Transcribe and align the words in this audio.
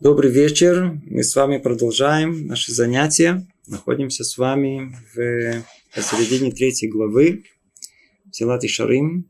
Добрый 0.00 0.30
вечер. 0.30 1.00
Мы 1.06 1.24
с 1.24 1.34
вами 1.34 1.58
продолжаем 1.58 2.46
наши 2.46 2.70
занятия. 2.70 3.44
Находимся 3.66 4.22
с 4.22 4.38
вами 4.38 4.94
в 5.12 5.64
посередине 5.92 6.52
третьей 6.52 6.88
главы 6.88 7.42
Силат 8.30 8.62
и 8.62 8.68
Шарим. 8.68 9.28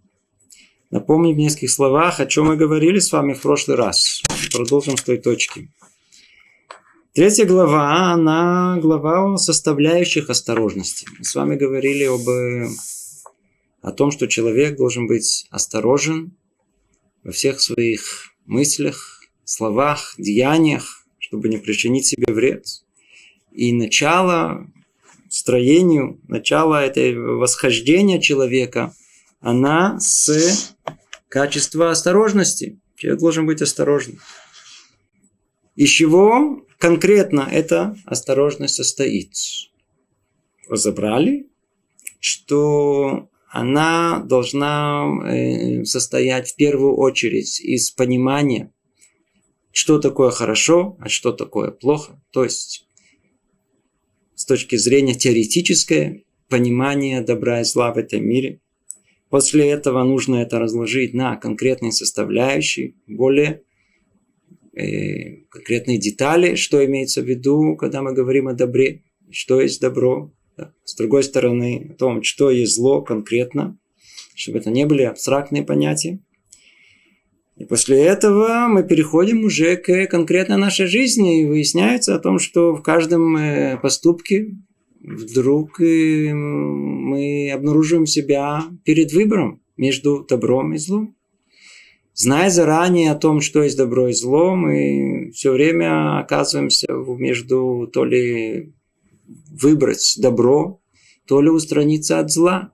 Напомню 0.91 1.33
в 1.33 1.39
нескольких 1.39 1.71
словах, 1.71 2.21
о 2.21 2.27
чем 2.27 2.49
мы 2.49 2.57
говорили 2.59 2.99
с 2.99 3.11
вами 3.11 3.33
в 3.33 3.41
прошлый 3.41 3.79
раз. 3.79 4.21
Продолжим 4.53 4.99
с 4.99 5.03
той 5.03 5.17
точки. 5.17 5.71
Третья 7.15 7.47
глава, 7.47 8.13
она 8.13 8.77
глава 8.79 9.33
о 9.33 9.39
составляющих 9.39 10.29
осторожности. 10.29 11.09
Мы 11.19 11.25
с 11.25 11.35
вами 11.35 11.57
говорили 11.57 12.05
об, 12.05 12.29
о 13.81 13.93
том, 13.93 14.11
что 14.11 14.27
человек 14.27 14.77
должен 14.77 15.07
быть 15.07 15.47
осторожен 15.51 16.37
во 17.25 17.33
всех 17.33 17.63
своих 17.63 18.35
мыслях, 18.45 19.18
словах, 19.49 20.15
деяниях, 20.19 21.07
чтобы 21.19 21.49
не 21.49 21.57
причинить 21.57 22.07
себе 22.07 22.33
вред. 22.33 22.67
И 23.51 23.73
начало 23.73 24.71
строению, 25.31 26.21
начало 26.29 26.85
этой 26.85 27.19
восхождения 27.19 28.21
человека, 28.21 28.95
она 29.41 29.99
с 30.01 30.77
качества 31.31 31.91
осторожности. 31.91 32.79
Человек 32.97 33.21
должен 33.21 33.47
быть 33.47 33.63
осторожным. 33.63 34.19
Из 35.77 35.89
чего 35.89 36.67
конкретно 36.77 37.49
эта 37.51 37.97
осторожность 38.05 38.75
состоит? 38.75 39.33
Разобрали, 40.69 41.47
что 42.21 43.31
она 43.49 44.21
должна 44.21 45.07
э, 45.25 45.85
состоять 45.85 46.51
в 46.51 46.57
первую 46.57 46.97
очередь 46.97 47.61
из 47.61 47.91
понимания 47.91 48.71
что 49.79 50.01
такое 50.01 50.33
хорошо, 50.33 50.97
а 50.99 51.09
что 51.09 51.31
такое 51.31 51.71
плохо. 51.71 52.21
То 52.33 52.43
есть, 52.43 52.89
с 54.35 54.45
точки 54.45 54.75
зрения 54.75 55.15
теоретическое 55.15 56.25
понимание 56.49 57.21
добра 57.21 57.61
и 57.61 57.65
зла 57.65 57.95
в 57.95 57.97
этом 57.97 58.27
мире. 58.27 58.61
После 59.31 59.71
этого 59.71 60.03
нужно 60.03 60.35
это 60.43 60.59
разложить 60.59 61.15
на 61.15 61.37
конкретные 61.37 61.93
составляющие, 61.93 62.95
более 63.07 63.63
э, 64.73 65.45
конкретные 65.49 65.99
детали, 65.99 66.57
что 66.57 66.85
имеется 66.85 67.23
в 67.23 67.29
виду, 67.29 67.77
когда 67.77 68.03
мы 68.03 68.13
говорим 68.13 68.49
о 68.49 68.55
добре, 68.55 69.05
что 69.31 69.61
есть 69.61 69.81
добро. 69.81 70.35
С 70.83 70.97
другой 70.97 71.23
стороны, 71.23 71.91
о 71.93 71.95
том, 71.95 72.25
что 72.25 72.51
есть 72.51 72.75
зло 72.75 73.01
конкретно, 73.03 73.79
чтобы 74.35 74.59
это 74.59 74.71
не 74.71 74.87
были 74.87 75.03
абстрактные 75.03 75.63
понятия. 75.63 76.19
И 77.59 77.65
после 77.65 78.05
этого 78.05 78.69
мы 78.69 78.85
переходим 78.85 79.45
уже 79.45 79.77
к 79.77 80.07
конкретной 80.07 80.57
нашей 80.57 80.87
жизни. 80.87 81.43
И 81.43 81.47
выясняется 81.47 82.15
о 82.15 82.21
том, 82.21 82.39
что 82.39 82.75
в 82.75 82.83
каждом 82.83 83.37
э, 83.37 83.79
поступке 83.79 84.55
вдруг 85.01 85.81
э, 85.81 86.33
мы 86.33 87.51
обнаруживаем 87.53 88.07
себя 88.07 88.65
перед 88.85 89.13
выбором 89.13 89.61
между 89.77 90.25
добром 90.29 90.75
и 90.75 90.79
злом. 90.79 91.17
Зная 92.15 92.51
заранее 92.51 93.13
о 93.13 93.17
том, 93.17 93.41
что 93.41 93.63
есть 93.63 93.77
добро 93.77 94.09
и 94.09 94.13
зло, 94.13 94.55
мы 94.55 95.31
все 95.35 95.53
время 95.53 96.19
оказываемся 96.19 96.87
между 96.93 97.89
то 97.93 98.05
ли 98.05 98.73
выбрать 99.51 100.17
добро, 100.19 100.81
то 101.27 101.41
ли 101.41 101.49
устраниться 101.49 102.19
от 102.19 102.31
зла. 102.31 102.73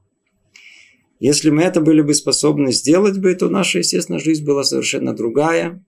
Если 1.21 1.51
мы 1.51 1.63
это 1.63 1.81
были 1.81 2.03
бы 2.03 2.13
способны 2.15 2.73
сделать 2.73 3.19
бы, 3.19 3.35
то 3.35 3.49
наша, 3.49 3.79
естественно, 3.79 4.19
жизнь 4.19 4.45
была 4.45 4.65
совершенно 4.65 5.15
другая. 5.15 5.85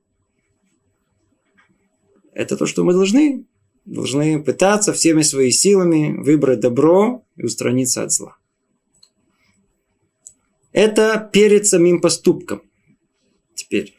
Это 2.33 2.57
то, 2.57 2.67
что 2.67 2.85
мы 2.85 2.93
должны. 2.93 3.45
Должны 3.85 4.43
пытаться 4.43 4.93
всеми 4.93 5.23
своими 5.23 5.51
силами 5.51 6.17
выбрать 6.19 6.61
добро 6.61 7.25
и 7.37 7.45
устраниться 7.45 8.03
от 8.03 8.13
зла. 8.13 8.37
Это 10.73 11.31
перед 11.33 11.67
самим 11.67 12.01
поступком. 12.01 12.63
Теперь 13.55 13.97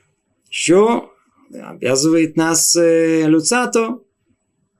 еще 0.49 1.09
обязывает 1.51 2.35
нас 2.35 2.75
э, 2.75 3.23
Люцато 3.27 4.01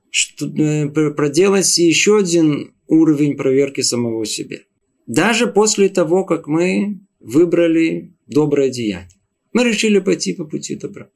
что, 0.10 0.48
э, 0.48 1.12
проделать 1.12 1.78
еще 1.78 2.18
один 2.18 2.74
уровень 2.88 3.38
проверки 3.38 3.82
самого 3.82 4.26
себя. 4.26 4.60
Даже 5.08 5.48
после 5.48 5.88
того, 5.90 6.26
как 6.26 6.48
мы 6.48 7.00
выбрали 7.20 8.14
доброе 8.28 8.70
деяние. 8.70 9.10
Мы 9.54 9.64
решили 9.64 10.00
пойти 10.00 10.34
по 10.34 10.44
пути 10.44 10.76
добра. 10.76 11.10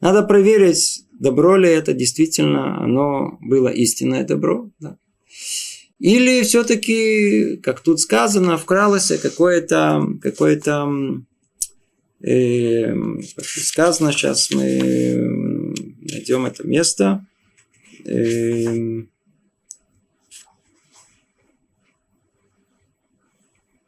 Надо 0.00 0.24
проверить, 0.24 1.04
добро 1.12 1.56
ли 1.56 1.68
это 1.68 1.92
действительно, 1.94 2.82
оно 2.82 3.38
было 3.40 3.68
истинное 3.68 4.24
добро. 4.24 4.70
Да? 4.80 4.98
Или 6.00 6.42
все-таки, 6.42 7.56
как 7.58 7.80
тут 7.80 8.00
сказано, 8.00 8.58
вкралось 8.58 9.12
какое-то, 9.22 10.06
какое-то 10.20 11.22
э, 12.20 12.94
сказано, 13.40 14.12
сейчас 14.12 14.50
мы 14.50 15.72
найдем 16.02 16.44
это 16.44 16.66
место. 16.66 17.24
Э, 18.04 19.04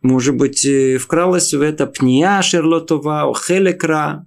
Может 0.06 0.36
быть, 0.36 0.64
э, 0.64 0.98
вкралась 0.98 1.52
в 1.52 1.60
это 1.60 1.84
пния 1.88 2.40
шерлотова, 2.40 3.34
хелекра, 3.34 4.24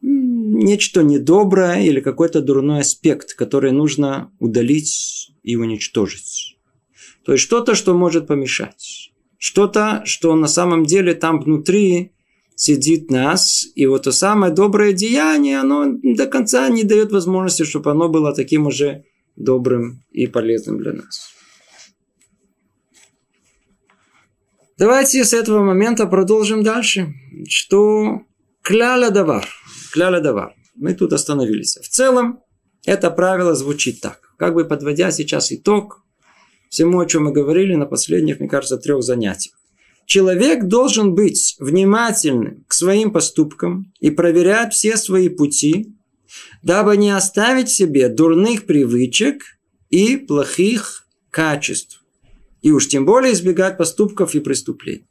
нечто 0.00 1.02
недоброе 1.02 1.80
или 1.82 1.98
какой-то 1.98 2.40
дурной 2.40 2.80
аспект, 2.82 3.34
который 3.34 3.72
нужно 3.72 4.30
удалить 4.38 5.32
и 5.42 5.56
уничтожить. 5.56 6.58
То 7.24 7.32
есть 7.32 7.42
что-то, 7.42 7.74
что 7.74 7.94
может 7.94 8.28
помешать. 8.28 9.10
Что-то, 9.36 10.02
что 10.04 10.36
на 10.36 10.46
самом 10.46 10.84
деле 10.84 11.14
там 11.14 11.40
внутри 11.40 12.12
сидит 12.54 13.10
нас, 13.10 13.66
и 13.74 13.86
вот 13.86 14.04
то 14.04 14.12
самое 14.12 14.52
доброе 14.52 14.92
деяние, 14.92 15.58
оно 15.58 15.86
до 15.86 16.26
конца 16.26 16.68
не 16.68 16.84
дает 16.84 17.10
возможности, 17.10 17.64
чтобы 17.64 17.90
оно 17.90 18.08
было 18.08 18.32
таким 18.32 18.68
уже 18.68 19.02
добрым 19.34 20.04
и 20.12 20.28
полезным 20.28 20.78
для 20.78 20.92
нас. 20.92 21.33
Давайте 24.76 25.24
с 25.24 25.32
этого 25.32 25.62
момента 25.62 26.06
продолжим 26.06 26.64
дальше. 26.64 27.14
Что 27.48 28.22
кляля 28.60 29.10
давар. 29.10 29.48
Кляля 29.92 30.20
давар. 30.20 30.54
Мы 30.74 30.94
тут 30.94 31.12
остановились. 31.12 31.76
В 31.76 31.88
целом, 31.88 32.40
это 32.84 33.12
правило 33.12 33.54
звучит 33.54 34.00
так. 34.00 34.20
Как 34.36 34.54
бы 34.54 34.64
подводя 34.64 35.12
сейчас 35.12 35.52
итог 35.52 36.04
всему, 36.70 36.98
о 36.98 37.06
чем 37.06 37.24
мы 37.24 37.32
говорили 37.32 37.76
на 37.76 37.86
последних, 37.86 38.40
мне 38.40 38.48
кажется, 38.48 38.76
трех 38.76 39.04
занятиях. 39.04 39.54
Человек 40.06 40.64
должен 40.64 41.14
быть 41.14 41.54
внимательным 41.60 42.64
к 42.66 42.74
своим 42.74 43.12
поступкам 43.12 43.92
и 44.00 44.10
проверять 44.10 44.74
все 44.74 44.96
свои 44.96 45.28
пути, 45.28 45.94
дабы 46.64 46.96
не 46.96 47.10
оставить 47.10 47.70
себе 47.70 48.08
дурных 48.08 48.66
привычек 48.66 49.40
и 49.88 50.16
плохих 50.16 51.06
качеств 51.30 52.03
и 52.64 52.72
уж 52.72 52.88
тем 52.88 53.04
более 53.04 53.34
избегать 53.34 53.76
поступков 53.76 54.34
и 54.34 54.40
преступлений. 54.40 55.06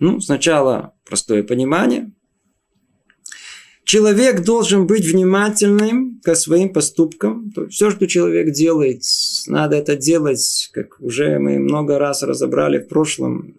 Ну, 0.00 0.20
сначала 0.20 0.92
простое 1.08 1.44
понимание. 1.44 2.10
Человек 3.84 4.42
должен 4.42 4.88
быть 4.88 5.04
внимательным 5.04 6.20
к 6.24 6.34
своим 6.34 6.72
поступкам. 6.72 7.52
То 7.52 7.62
есть 7.62 7.74
все, 7.74 7.90
что 7.92 8.08
человек 8.08 8.52
делает, 8.52 9.02
надо 9.46 9.76
это 9.76 9.94
делать, 9.94 10.70
как 10.72 11.00
уже 11.00 11.38
мы 11.38 11.60
много 11.60 11.98
раз 11.98 12.24
разобрали 12.24 12.78
в 12.78 12.88
прошлом, 12.88 13.58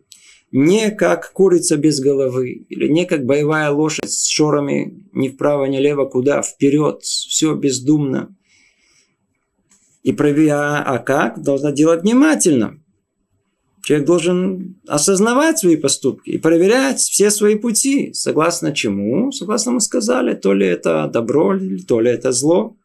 не 0.51 0.91
как 0.91 1.31
курица 1.31 1.78
без 1.78 2.01
головы, 2.01 2.66
или 2.67 2.90
не 2.90 3.06
как 3.06 3.25
боевая 3.25 3.72
лошадь 3.72 4.11
с 4.11 4.28
шорами 4.28 5.06
ни 5.13 5.29
вправо, 5.29 5.66
ни 5.66 5.78
лево, 5.78 6.03
куда, 6.06 6.41
вперед, 6.41 7.02
все 7.03 7.55
бездумно. 7.55 8.35
И 10.03 10.11
проверяя, 10.11 10.81
а 10.81 10.97
как, 10.99 11.41
должна 11.41 11.71
делать 11.71 12.01
внимательно. 12.01 12.79
Человек 13.83 14.07
должен 14.07 14.79
осознавать 14.87 15.59
свои 15.59 15.75
поступки 15.75 16.29
и 16.31 16.37
проверять 16.37 16.99
все 16.99 17.31
свои 17.31 17.55
пути. 17.55 18.13
Согласно 18.13 18.73
чему? 18.73 19.31
Согласно 19.31 19.73
мы 19.73 19.81
сказали, 19.81 20.35
то 20.35 20.53
ли 20.53 20.67
это 20.67 21.09
добро, 21.11 21.57
то 21.87 21.99
ли 21.99 22.11
это 22.11 22.31
зло. 22.31 22.75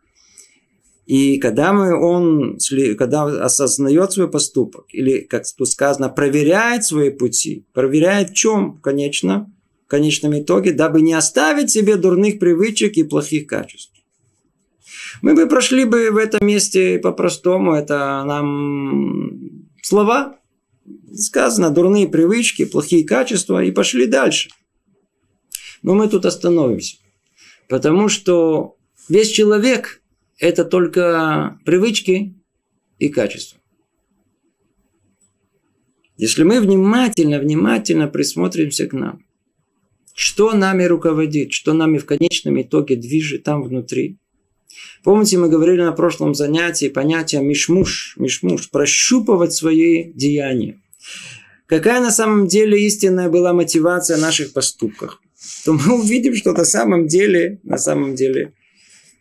И 1.06 1.38
когда 1.38 1.72
мы, 1.72 1.94
он, 1.94 2.58
когда 2.98 3.24
осознает 3.44 4.12
свой 4.12 4.28
поступок, 4.28 4.86
или, 4.92 5.20
как 5.20 5.44
тут 5.56 5.68
сказано, 5.68 6.08
проверяет 6.08 6.84
свои 6.84 7.10
пути, 7.10 7.64
проверяет 7.72 8.30
в 8.30 8.34
чем, 8.34 8.78
конечно, 8.78 9.52
в 9.86 9.88
конечном 9.88 10.36
итоге, 10.36 10.72
дабы 10.72 11.02
не 11.02 11.12
оставить 11.12 11.70
себе 11.70 11.96
дурных 11.96 12.40
привычек 12.40 12.96
и 12.96 13.04
плохих 13.04 13.46
качеств. 13.46 13.92
Мы 15.22 15.34
бы 15.34 15.46
прошли 15.46 15.84
бы 15.84 16.10
в 16.10 16.16
этом 16.16 16.46
месте 16.46 16.98
по-простому. 16.98 17.74
Это 17.74 18.24
нам 18.24 19.68
слова. 19.82 20.38
Сказано, 21.14 21.70
дурные 21.70 22.08
привычки, 22.08 22.64
плохие 22.64 23.04
качества. 23.04 23.62
И 23.64 23.70
пошли 23.70 24.06
дальше. 24.06 24.50
Но 25.82 25.94
мы 25.94 26.08
тут 26.08 26.26
остановимся. 26.26 26.96
Потому 27.68 28.08
что 28.08 28.76
Весь 29.08 29.30
человек– 29.30 30.02
это 30.38 30.64
только 30.64 31.60
привычки 31.64 32.34
и 32.98 33.08
качества. 33.08 33.60
Если 36.16 36.42
мы 36.42 36.60
внимательно, 36.60 37.38
внимательно 37.38 38.08
присмотримся 38.08 38.88
к 38.88 38.92
нам, 38.94 39.24
что 40.14 40.54
нами 40.54 40.84
руководит, 40.84 41.52
что 41.52 41.72
нами 41.72 41.98
в 41.98 42.06
конечном 42.06 42.60
итоге 42.60 42.96
движет 42.96 43.44
там 43.44 43.62
внутри. 43.62 44.18
Помните, 45.02 45.38
мы 45.38 45.48
говорили 45.48 45.82
на 45.82 45.92
прошлом 45.92 46.34
занятии 46.34 46.88
понятие 46.88 47.42
мишмуш, 47.42 48.16
мишмуш, 48.18 48.70
прощупывать 48.70 49.52
свои 49.52 50.12
деяния. 50.12 50.80
Какая 51.66 52.00
на 52.00 52.10
самом 52.10 52.46
деле 52.46 52.84
истинная 52.86 53.28
была 53.28 53.52
мотивация 53.52 54.16
наших 54.16 54.52
поступков? 54.52 55.20
То 55.64 55.72
мы 55.72 56.00
увидим, 56.00 56.34
что 56.34 56.52
на 56.52 56.64
самом 56.64 57.06
деле, 57.06 57.60
на 57.62 57.78
самом 57.78 58.14
деле, 58.14 58.54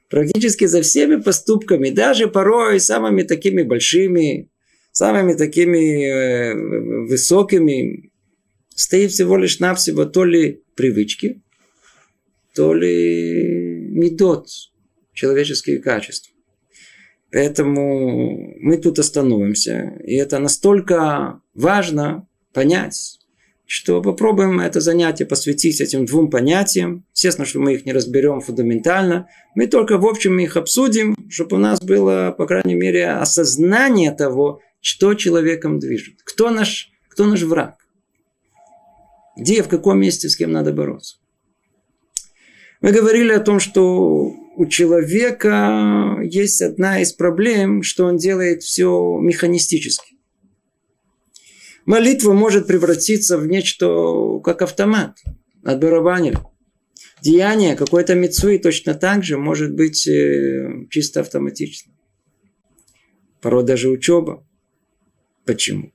практически 0.10 0.66
за 0.66 0.82
всеми 0.82 1.18
поступками, 1.18 1.90
даже 1.90 2.28
порой 2.28 2.80
самыми 2.80 3.24
такими 3.24 3.64
большими, 3.64 4.50
самыми 4.92 5.34
такими 5.34 6.06
э, 6.06 7.08
высокими, 7.08 8.12
стоит 8.76 9.12
всего 9.12 9.38
лишь 9.38 9.60
навсего 9.60 10.06
то 10.06 10.24
ли 10.24 10.64
привычки, 10.76 11.42
то 12.54 12.74
ли 12.74 13.90
медот, 13.92 14.48
человеческие 15.16 15.80
качества. 15.80 16.32
Поэтому 17.32 18.54
мы 18.60 18.78
тут 18.78 19.00
остановимся. 19.00 19.94
И 20.04 20.14
это 20.14 20.38
настолько 20.40 21.42
важно 21.54 22.28
понять, 22.54 23.20
что 23.66 24.02
попробуем 24.02 24.60
это 24.60 24.80
занятие 24.80 25.26
посвятить 25.26 25.82
этим 25.82 26.06
двум 26.06 26.30
понятиям. 26.30 27.06
Естественно, 27.14 27.46
что 27.46 27.60
мы 27.60 27.74
их 27.74 27.86
не 27.86 27.94
разберем 27.94 28.42
фундаментально. 28.42 29.28
Мы 29.56 29.68
только 29.68 29.98
в 29.98 30.06
общем 30.06 30.38
их 30.40 30.56
обсудим, 30.56 31.16
чтобы 31.30 31.58
у 31.58 31.60
нас 31.60 31.82
было, 31.82 32.34
по 32.38 32.46
крайней 32.46 32.76
мере, 32.76 33.10
осознание 33.10 34.12
того, 34.12 34.62
что 34.80 35.16
человеком 35.16 35.80
движет. 35.80 36.22
Кто 36.24 36.52
наш, 36.52 36.92
кто 37.10 37.26
наш 37.26 37.42
враг. 37.42 37.76
Где, 39.36 39.64
в 39.64 39.68
каком 39.68 40.00
месте, 40.00 40.30
с 40.30 40.38
кем 40.38 40.52
надо 40.52 40.72
бороться. 40.72 41.18
Мы 42.82 42.92
говорили 42.92 43.34
о 43.34 43.40
том, 43.40 43.60
что 43.60 44.32
у 44.56 44.66
человека 44.66 46.20
есть 46.24 46.62
одна 46.62 47.02
из 47.02 47.14
проблем, 47.14 47.84
что 47.84 48.06
он 48.06 48.18
делает 48.18 48.64
все 48.64 49.20
механистически. 49.20 50.16
Молитва 51.86 52.34
может 52.34 52.66
превратиться 52.66 53.38
в 53.38 53.46
нечто, 53.46 54.40
как 54.44 54.62
автомат, 54.62 55.18
отбарабанили. 55.64 56.40
Деяние 57.22 57.76
какой-то 57.76 58.16
мецуи 58.16 58.58
точно 58.58 58.96
так 58.96 59.24
же 59.24 59.38
может 59.38 59.74
быть 59.74 60.08
э, 60.08 60.86
чисто 60.90 61.22
автоматично. 61.22 61.94
Порой 63.42 63.64
даже 63.64 63.90
учеба. 63.90 64.46
Почему? 65.46 65.92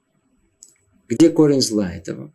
Где 1.09 1.29
корень 1.29 1.61
зла 1.61 1.93
этого? 1.93 2.33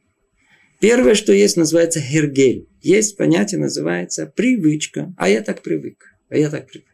Первое, 0.79 1.15
что 1.15 1.31
есть, 1.31 1.55
называется 1.55 2.01
хергель. 2.01 2.67
Есть 2.81 3.15
понятие, 3.15 3.59
называется 3.59 4.25
привычка. 4.27 5.13
А 5.17 5.29
я 5.29 5.41
так 5.41 5.61
привык. 5.61 6.14
А 6.29 6.37
я 6.37 6.49
так 6.49 6.67
привык. 6.67 6.87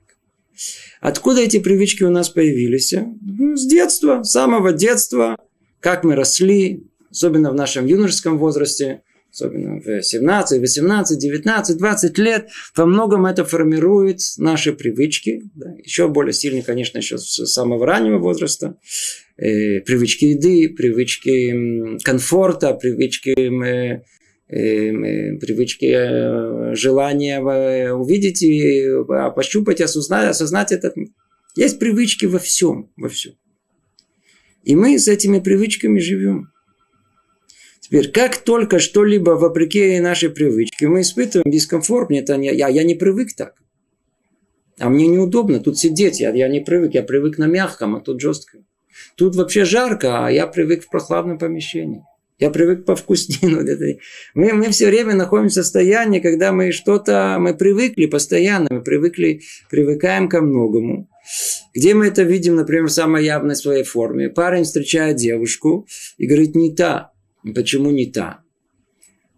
Откуда 0.99 1.41
эти 1.41 1.59
привычки 1.59 2.03
у 2.03 2.09
нас 2.09 2.29
появились? 2.29 2.93
Ну, 3.21 3.55
с 3.55 3.65
детства, 3.65 4.23
с 4.23 4.31
самого 4.31 4.73
детства. 4.73 5.37
Как 5.79 6.03
мы 6.03 6.15
росли, 6.15 6.83
особенно 7.09 7.51
в 7.51 7.55
нашем 7.55 7.87
юношеском 7.87 8.37
возрасте, 8.37 9.01
особенно 9.31 9.79
в 9.79 10.03
17, 10.03 10.59
18, 10.59 11.17
19, 11.17 11.77
20 11.77 12.17
лет, 12.19 12.49
во 12.75 12.85
многом 12.85 13.25
это 13.25 13.45
формирует 13.45 14.19
наши 14.37 14.73
привычки. 14.73 15.43
Да. 15.55 15.73
Еще 15.83 16.07
более 16.07 16.33
сильно, 16.33 16.61
конечно, 16.61 16.99
еще 16.99 17.17
с 17.17 17.45
самого 17.47 17.85
раннего 17.85 18.19
возраста. 18.19 18.77
Э, 19.37 19.79
привычки 19.79 20.25
еды, 20.25 20.69
привычки 20.69 21.97
комфорта, 22.03 22.73
привычки 22.73 23.31
э, 23.31 24.03
привычки 24.51 25.85
э, 25.85 26.75
желания 26.75 27.41
увидеть 27.93 28.43
и 28.43 28.85
а, 29.09 29.31
пощупать, 29.31 29.79
осознать, 29.79 30.29
осознать 30.29 30.71
этот 30.73 30.95
Есть 31.55 31.79
привычки 31.79 32.25
во 32.25 32.37
всем, 32.39 32.91
во 32.97 33.07
всем. 33.07 33.33
И 34.63 34.75
мы 34.75 34.99
с 34.99 35.07
этими 35.07 35.39
привычками 35.39 35.99
живем. 35.99 36.49
Теперь, 37.79 38.11
как 38.11 38.37
только 38.37 38.79
что-либо 38.79 39.31
вопреки 39.31 39.99
нашей 39.99 40.29
привычке, 40.29 40.87
мы 40.87 41.01
испытываем 41.01 41.49
дискомфорт, 41.51 42.09
мне 42.09 42.19
это 42.19 42.37
не, 42.37 42.53
я, 42.53 42.67
я 42.67 42.83
не 42.83 42.95
привык 42.95 43.33
так. 43.35 43.55
А 44.79 44.89
мне 44.89 45.07
неудобно 45.07 45.59
тут 45.59 45.77
сидеть, 45.77 46.19
я, 46.19 46.31
я 46.31 46.47
не 46.47 46.59
привык, 46.59 46.93
я 46.93 47.03
привык 47.03 47.37
на 47.37 47.45
мягком, 47.47 47.95
а 47.95 48.01
тут 48.01 48.19
жестко. 48.19 48.59
Тут 49.15 49.35
вообще 49.35 49.65
жарко, 49.65 50.25
а 50.25 50.31
я 50.31 50.47
привык 50.47 50.83
в 50.83 50.89
прохладном 50.89 51.37
помещении. 51.37 52.03
Я 52.41 52.49
привык 52.49 52.85
повкуснее. 52.85 53.99
Мы, 54.33 54.53
мы 54.53 54.71
все 54.71 54.87
время 54.87 55.13
находимся 55.13 55.61
в 55.61 55.63
состоянии, 55.63 56.19
когда 56.19 56.51
мы 56.51 56.71
что-то, 56.71 57.37
мы 57.39 57.53
привыкли 57.53 58.07
постоянно, 58.07 58.67
мы 58.71 58.81
привыкли, 58.81 59.41
привыкаем 59.69 60.27
ко 60.27 60.41
многому. 60.41 61.07
Где 61.75 61.93
мы 61.93 62.07
это 62.07 62.23
видим, 62.23 62.55
например, 62.55 62.87
в 62.87 62.91
самой 62.91 63.25
явной 63.25 63.55
своей 63.55 63.83
форме? 63.83 64.29
Парень 64.29 64.63
встречает 64.63 65.17
девушку 65.17 65.85
и 66.17 66.25
говорит, 66.25 66.55
не 66.55 66.75
та. 66.75 67.11
Почему 67.53 67.91
не 67.91 68.07
та? 68.07 68.39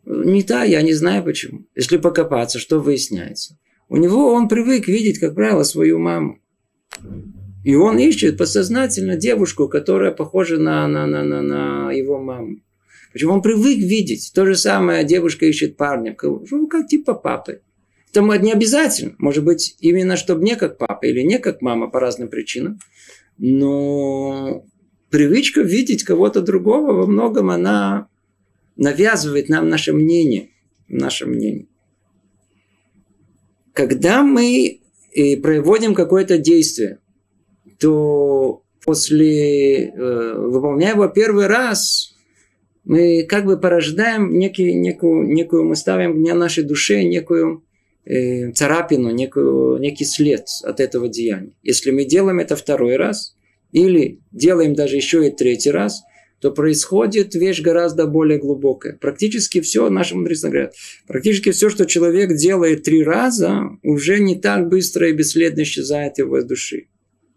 Не 0.06 0.42
та, 0.42 0.64
я 0.64 0.82
не 0.82 0.94
знаю 0.94 1.26
почему. 1.26 1.66
Если 1.76 1.98
покопаться, 1.98 2.58
что 2.58 2.80
выясняется? 2.80 3.60
У 3.90 3.98
него 3.98 4.32
он 4.32 4.48
привык 4.48 4.88
видеть, 4.88 5.20
как 5.20 5.36
правило, 5.36 5.64
свою 5.64 6.00
маму. 6.00 6.40
И 7.66 7.76
он 7.76 8.00
ищет 8.00 8.38
подсознательно 8.38 9.18
девушку, 9.18 9.68
которая 9.68 10.12
похожа 10.12 10.58
на, 10.58 10.88
на, 10.88 11.06
на, 11.06 11.24
на, 11.24 11.42
на 11.42 11.92
его 11.92 12.18
маму. 12.18 12.63
Почему 13.14 13.34
он 13.34 13.42
привык 13.44 13.78
видеть. 13.78 14.32
То 14.34 14.46
же 14.46 14.56
самое 14.56 15.06
девушка 15.06 15.46
ищет 15.46 15.78
парня, 15.78 16.18
ну, 16.22 16.68
как 16.68 16.88
типа 16.88 17.14
папы. 17.14 17.62
Это 18.12 18.22
не 18.40 18.52
обязательно. 18.52 19.16
Может 19.20 19.44
быть, 19.44 19.76
именно 19.80 20.18
чтобы 20.18 20.44
не 20.44 20.56
как 20.56 20.80
папа 20.80 21.06
или 21.06 21.22
не 21.22 21.38
как 21.38 21.62
мама 21.62 21.90
по 21.90 22.00
разным 22.00 22.28
причинам. 22.28 22.80
Но 23.38 24.66
привычка 25.10 25.62
видеть 25.62 26.04
кого-то 26.04 26.42
другого 26.42 26.94
во 26.94 27.06
многом 27.06 27.52
она 27.52 28.08
навязывает 28.76 29.48
нам 29.48 29.70
наше 29.70 29.94
мнение. 29.94 30.50
Наше 30.88 31.28
мнение. 31.28 31.68
Когда 33.74 34.24
мы 34.24 34.82
э, 35.16 35.38
проводим 35.38 35.94
какое-то 35.94 36.38
действие, 36.40 37.00
то 37.80 38.64
после, 38.84 39.90
э, 39.90 40.34
выполняя 40.36 40.94
его 40.94 41.08
первый 41.08 41.48
раз, 41.48 42.13
мы 42.84 43.24
как 43.24 43.46
бы 43.46 43.60
порождаем 43.60 44.38
некий, 44.38 44.74
некую, 44.74 45.28
некую, 45.28 45.64
мы 45.64 45.76
ставим 45.76 46.14
в 46.14 46.36
нашей 46.36 46.64
душе 46.64 47.04
некую 47.04 47.64
э, 48.06 48.52
царапину, 48.52 49.12
некую, 49.12 49.80
некий 49.80 50.06
след 50.06 50.46
от 50.64 50.80
этого 50.80 51.08
деяния. 51.08 51.54
Если 51.64 51.92
мы 51.92 52.06
делаем 52.06 52.40
это 52.40 52.56
второй 52.56 52.98
раз, 52.98 53.36
или 53.72 54.20
делаем 54.32 54.74
даже 54.76 54.98
еще 54.98 55.28
и 55.28 55.32
третий 55.32 55.72
раз, 55.72 56.04
то 56.40 56.52
происходит 56.52 57.36
вещь 57.36 57.62
гораздо 57.62 58.06
более 58.06 58.38
глубокая. 58.38 58.98
Практически 58.98 59.62
все, 59.62 59.90
наши 59.90 60.16
мудрецы 60.16 60.50
говорят, 60.50 60.74
практически 61.08 61.52
все, 61.52 61.70
что 61.70 61.86
человек 61.86 62.36
делает 62.36 62.84
три 62.84 63.02
раза, 63.02 63.62
уже 63.82 64.20
не 64.20 64.36
так 64.36 64.68
быстро 64.68 65.10
и 65.10 65.14
бесследно 65.14 65.62
исчезает 65.62 66.18
его 66.18 66.38
из 66.40 66.44
души 66.44 66.88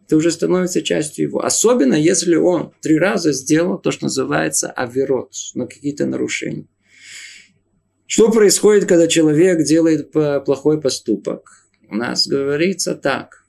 это 0.06 0.16
уже 0.16 0.30
становится 0.30 0.82
частью 0.82 1.26
его. 1.26 1.44
Особенно, 1.44 1.94
если 1.94 2.36
он 2.36 2.72
три 2.80 2.98
раза 2.98 3.32
сделал 3.32 3.78
то, 3.78 3.90
что 3.90 4.04
называется 4.04 4.70
аверот, 4.70 5.32
но 5.54 5.66
какие-то 5.66 6.06
нарушения. 6.06 6.68
Что 8.06 8.30
происходит, 8.30 8.86
когда 8.86 9.08
человек 9.08 9.64
делает 9.64 10.12
плохой 10.12 10.80
поступок? 10.80 11.68
У 11.88 11.96
нас 11.96 12.28
говорится 12.28 12.94
так. 12.94 13.44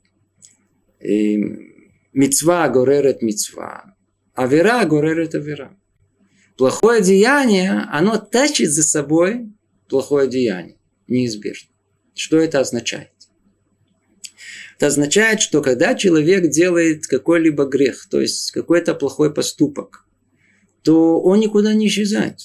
Мецва 1.00 2.68
горерет 2.70 3.22
мецва. 3.22 3.96
Авера 4.34 4.84
горерет 4.86 5.36
авера. 5.36 5.78
Плохое 6.58 7.04
деяние, 7.04 7.86
оно 7.92 8.18
тащит 8.18 8.72
за 8.72 8.82
собой 8.82 9.52
плохое 9.88 10.28
деяние. 10.28 10.78
Неизбежно. 11.08 11.70
Что 12.16 12.38
это 12.38 12.60
означает? 12.60 13.12
Это 14.78 14.88
означает, 14.88 15.42
что 15.42 15.64
когда 15.64 15.96
человек 15.96 16.52
делает 16.52 17.08
какой-либо 17.08 17.66
грех, 17.66 18.08
то 18.10 18.22
есть 18.22 18.52
какой-то 18.52 18.94
плохой 18.94 19.34
поступок, 19.34 20.06
то 20.84 21.20
он 21.20 21.40
никуда 21.40 21.74
не 21.74 21.88
исчезает. 21.88 22.38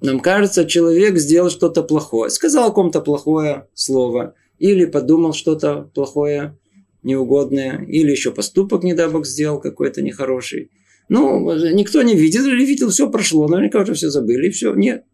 Нам 0.00 0.18
кажется, 0.18 0.64
человек 0.64 1.16
сделал 1.18 1.50
что-то 1.50 1.84
плохое, 1.84 2.30
сказал 2.30 2.74
кому-то 2.74 3.00
плохое 3.00 3.68
слово, 3.74 4.34
или 4.58 4.86
подумал 4.86 5.32
что-то 5.32 5.88
плохое, 5.94 6.58
неугодное, 7.04 7.84
или 7.86 8.10
еще 8.10 8.32
поступок, 8.32 8.82
не 8.82 8.94
дай 8.94 9.08
бог, 9.08 9.24
сделал 9.24 9.60
какой-то 9.60 10.02
нехороший. 10.02 10.72
Ну, 11.08 11.54
никто 11.72 12.02
не 12.02 12.16
видел 12.16 12.44
или 12.46 12.64
видел, 12.64 12.90
все 12.90 13.08
прошло, 13.08 13.46
наверняка 13.46 13.82
уже 13.82 13.94
все 13.94 14.10
забыли, 14.10 14.48
и 14.48 14.50
все. 14.50 14.74
Нет. 14.74 15.04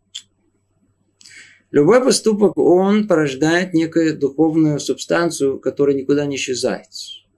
Любой 1.70 2.02
поступок, 2.02 2.56
он 2.58 3.06
порождает 3.06 3.74
некую 3.74 4.18
духовную 4.18 4.80
субстанцию, 4.80 5.60
которая 5.60 5.94
никуда 5.94 6.26
не 6.26 6.36
исчезает. 6.36 6.88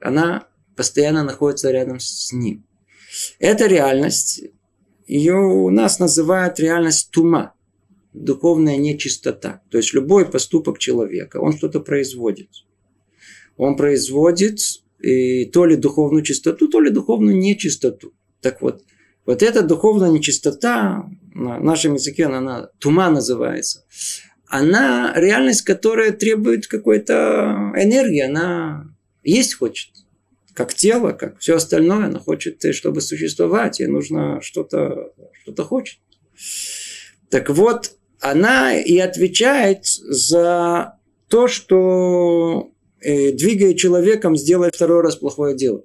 Она 0.01 0.47
постоянно 0.75 1.23
находится 1.23 1.71
рядом 1.71 2.01
с 2.01 2.33
ним. 2.33 2.65
Эта 3.39 3.67
реальность, 3.67 4.43
ее 5.07 5.37
у 5.37 5.69
нас 5.69 5.99
называют 5.99 6.59
реальность 6.59 7.11
тума, 7.11 7.53
духовная 8.15 8.79
нечистота. 8.79 9.63
То 9.71 9.77
есть 9.77 9.93
любой 9.93 10.25
поступок 10.25 10.79
человека, 10.79 11.37
он 11.37 11.57
что-то 11.57 11.81
производит. 11.81 12.49
Он 13.59 13.77
производит 13.77 14.61
и 14.99 15.45
то 15.45 15.67
ли 15.67 15.77
духовную 15.77 16.23
чистоту, 16.23 16.69
то 16.69 16.81
ли 16.81 16.91
духовную 16.91 17.37
нечистоту. 17.37 18.15
Так 18.41 18.63
вот, 18.63 18.83
вот 19.25 19.43
эта 19.43 19.63
духовная 19.63 20.11
нечистота, 20.11 21.09
на 21.35 21.59
нашем 21.59 21.95
языке 21.95 22.27
она, 22.27 22.39
она 22.39 22.69
тума 22.79 23.11
называется, 23.11 23.85
она 24.47 25.13
реальность, 25.17 25.63
которая 25.63 26.13
требует 26.13 26.67
какой-то 26.67 27.73
энергии, 27.77 28.21
она 28.21 28.87
есть 29.23 29.55
хочет. 29.55 29.91
Как 30.55 30.75
тело, 30.75 31.13
как 31.13 31.39
все 31.39 31.57
остальное, 31.57 32.07
она 32.07 32.19
хочет, 32.19 32.63
чтобы 32.75 33.01
существовать, 33.01 33.81
ей 33.81 33.87
нужно 33.87 34.41
что-то, 34.43 35.13
что-то 35.43 35.65
хочет. 35.65 35.99
Так 37.31 37.49
вот, 37.49 37.93
она 38.21 38.77
и 38.77 38.99
отвечает 38.99 39.87
за 39.87 40.99
то, 41.29 41.49
что 41.49 42.71
э, 43.01 43.33
двигая 43.33 43.73
человеком, 43.73 44.37
сделать 44.37 44.75
второй 44.75 45.01
раз 45.01 45.17
плохое 45.17 45.57
дело. 45.57 45.83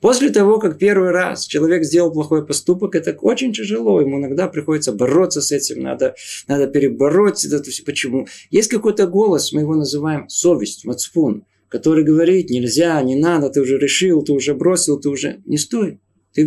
После 0.00 0.30
того, 0.30 0.58
как 0.58 0.78
первый 0.78 1.10
раз 1.10 1.46
человек 1.46 1.84
сделал 1.84 2.12
плохой 2.12 2.46
поступок, 2.46 2.94
это 2.94 3.12
очень 3.20 3.52
тяжело. 3.52 4.00
Ему 4.00 4.18
иногда 4.18 4.48
приходится 4.48 4.92
бороться 4.92 5.40
с 5.40 5.52
этим, 5.52 5.82
надо, 5.82 6.14
надо 6.48 6.66
перебороть 6.66 7.44
это 7.44 7.62
все. 7.62 7.82
Почему? 7.84 8.26
Есть 8.50 8.70
какой-то 8.70 9.06
голос, 9.06 9.52
мы 9.52 9.62
его 9.62 9.74
называем 9.74 10.28
совесть, 10.28 10.84
мацфун, 10.84 11.44
который 11.68 12.04
говорит, 12.04 12.50
нельзя, 12.50 13.00
не 13.02 13.16
надо, 13.16 13.50
ты 13.50 13.60
уже 13.60 13.78
решил, 13.78 14.22
ты 14.22 14.32
уже 14.32 14.54
бросил, 14.54 14.98
ты 14.98 15.08
уже... 15.08 15.42
Не 15.46 15.58
стой, 15.58 16.00
ты 16.32 16.46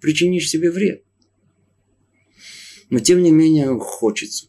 причинишь 0.00 0.48
себе 0.48 0.70
вред. 0.70 1.02
Но 2.90 2.98
тем 2.98 3.22
не 3.22 3.30
менее 3.30 3.78
хочется. 3.78 4.46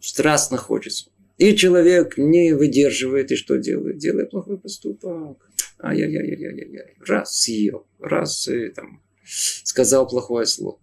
Страстно 0.00 0.56
хочется. 0.56 1.10
И 1.38 1.56
человек 1.56 2.18
не 2.18 2.52
выдерживает, 2.52 3.32
и 3.32 3.36
что 3.36 3.56
делает? 3.56 3.98
Делает 3.98 4.30
плохой 4.30 4.58
поступок. 4.58 5.50
Ай-яй-яй-яй-яй-яй. 5.82 6.96
Раз 7.06 7.40
съел, 7.40 7.86
раз 7.98 8.46
и, 8.48 8.68
там, 8.68 9.02
сказал 9.24 10.08
плохое 10.08 10.46
слово. 10.46 10.78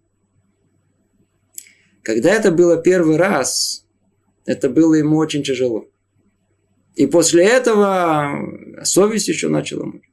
Когда 2.02 2.32
это 2.32 2.50
было 2.50 2.82
первый 2.82 3.16
раз, 3.16 3.86
это 4.46 4.68
было 4.68 4.94
ему 4.94 5.16
очень 5.16 5.42
тяжело. 5.42 5.88
И 6.96 7.06
после 7.06 7.44
этого 7.44 8.84
совесть 8.84 9.28
еще 9.28 9.48
начала 9.48 9.84
мучить. 9.84 10.10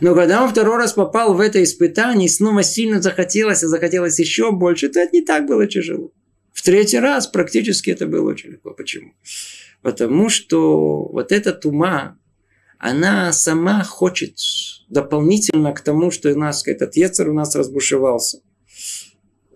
Но 0.00 0.14
когда 0.14 0.42
он 0.42 0.50
второй 0.50 0.78
раз 0.78 0.94
попал 0.94 1.34
в 1.34 1.40
это 1.40 1.62
испытание, 1.62 2.26
и 2.26 2.30
снова 2.30 2.62
сильно 2.62 3.02
захотелось, 3.02 3.62
и 3.62 3.66
захотелось 3.66 4.18
еще 4.18 4.50
больше, 4.50 4.88
то 4.88 5.00
это 5.00 5.14
не 5.14 5.22
так 5.22 5.46
было 5.46 5.66
тяжело. 5.66 6.12
В 6.52 6.62
третий 6.62 6.98
раз 6.98 7.26
практически 7.26 7.90
это 7.90 8.06
было 8.06 8.30
очень 8.30 8.52
легко. 8.52 8.72
Почему? 8.72 9.12
Потому 9.82 10.30
что 10.30 11.04
вот 11.08 11.30
этот 11.30 11.66
ума, 11.66 12.18
она 12.78 13.32
сама 13.32 13.82
хочет 13.84 14.38
дополнительно 14.88 15.72
к 15.72 15.80
тому, 15.80 16.10
что 16.10 16.32
у 16.32 16.38
нас 16.38 16.66
этот 16.66 16.96
яцер 16.96 17.28
у 17.28 17.34
нас 17.34 17.54
разбушевался. 17.54 18.40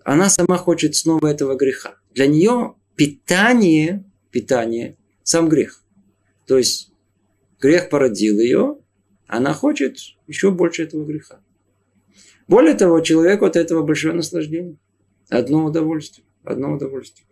Она 0.03 0.29
сама 0.29 0.57
хочет 0.57 0.95
снова 0.95 1.27
этого 1.27 1.55
греха. 1.55 1.95
Для 2.13 2.27
нее 2.27 2.75
питание, 2.95 4.03
питание, 4.31 4.97
сам 5.23 5.49
грех. 5.49 5.83
То 6.47 6.57
есть 6.57 6.91
грех 7.59 7.89
породил 7.89 8.39
ее, 8.39 8.77
она 9.27 9.53
хочет 9.53 9.97
еще 10.27 10.51
больше 10.51 10.83
этого 10.83 11.05
греха. 11.05 11.39
Более 12.47 12.73
того, 12.73 12.99
человеку 12.99 13.45
от 13.45 13.55
этого 13.55 13.83
большое 13.83 14.13
наслаждение. 14.13 14.77
Одно 15.29 15.63
удовольствие. 15.63 16.25
Одно 16.43 16.73
удовольствие. 16.73 17.25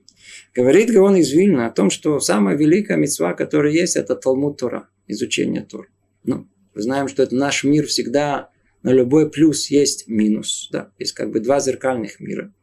Говорит 0.53 0.91
Гаон 0.91 1.15
из 1.17 1.31
Вильна 1.31 1.67
о 1.67 1.71
том, 1.71 1.89
что 1.89 2.19
самая 2.19 2.55
великая 2.55 2.97
мецва, 2.97 3.33
которая 3.33 3.71
есть, 3.71 3.95
это 3.95 4.15
Талмуд 4.15 4.57
Тора, 4.57 4.89
изучение 5.07 5.61
Тора. 5.61 5.87
Ну, 6.23 6.47
мы 6.73 6.81
знаем, 6.81 7.07
что 7.07 7.23
это 7.23 7.35
наш 7.35 7.63
мир 7.63 7.85
всегда 7.85 8.49
на 8.83 8.91
любой 8.91 9.29
плюс 9.29 9.67
есть 9.67 10.07
минус. 10.07 10.69
Да? 10.71 10.91
Есть 10.97 11.13
как 11.13 11.31
бы 11.31 11.39
два 11.39 11.59
зеркальных 11.59 12.19
мира. 12.19 12.53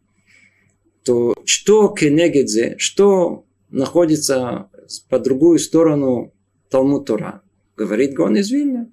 То 1.04 1.34
что 1.44 1.88
кенегедзе, 1.88 2.76
что 2.78 3.46
находится 3.70 4.70
по 5.08 5.18
другую 5.18 5.58
сторону 5.58 6.34
Талмуд 6.70 7.06
Тора, 7.06 7.42
говорит 7.76 8.14
Гон 8.14 8.36
из 8.36 8.50
Вильна, 8.50 8.90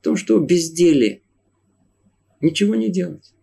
в 0.00 0.04
том, 0.04 0.16
что 0.16 0.38
безделие. 0.38 1.22
Ничего 2.40 2.74
не 2.74 2.90
делать. 2.90 3.34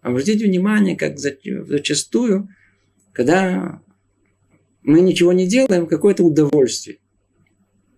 Обратите 0.00 0.46
внимание, 0.46 0.96
как 0.96 1.18
зачастую, 1.18 2.48
когда 3.12 3.82
мы 4.82 5.00
ничего 5.00 5.32
не 5.32 5.46
делаем, 5.46 5.86
какое-то 5.86 6.24
удовольствие. 6.24 6.98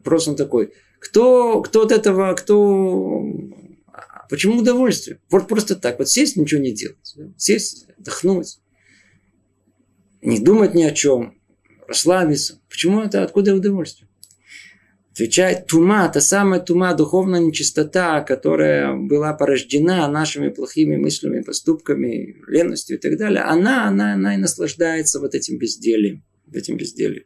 Просто 0.03 0.31
он 0.31 0.37
такой, 0.37 0.73
кто, 0.99 1.62
кто 1.62 1.83
от 1.83 1.93
этого, 1.93 2.35
кто... 2.35 3.23
Почему 4.29 4.59
удовольствие? 4.59 5.21
Вот 5.31 5.47
просто 5.47 5.77
так, 5.77 5.99
вот 5.99 6.09
сесть, 6.09 6.37
ничего 6.37 6.61
не 6.61 6.73
делать. 6.73 7.17
Сесть, 7.37 7.87
отдохнуть, 7.99 8.61
не 10.23 10.39
думать 10.39 10.75
ни 10.75 10.83
о 10.85 10.93
чем, 10.93 11.39
расслабиться. 11.87 12.61
Почему 12.69 13.03
это, 13.03 13.23
откуда 13.23 13.55
удовольствие? 13.55 14.09
Отвечает 15.12 15.67
тума, 15.67 16.09
та 16.09 16.23
самая 16.23 16.61
тума, 16.61 16.95
духовная 16.95 17.41
нечистота, 17.41 18.23
которая 18.23 18.95
была 18.97 19.35
порождена 19.35 20.09
нашими 20.09 20.49
плохими 20.49 20.97
мыслями, 20.97 21.43
поступками, 21.43 22.37
ленностью 22.49 22.97
и 22.97 23.01
так 23.01 23.19
далее. 23.19 23.43
Она, 23.43 23.87
она, 23.87 24.15
она 24.15 24.35
и 24.35 24.39
наслаждается 24.39 25.21
вот 25.21 25.35
этим 25.35 25.59
бездельем. 25.59 26.25
Этим 26.54 26.76
бездельем. 26.76 27.25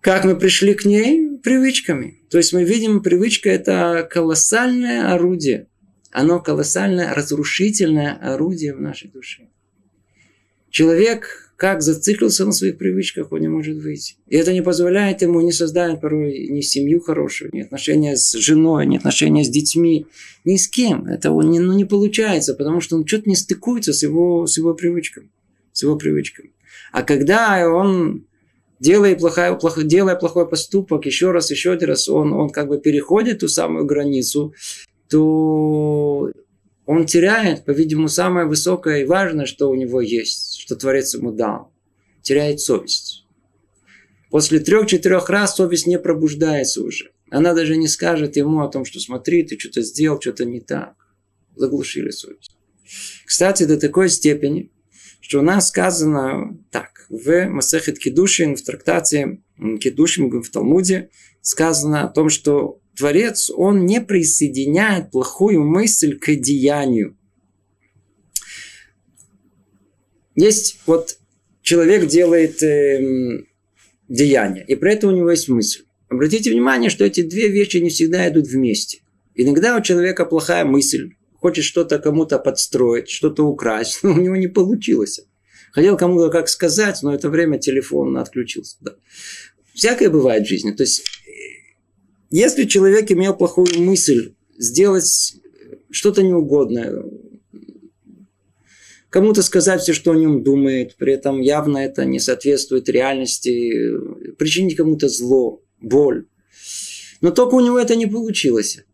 Как 0.00 0.24
мы 0.24 0.36
пришли 0.36 0.74
к 0.74 0.84
ней? 0.84 1.38
Привычками. 1.42 2.22
То 2.30 2.38
есть 2.38 2.52
мы 2.52 2.64
видим, 2.64 3.02
привычка– 3.02 3.48
это 3.50 4.08
колоссальное 4.10 5.12
орудие. 5.12 5.68
Оно 6.10 6.40
колоссальное, 6.40 7.14
разрушительное 7.14 8.12
орудие 8.14 8.74
в 8.74 8.80
нашей 8.80 9.10
душе. 9.10 9.48
Человек 10.70 11.52
как 11.62 11.80
зациклился 11.80 12.44
на 12.44 12.50
своих 12.50 12.76
привычках, 12.76 13.30
он 13.30 13.40
не 13.40 13.46
может 13.46 13.76
выйти. 13.76 14.16
И 14.26 14.34
это 14.34 14.52
не 14.52 14.62
позволяет 14.62 15.22
ему 15.22 15.40
не 15.42 15.52
создать 15.52 16.00
порой 16.00 16.48
ни 16.48 16.60
семью 16.60 17.00
хорошую, 17.00 17.50
ни 17.52 17.60
отношения 17.60 18.16
с 18.16 18.32
женой, 18.32 18.84
ни 18.84 18.96
отношения 18.96 19.44
с 19.44 19.48
детьми, 19.48 20.06
ни 20.44 20.56
с 20.56 20.66
кем. 20.66 21.06
Это 21.06 21.28
не, 21.28 21.60
ну, 21.60 21.72
не 21.72 21.84
получается, 21.84 22.54
потому 22.54 22.80
что 22.80 22.96
он 22.96 23.06
что-то 23.06 23.28
не 23.28 23.36
стыкуется 23.36 23.92
с 23.92 24.02
его, 24.02 24.44
с 24.48 24.58
его 24.58 24.74
привычками. 24.74 25.30
С 25.72 25.84
его 25.84 25.94
привычками. 25.94 26.50
А 26.92 27.02
когда 27.02 27.68
он 27.68 28.26
делая 28.80 29.14
плохой, 29.14 29.56
плохой, 29.58 29.84
делая 29.84 30.16
плохой 30.16 30.48
поступок, 30.48 31.06
еще 31.06 31.30
раз, 31.30 31.50
еще 31.50 31.72
один 31.72 31.88
раз, 31.88 32.08
он, 32.08 32.32
он 32.32 32.50
как 32.50 32.68
бы 32.68 32.80
переходит 32.80 33.40
ту 33.40 33.48
самую 33.48 33.86
границу, 33.86 34.54
то 35.08 36.30
он 36.84 37.06
теряет, 37.06 37.64
по-видимому, 37.64 38.08
самое 38.08 38.46
высокое 38.46 39.02
и 39.02 39.04
важное, 39.04 39.46
что 39.46 39.70
у 39.70 39.74
него 39.76 40.00
есть, 40.00 40.58
что 40.60 40.74
Творец 40.74 41.14
ему 41.14 41.30
дал. 41.30 41.72
Теряет 42.22 42.60
совесть. 42.60 43.24
После 44.30 44.58
трех-четырех 44.58 45.28
раз 45.28 45.56
совесть 45.56 45.86
не 45.86 45.98
пробуждается 45.98 46.82
уже. 46.82 47.12
Она 47.30 47.54
даже 47.54 47.76
не 47.76 47.86
скажет 47.86 48.36
ему 48.36 48.62
о 48.62 48.68
том, 48.68 48.84
что 48.84 48.98
смотри, 48.98 49.44
ты 49.44 49.58
что-то 49.58 49.82
сделал, 49.82 50.20
что-то 50.20 50.44
не 50.44 50.60
так. 50.60 50.94
Заглушили 51.54 52.10
совесть. 52.10 52.56
Кстати, 53.26 53.64
до 53.64 53.78
такой 53.78 54.08
степени, 54.08 54.71
что 55.22 55.38
у 55.38 55.42
нас 55.42 55.68
сказано 55.68 56.58
так, 56.70 57.06
в 57.08 57.46
Масехет 57.46 57.98
Кедушин, 57.98 58.56
в 58.56 58.62
трактате 58.62 59.40
Кедушин 59.80 60.42
в 60.42 60.50
Талмуде, 60.50 61.10
сказано 61.40 62.02
о 62.02 62.08
том, 62.08 62.28
что 62.28 62.80
Творец, 62.96 63.48
он 63.48 63.86
не 63.86 64.00
присоединяет 64.00 65.12
плохую 65.12 65.62
мысль 65.62 66.18
к 66.18 66.34
деянию. 66.34 67.16
Есть 70.34 70.80
вот 70.86 71.18
человек 71.62 72.08
делает 72.08 72.60
э, 72.62 73.44
деяние, 74.08 74.64
и 74.66 74.74
при 74.74 74.92
этом 74.92 75.12
у 75.12 75.16
него 75.16 75.30
есть 75.30 75.48
мысль. 75.48 75.84
Обратите 76.08 76.50
внимание, 76.50 76.90
что 76.90 77.04
эти 77.04 77.22
две 77.22 77.48
вещи 77.48 77.76
не 77.76 77.90
всегда 77.90 78.28
идут 78.28 78.48
вместе. 78.48 79.02
Иногда 79.36 79.76
у 79.76 79.82
человека 79.82 80.26
плохая 80.26 80.64
мысль, 80.64 81.12
хочет 81.42 81.64
что-то 81.64 81.98
кому-то 81.98 82.38
подстроить, 82.38 83.10
что-то 83.10 83.44
украсть, 83.44 83.98
но 84.02 84.12
у 84.14 84.20
него 84.20 84.36
не 84.36 84.46
получилось. 84.46 85.20
Хотел 85.72 85.96
кому-то 85.96 86.30
как 86.30 86.48
сказать, 86.48 87.00
но 87.02 87.12
это 87.12 87.28
время 87.28 87.58
телефон 87.58 88.16
отключился. 88.16 88.76
Да. 88.80 88.94
Всякое 89.74 90.08
бывает 90.08 90.44
в 90.44 90.48
жизни. 90.48 90.70
То 90.70 90.84
есть 90.84 91.02
если 92.30 92.64
человек 92.64 93.10
имел 93.10 93.34
плохую 93.34 93.66
мысль 93.78 94.34
сделать 94.56 95.34
что-то 95.90 96.22
неугодное, 96.22 97.04
кому-то 99.10 99.42
сказать 99.42 99.82
все, 99.82 99.92
что 99.92 100.12
о 100.12 100.16
нем 100.16 100.44
думает, 100.44 100.96
при 100.96 101.14
этом 101.14 101.40
явно 101.40 101.78
это 101.78 102.04
не 102.04 102.20
соответствует 102.20 102.88
реальности, 102.88 104.32
причинить 104.38 104.76
кому-то 104.76 105.08
зло, 105.08 105.60
боль. 105.80 106.26
Но 107.20 107.30
только 107.32 107.54
у 107.56 107.60
него 107.60 107.78
это 107.78 107.96
не 107.96 108.06
получилось. 108.06 108.84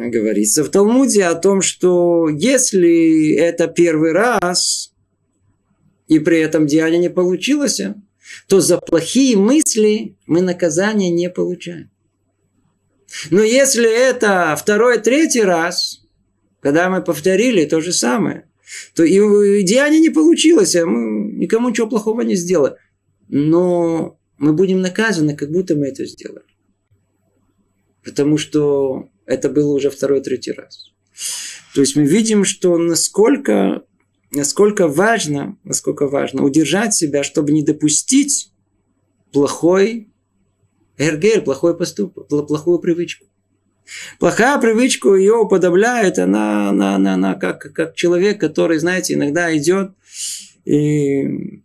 Говорится 0.00 0.62
в 0.62 0.68
Талмуде 0.68 1.24
о 1.24 1.34
том, 1.34 1.60
что 1.60 2.28
если 2.28 3.34
это 3.34 3.66
первый 3.66 4.12
раз, 4.12 4.94
и 6.06 6.20
при 6.20 6.38
этом 6.38 6.68
деяние 6.68 7.00
не 7.00 7.10
получилось, 7.10 7.80
то 8.46 8.60
за 8.60 8.78
плохие 8.78 9.36
мысли 9.36 10.16
мы 10.26 10.40
наказания 10.40 11.10
не 11.10 11.28
получаем. 11.28 11.90
Но 13.32 13.42
если 13.42 13.90
это 13.90 14.54
второй, 14.56 15.00
третий 15.00 15.42
раз, 15.42 16.06
когда 16.60 16.88
мы 16.90 17.02
повторили 17.02 17.64
то 17.64 17.80
же 17.80 17.92
самое, 17.92 18.48
то 18.94 19.02
и 19.02 19.18
деяние 19.64 19.98
не 19.98 20.10
получилось, 20.10 20.76
а 20.76 20.86
мы 20.86 21.32
никому 21.32 21.70
ничего 21.70 21.88
плохого 21.88 22.20
не 22.20 22.36
сделали. 22.36 22.76
Но 23.26 24.16
мы 24.36 24.52
будем 24.52 24.80
наказаны, 24.80 25.34
как 25.34 25.50
будто 25.50 25.74
мы 25.74 25.88
это 25.88 26.04
сделали. 26.04 26.44
Потому 28.04 28.38
что 28.38 29.08
это 29.28 29.50
было 29.50 29.74
уже 29.74 29.90
второй, 29.90 30.20
третий 30.20 30.52
раз. 30.52 30.90
То 31.74 31.82
есть 31.82 31.94
мы 31.96 32.04
видим, 32.04 32.44
что 32.44 32.76
насколько, 32.78 33.82
насколько 34.32 34.88
важно, 34.88 35.58
насколько 35.64 36.08
важно 36.08 36.42
удержать 36.42 36.94
себя, 36.94 37.22
чтобы 37.22 37.52
не 37.52 37.62
допустить 37.62 38.52
плохой 39.32 40.08
эргель, 40.96 41.42
плохой 41.42 41.76
поступок, 41.76 42.26
плохую 42.26 42.78
привычку. 42.78 43.26
Плохая 44.18 44.58
привычка 44.58 45.14
ее 45.14 45.34
уподобляет, 45.34 46.18
она, 46.18 46.70
она, 46.70 46.96
она, 46.96 47.14
она 47.14 47.34
как, 47.34 47.72
как 47.72 47.94
человек, 47.94 48.40
который, 48.40 48.78
знаете, 48.78 49.14
иногда 49.14 49.54
идет 49.56 49.92
и 50.64 51.62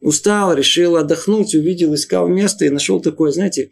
устал, 0.00 0.54
решил 0.54 0.96
отдохнуть, 0.96 1.54
увидел, 1.54 1.94
искал 1.94 2.28
место 2.28 2.64
и 2.64 2.70
нашел 2.70 3.00
такое, 3.00 3.30
знаете, 3.30 3.70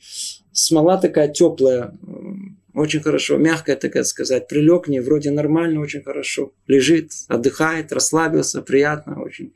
смола 0.53 0.97
такая 0.97 1.29
теплая, 1.29 1.95
очень 2.75 3.01
хорошо, 3.01 3.39
мягкая, 3.39 3.77
так 3.77 4.05
сказать, 4.05 4.49
прилег 4.49 4.85
к 4.85 4.89
ней, 4.89 5.01
вроде 5.01 5.31
нормально, 5.31 5.81
очень 5.81 6.03
хорошо, 6.03 6.53
лежит, 6.67 7.13
отдыхает, 7.29 7.93
расслабился, 7.93 8.63
приятно 8.63 9.23
очень. 9.23 9.55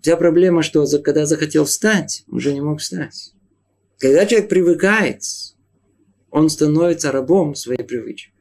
Вся 0.00 0.16
проблема, 0.16 0.62
что 0.62 0.86
когда 1.02 1.26
захотел 1.26 1.64
встать, 1.64 2.24
уже 2.28 2.54
не 2.54 2.60
мог 2.60 2.80
встать. 2.80 3.32
Когда 3.98 4.26
человек 4.26 4.48
привыкает, 4.48 5.22
он 6.30 6.48
становится 6.48 7.10
рабом 7.10 7.56
своей 7.56 7.82
привычки. 7.82 8.32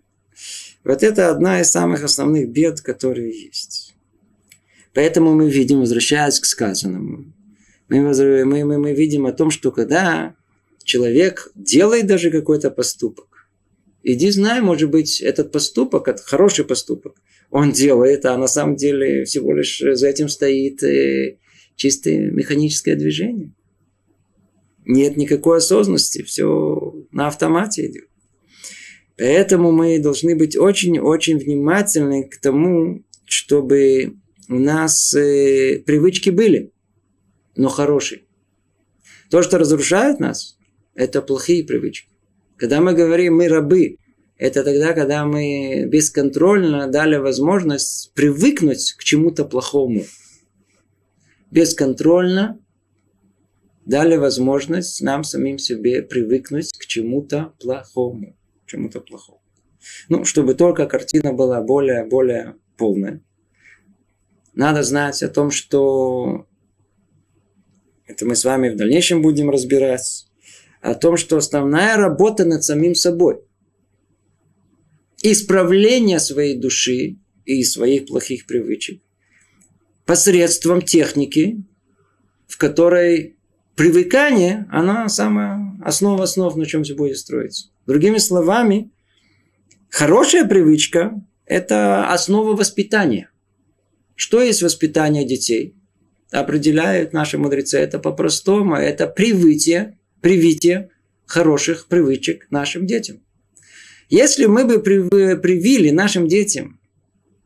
Вот 0.83 1.01
это 1.01 1.29
одна 1.29 1.59
из 1.59 1.71
самых 1.71 2.03
основных 2.03 2.49
бед, 2.49 2.81
которые 2.81 3.31
есть. 3.31 3.95
Поэтому 4.93 5.33
мы 5.33 5.49
видим, 5.49 5.79
возвращаясь 5.79 6.39
к 6.39 6.45
сказанному, 6.45 7.33
мы, 7.89 8.01
мы, 8.01 8.65
мы, 8.65 8.77
мы 8.77 8.93
видим 8.93 9.25
о 9.25 9.33
том, 9.33 9.49
что 9.49 9.71
когда 9.71 10.35
человек 10.83 11.51
делает 11.55 12.05
даже 12.05 12.29
какой-то 12.31 12.69
поступок, 12.69 13.26
иди 14.07 14.31
знай, 14.31 14.61
может 14.61 14.89
быть, 14.89 15.21
этот 15.21 15.51
поступок, 15.51 16.07
это 16.07 16.23
хороший 16.23 16.63
поступок, 16.63 17.21
он 17.51 17.71
делает, 17.71 18.25
а 18.25 18.37
на 18.37 18.47
самом 18.47 18.77
деле 18.77 19.25
всего 19.25 19.53
лишь 19.53 19.79
за 19.79 20.07
этим 20.07 20.29
стоит 20.29 20.81
э, 20.81 21.37
чистое 21.75 22.31
механическое 22.31 22.95
движение. 22.95 23.53
Нет 24.85 25.17
никакой 25.17 25.57
осознанности, 25.57 26.23
все 26.23 27.05
на 27.11 27.27
автомате 27.27 27.87
идет. 27.87 28.07
Поэтому 29.17 29.71
мы 29.73 29.99
должны 29.99 30.35
быть 30.35 30.55
очень-очень 30.55 31.37
внимательны 31.37 32.29
к 32.29 32.37
тому, 32.39 33.03
чтобы 33.25 34.15
у 34.47 34.59
нас 34.59 35.13
э, 35.15 35.83
привычки 35.85 36.29
были, 36.29 36.71
но 37.57 37.67
хорошие. 37.67 38.21
То, 39.29 39.41
что 39.41 39.57
разрушает 39.57 40.21
нас, 40.21 40.57
это 40.93 41.21
плохие 41.21 41.65
привычки. 41.65 42.07
Когда 42.57 42.81
мы 42.81 42.93
говорим 42.93 43.37
«мы 43.37 43.48
рабы», 43.48 43.98
это 44.37 44.63
тогда, 44.63 44.93
когда 44.93 45.25
мы 45.25 45.85
бесконтрольно 45.85 46.87
дали 46.87 47.17
возможность 47.17 48.11
привыкнуть 48.13 48.93
к 48.93 49.03
чему-то 49.03 49.46
плохому. 49.46 50.03
Бесконтрольно 51.50 52.59
дали 53.85 54.15
возможность 54.17 55.01
нам 55.01 55.24
самим 55.24 55.57
себе 55.57 56.03
привыкнуть 56.03 56.72
к 56.77 56.85
чему-то 56.85 57.53
плохому. 57.59 58.35
К 58.65 58.70
чему-то 58.70 59.01
плохому. 59.01 59.41
Ну, 60.09 60.25
чтобы 60.25 60.53
только 60.53 60.85
картина 60.85 61.33
была 61.33 61.61
более, 61.61 62.05
более 62.05 62.55
полная. 62.75 63.22
Надо 64.53 64.83
знать 64.83 65.24
о 65.24 65.29
том, 65.29 65.51
что 65.51 66.48
это 68.05 68.25
мы 68.25 68.35
с 68.35 68.43
вами 68.43 68.70
в 68.70 68.75
дальнейшем 68.75 69.22
будем 69.22 69.50
разбирать, 69.50 70.26
о 70.87 70.95
том, 70.95 71.17
что 71.17 71.35
основная 71.35 71.97
работа 71.97 72.45
над 72.45 72.63
самим 72.63 72.95
собой, 72.95 73.41
исправление 75.21 76.19
своей 76.19 76.57
души 76.57 77.17
и 77.45 77.63
своих 77.63 78.05
плохих 78.05 78.45
привычек 78.45 79.01
посредством 80.05 80.81
техники, 80.81 81.61
в 82.47 82.57
которой 82.57 83.35
привыкание, 83.75 84.65
она 84.71 85.09
самая 85.09 85.77
основа 85.83 86.23
основ, 86.23 86.55
на 86.55 86.65
чем 86.65 86.83
все 86.83 86.95
будет 86.95 87.17
строиться. 87.17 87.67
Другими 87.85 88.17
словами, 88.17 88.89
хорошая 89.89 90.45
привычка– 90.45 91.21
это 91.45 92.09
основа 92.13 92.55
воспитания. 92.55 93.29
Что 94.15 94.41
есть 94.41 94.61
воспитание 94.61 95.25
детей? 95.25 95.75
Определяют 96.31 97.11
наши 97.11 97.37
мудрецы 97.37 97.77
это 97.77 98.00
по-простому. 98.00 98.75
Это 98.75 99.05
привитие, 99.07 99.97
привитие 100.22 100.90
хороших 101.25 101.88
привычек 101.88 102.48
нашим 102.50 102.86
детям. 102.86 103.22
Если 104.10 104.46
мы 104.46 104.66
бы 104.66 104.82
привили 104.82 105.90
нашим 105.90 106.27
детям 106.27 106.80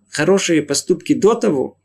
хорошие 0.09 0.61
поступки 0.61 1.13
до 1.13 1.33
того, 1.33 1.81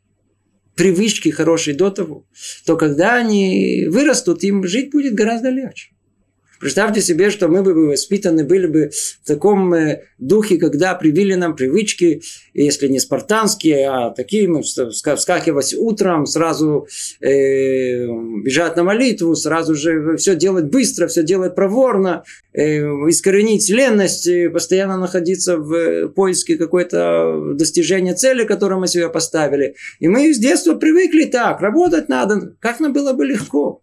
привычки 0.74 1.30
хорошие 1.30 1.74
до 1.74 1.90
того, 1.90 2.26
то 2.66 2.76
когда 2.76 3.16
они 3.16 3.86
вырастут, 3.88 4.44
им 4.44 4.66
жить 4.66 4.90
будет 4.90 5.14
гораздо 5.14 5.48
легче. 5.48 5.95
Представьте 6.58 7.02
себе, 7.02 7.30
что 7.30 7.48
мы 7.48 7.62
бы 7.62 7.88
воспитаны 7.88 8.44
были 8.44 8.66
бы 8.66 8.90
в 9.22 9.26
таком 9.26 9.74
э, 9.74 10.02
духе, 10.18 10.56
когда 10.56 10.94
привили 10.94 11.34
нам 11.34 11.54
привычки, 11.54 12.22
если 12.54 12.88
не 12.88 12.98
спартанские, 12.98 13.88
а 13.88 14.10
такие, 14.10 14.48
мы 14.48 14.62
вскакивать 14.62 15.74
утром, 15.74 16.24
сразу 16.24 16.86
э, 17.20 18.06
бежать 18.42 18.76
на 18.76 18.84
молитву, 18.84 19.34
сразу 19.34 19.74
же 19.74 20.16
все 20.16 20.34
делать 20.34 20.66
быстро, 20.66 21.08
все 21.08 21.22
делать 21.22 21.54
проворно, 21.54 22.24
э, 22.54 22.80
искоренить 23.08 23.68
ленность, 23.68 24.28
постоянно 24.52 24.96
находиться 24.96 25.58
в 25.58 26.08
поиске 26.08 26.56
какой-то 26.56 27.52
достижения 27.54 28.14
цели, 28.14 28.44
которую 28.44 28.80
мы 28.80 28.88
себе 28.88 29.10
поставили. 29.10 29.74
И 29.98 30.08
мы 30.08 30.32
с 30.32 30.38
детства 30.38 30.74
привыкли 30.74 31.24
так, 31.24 31.60
работать 31.60 32.08
надо, 32.08 32.54
как 32.60 32.80
нам 32.80 32.94
было 32.94 33.12
бы 33.12 33.26
легко. 33.26 33.82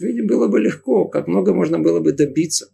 Видимо, 0.00 0.28
было 0.28 0.48
бы 0.48 0.60
легко, 0.60 1.04
как 1.04 1.28
много 1.28 1.52
можно 1.52 1.78
было 1.78 2.00
бы 2.00 2.12
добиться. 2.12 2.72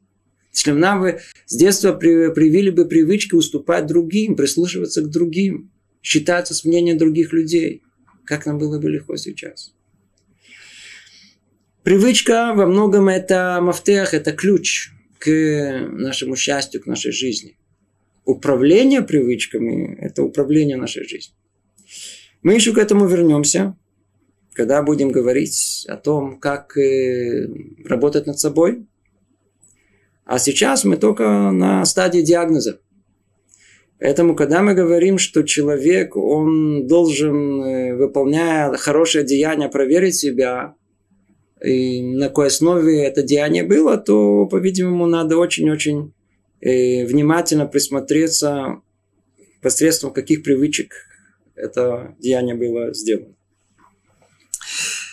Если 0.53 0.71
нам 0.71 1.01
бы 1.01 1.21
с 1.45 1.57
детства 1.57 1.93
привили 1.93 2.71
бы 2.71 2.87
привычки 2.87 3.35
уступать 3.35 3.87
другим, 3.87 4.37
прислушиваться 4.37 5.03
к 5.03 5.11
другим, 5.11 5.71
считаться 6.03 6.55
с 6.55 6.65
мнением 6.65 6.99
других 6.99 7.33
людей, 7.33 7.83
как 8.25 8.47
нам 8.47 8.59
было 8.59 8.79
бы 8.79 8.89
легко 8.89 9.17
сейчас. 9.17 9.75
Привычка 11.83 12.53
во 12.55 12.67
многом 12.67 13.09
это 13.09 13.59
мафтех, 13.61 14.15
это 14.15 14.33
ключ 14.33 14.91
к 15.19 15.89
нашему 15.91 16.37
счастью, 16.37 16.81
к 16.81 16.87
нашей 16.87 17.13
жизни. 17.13 17.59
Управление 18.25 19.03
привычками– 19.03 19.97
это 20.01 20.23
управление 20.23 20.77
нашей 20.77 21.07
жизнью. 21.07 21.37
Мы 22.43 22.55
еще 22.55 22.73
к 22.73 22.79
этому 22.79 23.07
вернемся 23.07 23.77
когда 24.57 24.83
будем 24.83 25.11
говорить 25.11 25.85
о 25.87 25.97
том, 25.97 26.41
как 26.41 26.79
э, 26.79 27.47
работать 27.85 28.27
над 28.27 28.39
собой. 28.39 28.87
А 30.25 30.39
сейчас 30.39 30.85
мы 30.85 30.97
только 30.97 31.51
на 31.51 31.85
стадии 31.85 32.23
диагноза. 32.23 32.81
Поэтому, 34.01 34.35
когда 34.35 34.63
мы 34.63 34.75
говорим, 34.75 35.19
что 35.19 35.43
человек, 35.43 36.17
он 36.17 36.87
должен, 36.87 37.63
э, 37.63 37.97
выполняя 37.97 38.73
хорошее 38.77 39.25
деяние, 39.25 39.69
проверить 39.69 40.17
себя, 40.17 40.75
и 41.63 42.03
на 42.03 42.29
какой 42.29 42.47
основе 42.47 43.05
это 43.05 43.23
деяние 43.23 43.63
было, 43.63 43.99
то, 43.99 44.47
по-видимому, 44.47 45.07
надо 45.07 45.37
очень-очень 45.37 46.15
э, 46.61 47.05
внимательно 47.05 47.67
присмотреться 47.67 48.81
посредством 49.61 50.13
каких 50.13 50.43
привычек 50.43 50.95
это 51.55 52.15
деяние 52.21 52.55
было 52.55 52.95
сделано. 52.95 53.36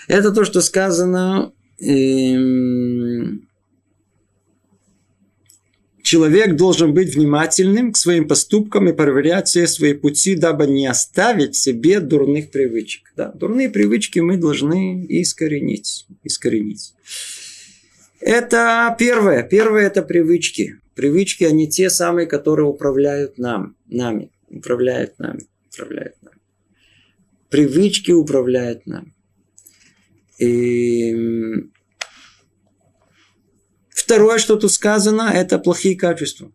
Это 0.07 0.31
то, 0.31 0.45
что 0.45 0.61
сказано 0.61 1.53
14 1.79 3.43
человек 6.03 6.55
должен 6.55 6.93
быть 6.93 7.15
внимательным 7.15 7.91
к 7.91 7.97
своим 7.97 8.27
поступкам 8.27 8.87
и 8.89 8.93
проверять 8.93 9.47
все 9.47 9.65
свои 9.65 9.93
пути, 9.93 10.35
дабы 10.35 10.67
не 10.67 10.85
оставить 10.85 11.55
себе 11.55 11.99
дурных 11.99 12.51
привычек. 12.51 13.11
Да, 13.15 13.31
дурные 13.31 13.69
привычки 13.69 14.19
мы 14.19 14.37
должны 14.37 15.05
искоренить. 15.09 16.05
искоренить. 16.23 16.93
Это 18.19 18.95
первое. 18.99 19.43
Первое– 19.43 19.87
это 19.87 20.03
привычки. 20.03 20.75
Привычки, 20.93 21.45
они 21.45 21.67
те 21.67 21.89
самые, 21.89 22.27
которые 22.27 22.67
управляют 22.67 23.37
нам, 23.37 23.75
нами. 23.87 24.29
Управляют 24.49 25.17
нами. 25.17 25.47
Управляют 25.73 26.15
нами. 26.21 26.37
Привычки 27.49 28.11
управляют 28.11 28.85
нами. 28.85 29.12
И 30.43 31.15
Второе, 34.03 34.37
что 34.37 34.57
тут 34.57 34.71
сказано, 34.71 35.31
это 35.33 35.57
плохие 35.59 35.95
качества. 35.95 36.51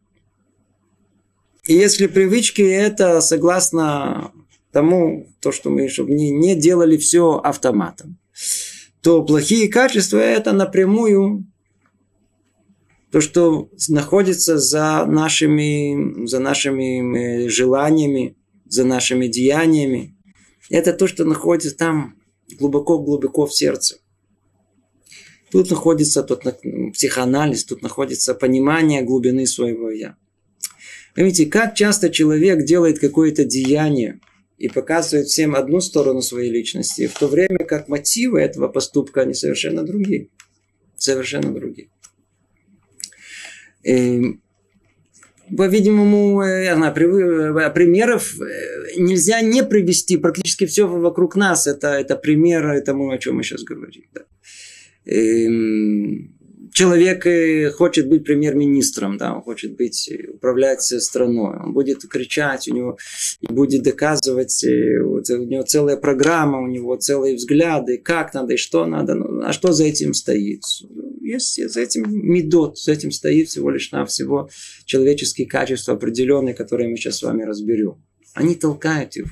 И 1.66 1.74
если 1.74 2.06
привычки 2.06 2.60
это 2.60 3.22
согласно 3.22 4.32
тому, 4.70 5.32
то, 5.40 5.50
что 5.50 5.70
мы 5.70 5.88
чтобы 5.88 6.12
не, 6.12 6.30
не 6.30 6.54
делали 6.54 6.98
все 6.98 7.38
автоматом, 7.38 8.18
то 9.00 9.22
плохие 9.22 9.68
качества 9.68 10.18
это 10.18 10.52
напрямую 10.52 11.46
то, 13.10 13.22
что 13.22 13.70
находится 13.88 14.58
за 14.58 15.06
нашими, 15.06 16.26
за 16.26 16.40
нашими 16.40 17.46
э, 17.46 17.48
желаниями, 17.48 18.36
за 18.66 18.84
нашими 18.84 19.26
деяниями. 19.26 20.14
Это 20.68 20.92
то, 20.92 21.06
что 21.06 21.24
находится 21.24 21.74
там 21.74 22.17
глубоко-глубоко 22.56 23.46
в 23.46 23.54
сердце. 23.54 23.98
Тут 25.50 25.70
находится 25.70 26.22
тот 26.22 26.44
психоанализ, 26.92 27.64
тут 27.64 27.82
находится 27.82 28.34
понимание 28.34 29.02
глубины 29.02 29.46
своего 29.46 29.90
«я». 29.90 30.16
Поймите, 31.14 31.46
как 31.46 31.74
часто 31.74 32.10
человек 32.10 32.64
делает 32.64 32.98
какое-то 32.98 33.44
деяние 33.44 34.20
и 34.56 34.68
показывает 34.68 35.28
всем 35.28 35.56
одну 35.56 35.80
сторону 35.80 36.20
своей 36.20 36.50
личности, 36.50 37.06
в 37.06 37.18
то 37.18 37.28
время 37.28 37.64
как 37.64 37.88
мотивы 37.88 38.40
этого 38.40 38.68
поступка, 38.68 39.22
они 39.22 39.34
совершенно 39.34 39.84
другие. 39.84 40.28
Совершенно 40.96 41.52
другие. 41.52 41.90
Эм, 43.84 44.42
по-видимому, 45.56 46.42
э, 46.42 46.64
я 46.64 46.76
знаю, 46.76 46.92
э, 46.94 47.70
примеров 47.70 48.34
э, 48.40 48.98
нельзя 48.98 49.40
не 49.40 49.62
привести. 49.62 50.16
Практически 50.16 50.66
все 50.66 50.86
вокруг 50.86 51.36
нас 51.36 51.66
это, 51.66 51.88
это 51.88 52.16
примеры 52.16 52.80
тому, 52.80 53.10
о 53.10 53.18
чем 53.18 53.36
мы 53.36 53.42
сейчас 53.42 53.62
говорим. 53.62 54.04
Да. 54.14 54.22
Человек 56.72 57.26
э, 57.26 57.70
хочет 57.70 58.08
быть 58.08 58.24
премьер-министром, 58.24 59.16
да, 59.16 59.34
он 59.34 59.42
хочет 59.42 59.76
быть, 59.76 60.08
э, 60.10 60.30
управлять 60.30 60.82
страной, 60.82 61.56
он 61.58 61.72
будет 61.72 62.06
кричать, 62.08 62.68
у 62.68 62.74
него 62.74 62.98
и 63.40 63.46
будет 63.52 63.82
доказывать, 63.82 64.64
э, 64.64 65.02
вот, 65.02 65.30
у 65.30 65.44
него 65.44 65.62
целая 65.62 65.96
программа, 65.96 66.60
у 66.60 66.66
него 66.66 66.96
целые 66.96 67.36
взгляды, 67.36 67.98
как 67.98 68.34
надо 68.34 68.54
и 68.54 68.56
что 68.56 68.86
надо, 68.86 69.14
ну, 69.14 69.42
а 69.44 69.52
что 69.52 69.72
за 69.72 69.84
этим 69.84 70.14
стоит? 70.14 70.62
Есть 71.20 71.62
за 71.68 71.80
этим 71.80 72.04
медот, 72.08 72.78
за 72.78 72.92
этим 72.92 73.12
стоит 73.12 73.48
всего 73.48 73.70
лишь 73.70 73.92
навсего 73.92 74.48
человеческие 74.84 75.46
качества 75.46 75.94
определенные, 75.94 76.54
которые 76.54 76.88
мы 76.88 76.96
сейчас 76.96 77.18
с 77.18 77.22
вами 77.22 77.42
разберем. 77.44 78.02
Они 78.34 78.54
толкают 78.54 79.16
его. 79.16 79.28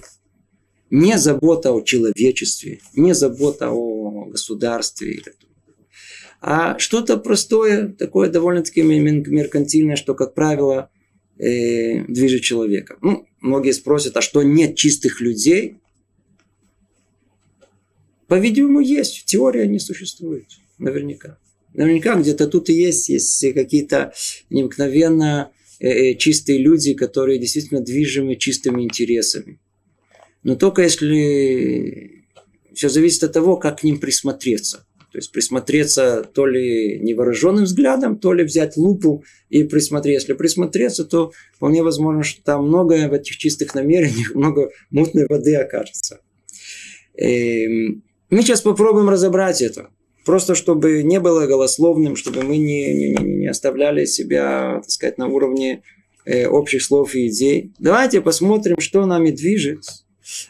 Не 0.90 1.18
забота 1.18 1.72
о 1.72 1.80
человечестве, 1.80 2.80
не 2.94 3.14
забота 3.14 3.70
о 3.70 4.26
государстве 4.26 5.22
а 6.48 6.78
что-то 6.78 7.16
простое, 7.16 7.88
такое 7.88 8.30
довольно-таки 8.30 8.80
меркантильное, 8.80 9.96
что, 9.96 10.14
как 10.14 10.32
правило, 10.32 10.90
э, 11.40 12.04
движет 12.04 12.42
человека. 12.42 12.98
Ну, 13.02 13.26
многие 13.40 13.72
спросят, 13.72 14.16
а 14.16 14.20
что 14.20 14.44
нет 14.44 14.76
чистых 14.76 15.20
людей? 15.20 15.78
По-видимому, 18.28 18.78
есть. 18.78 19.24
Теория 19.24 19.66
не 19.66 19.80
существует. 19.80 20.46
Наверняка. 20.78 21.36
Наверняка 21.74 22.14
где-то 22.14 22.46
тут 22.46 22.70
и 22.70 22.74
есть, 22.74 23.08
есть 23.08 23.52
какие-то 23.52 24.12
необыкновенно 24.48 25.50
э, 25.80 25.88
э, 25.88 26.14
чистые 26.14 26.58
люди, 26.58 26.94
которые 26.94 27.40
действительно 27.40 27.80
движимы 27.80 28.36
чистыми 28.36 28.82
интересами. 28.82 29.58
Но 30.44 30.54
только 30.54 30.82
если 30.82 32.24
все 32.72 32.88
зависит 32.88 33.24
от 33.24 33.32
того, 33.32 33.56
как 33.56 33.80
к 33.80 33.82
ним 33.82 33.98
присмотреться. 33.98 34.85
То 35.16 35.20
есть 35.20 35.32
присмотреться 35.32 36.28
то 36.30 36.44
ли 36.44 37.00
невооруженным 37.00 37.64
взглядом, 37.64 38.18
то 38.18 38.34
ли 38.34 38.44
взять 38.44 38.76
лупу 38.76 39.24
и 39.48 39.62
присмотреться. 39.64 40.26
Если 40.26 40.32
присмотреться, 40.34 41.06
то 41.06 41.32
вполне 41.54 41.82
возможно, 41.82 42.22
что 42.22 42.42
там 42.42 42.68
многое 42.68 43.08
в 43.08 43.14
этих 43.14 43.38
чистых 43.38 43.74
намерениях, 43.74 44.30
много 44.34 44.68
мутной 44.90 45.26
воды 45.26 45.54
окажется. 45.54 46.20
И 47.16 47.64
эм, 47.64 48.02
мы 48.28 48.42
сейчас 48.42 48.60
попробуем 48.60 49.08
разобрать 49.08 49.62
это. 49.62 49.88
Просто 50.26 50.54
чтобы 50.54 51.02
не 51.02 51.18
было 51.18 51.46
голословным, 51.46 52.14
чтобы 52.14 52.42
мы 52.42 52.58
не, 52.58 52.92
не, 52.92 53.14
не 53.14 53.46
оставляли 53.46 54.04
себя, 54.04 54.80
так 54.82 54.90
сказать, 54.90 55.16
на 55.16 55.28
уровне 55.28 55.82
э, 56.26 56.46
общих 56.46 56.82
слов 56.82 57.14
и 57.14 57.28
идей. 57.28 57.72
Давайте 57.78 58.20
посмотрим, 58.20 58.78
что 58.80 59.06
нами 59.06 59.30
движет, 59.30 59.80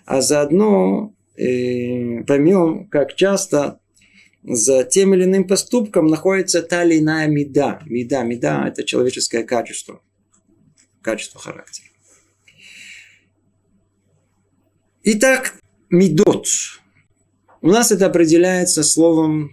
а 0.07 0.21
заодно 0.21 1.15
э, 1.37 2.25
поймем, 2.25 2.89
как 2.89 3.15
часто 3.15 3.79
за 4.47 4.85
тем 4.85 5.13
или 5.15 5.25
иным 5.25 5.47
поступком 5.47 6.07
находится 6.07 6.63
та 6.63 6.85
или 6.85 7.01
иная 7.01 7.27
меда. 7.27 7.83
Меда, 7.87 8.23
меда– 8.23 8.67
это 8.69 8.85
человеческое 8.85 9.43
качество. 9.43 10.01
Качество 11.03 11.41
характера. 11.41 11.89
Итак, 15.03 15.55
медот. 15.91 16.47
У 17.61 17.69
нас 17.69 17.91
это 17.91 18.07
определяется 18.07 18.85
словом 18.85 19.53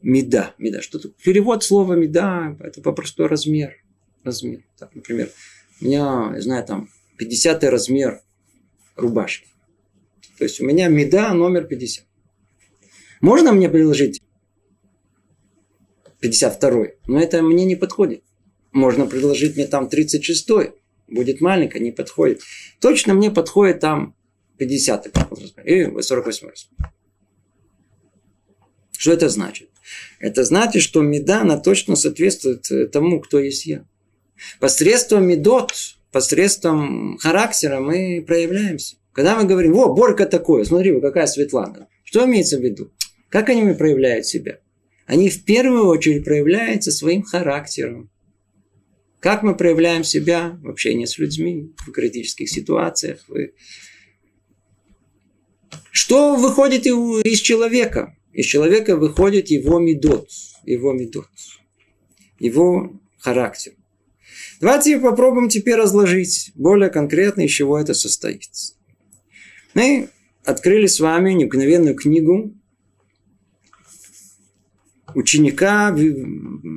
меда. 0.00 0.54
меда. 0.58 0.80
Что 0.80 0.98
-то? 0.98 1.12
Перевод 1.22 1.62
слова 1.62 1.94
меда– 1.94 2.56
это 2.60 2.80
попросту 2.80 3.28
размер. 3.28 3.76
Размер. 4.24 4.62
Так, 4.78 4.94
например, 4.94 5.30
у 5.80 5.84
меня, 5.84 6.32
я 6.34 6.40
знаю, 6.40 6.64
там 6.64 6.88
50 7.18 7.64
размер 7.64 8.22
рубашки. 8.96 9.48
То 10.38 10.44
есть 10.44 10.60
у 10.60 10.64
меня 10.64 10.88
меда 10.88 11.34
номер 11.34 11.64
50. 11.64 12.06
Можно 13.22 13.52
мне 13.52 13.68
предложить 13.68 14.20
52-й? 16.20 16.96
Но 17.06 17.20
это 17.20 17.40
мне 17.40 17.64
не 17.64 17.76
подходит. 17.76 18.24
Можно 18.72 19.06
предложить 19.06 19.56
мне 19.56 19.66
там 19.66 19.86
36-й. 19.86 20.72
Будет 21.06 21.40
маленько, 21.40 21.78
не 21.78 21.92
подходит. 21.92 22.42
Точно 22.80 23.14
мне 23.14 23.30
подходит 23.30 23.80
там 23.80 24.16
50-й 24.58 25.10
и 25.64 25.84
48-й. 25.84 26.52
Что 28.98 29.12
это 29.12 29.28
значит? 29.28 29.70
Это 30.18 30.44
значит, 30.44 30.82
что 30.82 31.02
меда, 31.02 31.42
она 31.42 31.58
точно 31.58 31.96
соответствует 31.96 32.70
э, 32.70 32.86
тому, 32.86 33.20
кто 33.20 33.38
есть 33.38 33.66
я. 33.66 33.84
Посредством 34.58 35.26
медот, 35.26 35.72
посредством 36.10 37.18
характера 37.18 37.80
мы 37.80 38.24
проявляемся. 38.26 38.96
Когда 39.12 39.36
мы 39.36 39.44
говорим, 39.44 39.76
о, 39.76 39.92
Борька 39.92 40.26
такое, 40.26 40.64
смотри, 40.64 41.00
какая 41.00 41.26
Светлана. 41.26 41.88
Что 42.04 42.24
имеется 42.24 42.58
в 42.58 42.62
виду? 42.62 42.92
Как 43.32 43.48
они 43.48 43.72
проявляют 43.72 44.26
себя? 44.26 44.60
Они 45.06 45.30
в 45.30 45.44
первую 45.46 45.86
очередь 45.86 46.22
проявляются 46.22 46.92
своим 46.92 47.22
характером. 47.22 48.10
Как 49.20 49.42
мы 49.42 49.56
проявляем 49.56 50.04
себя 50.04 50.58
в 50.62 50.68
общении 50.68 51.06
с 51.06 51.16
людьми, 51.16 51.72
в 51.78 51.92
критических 51.92 52.50
ситуациях. 52.50 53.24
Что 55.90 56.36
выходит 56.36 56.86
из 56.86 57.40
человека? 57.40 58.14
Из 58.34 58.44
человека 58.44 58.98
выходит 58.98 59.48
его 59.48 59.78
медот, 59.78 60.28
его 60.64 60.92
медот, 60.92 61.30
его 62.38 63.00
характер. 63.18 63.72
Давайте 64.60 64.98
попробуем 64.98 65.48
теперь 65.48 65.76
разложить 65.76 66.52
более 66.54 66.90
конкретно, 66.90 67.46
из 67.46 67.50
чего 67.50 67.78
это 67.78 67.94
состоит. 67.94 68.50
Мы 69.72 70.10
открыли 70.44 70.86
с 70.86 71.00
вами 71.00 71.32
необыкновенную 71.32 71.94
книгу 71.94 72.54
ученика, 75.14 75.96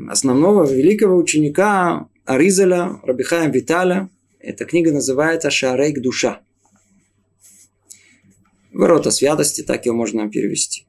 основного 0.09 0.71
великого 0.71 1.17
ученика 1.17 2.07
Аризаля, 2.25 2.99
Рабихаем 3.03 3.51
Виталя. 3.51 4.09
Эта 4.39 4.65
книга 4.65 4.91
называется 4.91 5.49
«Шарейк 5.49 6.01
душа». 6.01 6.41
Ворота 8.71 9.11
святости, 9.11 9.61
так 9.61 9.85
ее 9.85 9.93
можно 9.93 10.29
перевести. 10.29 10.85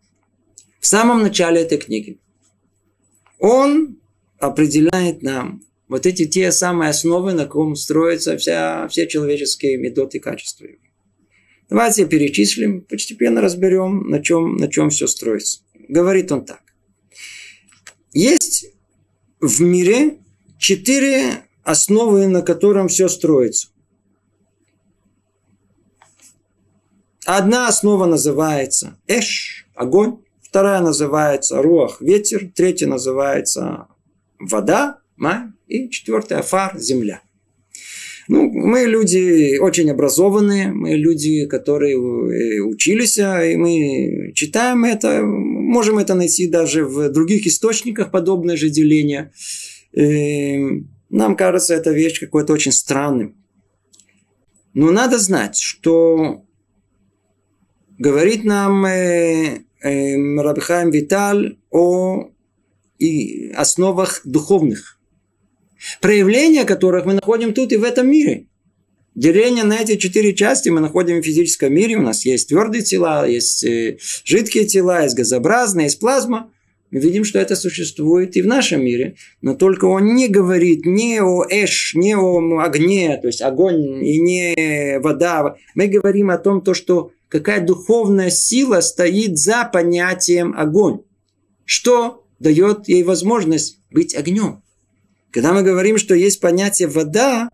В 0.81 0.87
самом 0.87 1.23
начале 1.23 1.63
этой 1.63 1.79
книги 1.79 2.19
он 3.39 3.99
определяет 4.39 5.23
нам 5.23 5.63
вот 5.89 6.05
эти 6.07 6.27
те 6.27 6.51
самые 6.53 6.91
основы, 6.91 7.33
на 7.33 7.47
ком 7.47 7.77
строятся 7.77 8.37
вся, 8.37 8.89
все 8.89 9.07
человеческие 9.07 9.77
методы 9.77 10.19
и 10.19 10.21
качества. 10.21 10.67
Давайте 11.69 12.07
перечислим, 12.07 12.83
постепенно 12.83 13.41
разберем, 13.41 14.09
на 14.09 14.23
чем, 14.23 14.57
на 14.57 14.69
чем 14.69 14.91
все 14.91 15.07
строится. 15.07 15.61
Говорит 15.89 16.31
он 16.33 16.45
так. 16.45 16.63
Есть 18.17 18.73
в 19.43 19.61
мире 19.61 20.17
четыре 20.57 21.45
основы, 21.65 22.27
на 22.29 22.41
котором 22.41 22.89
все 22.89 23.11
строится. 23.11 23.69
Одна 27.27 27.69
основа 27.69 28.07
называется 28.07 28.99
эш, 29.07 29.69
огонь. 29.75 30.17
Вторая 30.41 30.81
называется 30.81 31.61
руах, 31.61 32.01
ветер. 32.01 32.51
Третья 32.55 32.87
называется 32.87 33.89
вода, 34.39 35.01
май. 35.17 35.49
И 35.67 35.91
четвертая 35.91 36.41
фар, 36.41 36.79
земля. 36.79 37.21
Ну, 38.29 38.51
мы 38.51 38.87
люди 38.87 39.59
очень 39.59 39.91
образованные, 39.91 40.73
мы 40.73 40.95
люди, 40.95 41.47
которые 41.47 41.97
э, 41.97 42.61
учились, 42.61 43.19
а, 43.19 43.45
и 43.45 43.57
мы 43.57 44.33
читаем 44.35 44.85
это, 44.85 45.23
можем 45.67 45.99
это 45.99 46.15
найти 46.15 46.49
даже 46.49 46.85
в 46.85 47.11
других 47.11 47.47
источниках, 47.47 48.11
подобное 48.11 48.57
же 48.57 48.71
деление. 48.71 49.33
Эм, 49.93 50.91
нам 51.11 51.37
кажется 51.37 51.75
эта 51.75 51.91
вещь 51.91 52.21
какой-то 52.21 52.53
очень 52.53 52.73
странным. 52.73 53.37
Но 54.75 54.91
надо 54.91 55.19
знать, 55.19 55.57
что 55.57 56.45
говорит 57.99 58.45
нам 58.45 58.85
э, 58.85 59.61
э, 59.83 60.41
Рабхайм 60.41 60.91
Виталь 60.91 61.59
о 61.71 62.31
и 62.99 63.51
основах 63.51 64.23
духовных 64.25 64.99
проявления 66.01 66.65
которых 66.65 67.05
мы 67.05 67.15
находим 67.15 67.53
тут 67.53 67.73
и 67.73 67.77
в 67.77 67.85
этом 67.85 68.11
мире. 68.11 68.47
Деление 69.17 69.65
на 69.65 69.79
эти 69.79 69.97
четыре 69.97 70.35
части 70.35 70.69
мы 70.69 70.81
находим 70.81 71.23
в 71.23 71.25
физическом 71.25 71.73
мире. 71.73 71.97
У 71.97 72.03
нас 72.03 72.27
есть 72.27 72.51
твердые 72.51 72.83
тела, 72.83 73.27
есть 73.27 73.65
э, 73.65 73.97
жидкие 74.25 74.67
тела, 74.67 75.05
есть 75.05 75.17
газообразные, 75.17 75.87
есть 75.87 76.01
плазма. 76.01 76.53
Мы 76.91 77.01
видим, 77.01 77.25
что 77.25 77.39
это 77.39 77.57
существует 77.57 78.37
и 78.37 78.43
в 78.43 78.47
нашем 78.47 78.85
мире. 78.85 79.17
Но 79.41 79.55
только 79.55 79.87
он 79.87 80.15
не 80.15 80.29
говорит 80.29 80.85
не 80.85 81.23
о 81.23 81.47
эш, 81.49 81.95
не 81.95 82.15
о 82.15 82.61
огне, 82.61 83.17
то 83.17 83.29
есть 83.29 83.41
огонь 83.41 84.05
и 84.05 84.21
не 84.21 84.99
вода. 84.99 85.57
Мы 85.75 85.87
говорим 85.87 86.29
о 86.29 86.37
том, 86.37 86.61
то, 86.61 86.75
что 86.75 87.11
какая 87.29 87.65
духовная 87.65 88.29
сила 88.29 88.83
стоит 88.83 89.39
за 89.39 89.65
понятием 89.65 90.55
огонь. 90.55 91.01
Что 91.65 92.23
дает 92.39 92.87
ей 92.87 93.03
возможность 93.03 93.79
быть 93.91 94.15
огнем. 94.15 94.63
Когда 95.31 95.55
мы 95.55 95.63
говорим, 95.63 95.97
что 95.97 96.15
есть 96.15 96.39
понятие 96.39 96.89
вода, 96.89 97.49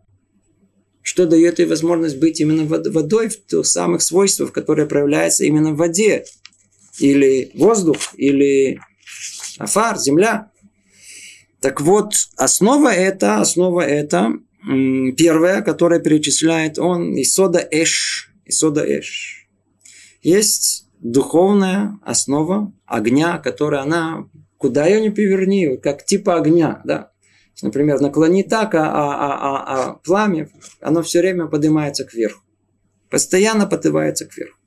что 1.03 1.27
дает 1.27 1.59
ей 1.59 1.67
возможность 1.67 2.19
быть 2.19 2.41
именно 2.41 2.65
водой 2.65 3.29
в 3.29 3.47
тех 3.47 3.67
самых 3.67 4.03
свойствах, 4.03 4.53
которые 4.53 4.87
проявляются 4.87 5.45
именно 5.45 5.73
в 5.73 5.77
воде. 5.77 6.25
Или 6.99 7.51
воздух, 7.55 7.99
или 8.17 8.79
афар, 9.59 9.99
земля. 9.99 10.51
Так 11.61 11.81
вот, 11.81 12.13
основа 12.37 12.89
это, 12.89 13.41
основа 13.41 13.81
это, 13.81 14.33
первая, 14.63 15.63
которая 15.63 16.01
перечисляет 16.01 16.79
он, 16.79 17.21
Исода 17.21 17.67
Эш. 17.71 18.33
Исода 18.45 18.85
Эш. 18.85 19.49
Есть 20.23 20.87
духовная 21.01 21.99
основа 22.03 22.73
огня, 22.87 23.39
которая 23.39 23.83
она, 23.83 24.29
куда 24.57 24.87
ее 24.87 25.01
не 25.01 25.11
поверни, 25.11 25.77
как 25.77 26.05
типа 26.05 26.37
огня, 26.37 26.81
да, 26.85 27.12
например, 27.63 28.01
наклони 28.01 28.43
так, 28.43 28.75
а, 28.75 28.81
а, 28.81 29.15
а, 29.15 29.37
а, 29.37 29.91
а 29.91 29.95
пламя, 29.95 30.51
оно 30.81 31.03
все 31.03 31.21
время 31.21 31.47
поднимается 31.47 32.05
кверху. 32.05 32.43
Постоянно 33.11 33.67
поднимается 33.67 34.27
кверху. 34.27 34.59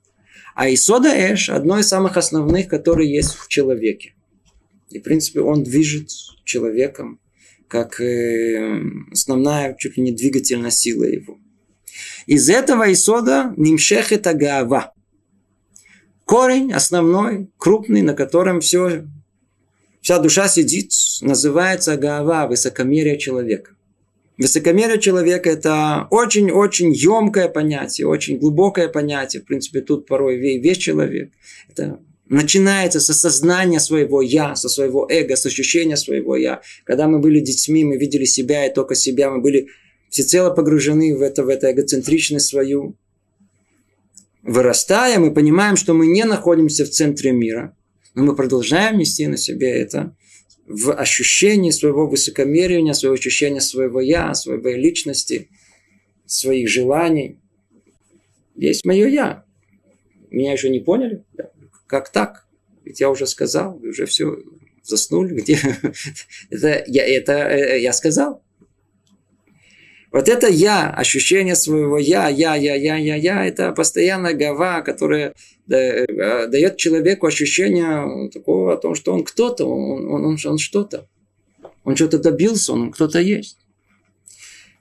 А 0.55 0.73
Исода 0.73 1.10
Эш– 1.10 1.49
одно 1.49 1.79
из 1.79 1.88
самых 1.88 2.15
основных, 2.15 2.67
которые 2.67 3.13
есть 3.13 3.36
в 3.36 3.47
человеке. 3.49 4.13
И, 4.89 4.99
в 4.99 5.03
принципе, 5.03 5.41
он 5.41 5.63
движет 5.63 6.10
человеком, 6.45 7.19
как 7.67 7.99
э, 7.99 8.81
основная, 9.12 9.75
чуть 9.75 9.97
ли 9.97 10.03
не 10.03 10.12
двигательная 10.12 10.71
сила 10.71 11.03
его. 11.03 11.38
Из 12.25 12.49
этого 12.49 12.91
Исода 12.93 13.53
нимшехет 13.58 14.27
агава. 14.27 14.93
Корень 16.23 16.73
основной, 16.73 17.51
крупный, 17.58 18.01
на 18.01 18.13
котором 18.13 18.62
все 18.62 19.05
вся 20.06 20.20
душа 20.20 20.48
сидит, 20.48 20.91
называется 21.22 21.98
гава, 21.98 22.46
высокомерие 22.48 23.18
человека. 23.18 23.72
Высокомерие 24.38 25.00
человека– 25.00 25.50
это 25.58 26.08
очень-очень 26.12 26.94
емкое 26.94 27.50
понятие, 27.50 28.06
очень 28.06 28.38
глубокое 28.38 28.88
понятие. 28.88 29.41
В 29.41 29.46
принципе, 29.46 29.82
тут 29.82 30.06
порой 30.06 30.38
весь 30.38 30.78
человек. 30.78 31.32
Это 31.72 32.00
начинается 32.30 33.00
с 33.00 33.10
осознания 33.10 33.80
своего 33.80 34.22
«я», 34.22 34.56
со 34.56 34.70
своего 34.70 35.08
эго, 35.10 35.36
с 35.36 35.48
ощущения 35.48 35.98
своего 35.98 36.36
«я». 36.36 36.62
Когда 36.84 37.08
мы 37.08 37.18
были 37.18 37.39
детьми, 37.39 37.84
мы 37.84 37.98
видели 37.98 38.26
себя 38.26 38.68
и 38.68 38.74
только 38.74 38.94
себя, 38.94 39.32
мы 39.32 39.41
были 39.41 39.70
всецело 40.10 40.52
погружены 40.52 41.18
в 41.18 41.24
это, 41.24 41.44
в 41.44 41.50
это 41.50 41.72
эгоцентричность 41.72 42.46
свою. 42.46 42.96
Вырастая, 44.44 45.18
мы 45.18 45.34
понимаем, 45.34 45.76
что 45.76 45.96
мы 45.96 46.06
не 46.06 46.26
находимся 46.26 46.86
в 46.86 46.91
центре 46.91 47.32
мира, 47.32 47.76
но 48.15 48.23
мы 48.23 48.36
продолжаем 48.36 48.97
нести 48.97 49.28
на 49.28 49.38
себе 49.38 49.69
это 49.69 50.15
в 50.65 50.91
ощущении 50.93 51.69
своего 51.69 52.08
высокомерия, 52.08 52.93
своего 52.93 53.13
ощущения 53.13 53.62
своего 53.62 54.01
«я», 54.01 54.34
своей 54.34 54.78
личности, 54.78 55.49
своих 56.25 56.69
желаний. 56.69 57.39
Есть 58.56 58.86
мое 58.86 59.08
«я». 59.08 59.45
Меня 60.32 60.54
еще 60.54 60.69
не 60.69 60.80
поняли? 60.80 61.23
Как 61.88 62.12
так? 62.12 62.47
Ведь 62.84 62.99
я 62.99 63.10
уже 63.10 63.28
сказал, 63.28 63.78
уже 63.78 64.06
все 64.06 64.38
заснули. 64.84 65.36
Где? 65.36 65.60
это, 66.49 66.84
я, 66.88 67.06
это 67.06 67.34
э, 67.34 67.82
я 67.82 67.93
сказал. 67.93 68.41
Вот 70.12 70.30
это 70.30 70.48
я, 70.48 70.89
ощущение 70.91 71.56
своего 71.56 71.98
я, 71.98 72.30
я, 72.30 72.56
я, 72.56 72.76
я, 72.76 72.96
я, 72.96 73.15
я, 73.15 73.46
это 73.46 73.72
постоянная 73.72 74.34
гава, 74.34 74.82
которая 74.82 75.34
э, 75.70 76.48
дает 76.48 76.78
человеку 76.78 77.28
ощущение 77.28 78.30
такого 78.30 78.74
о 78.74 78.78
том, 78.78 78.96
что 78.96 79.13
он 79.13 79.24
кто-то, 79.24 79.65
он, 79.65 80.08
он, 80.08 80.26
он, 80.26 80.38
он 80.46 80.58
что-то. 80.58 81.08
Он 81.84 81.96
что-то 81.96 82.20
добился, 82.20 82.74
он 82.74 82.91
кто-то 82.91 83.20
есть. 83.20 83.58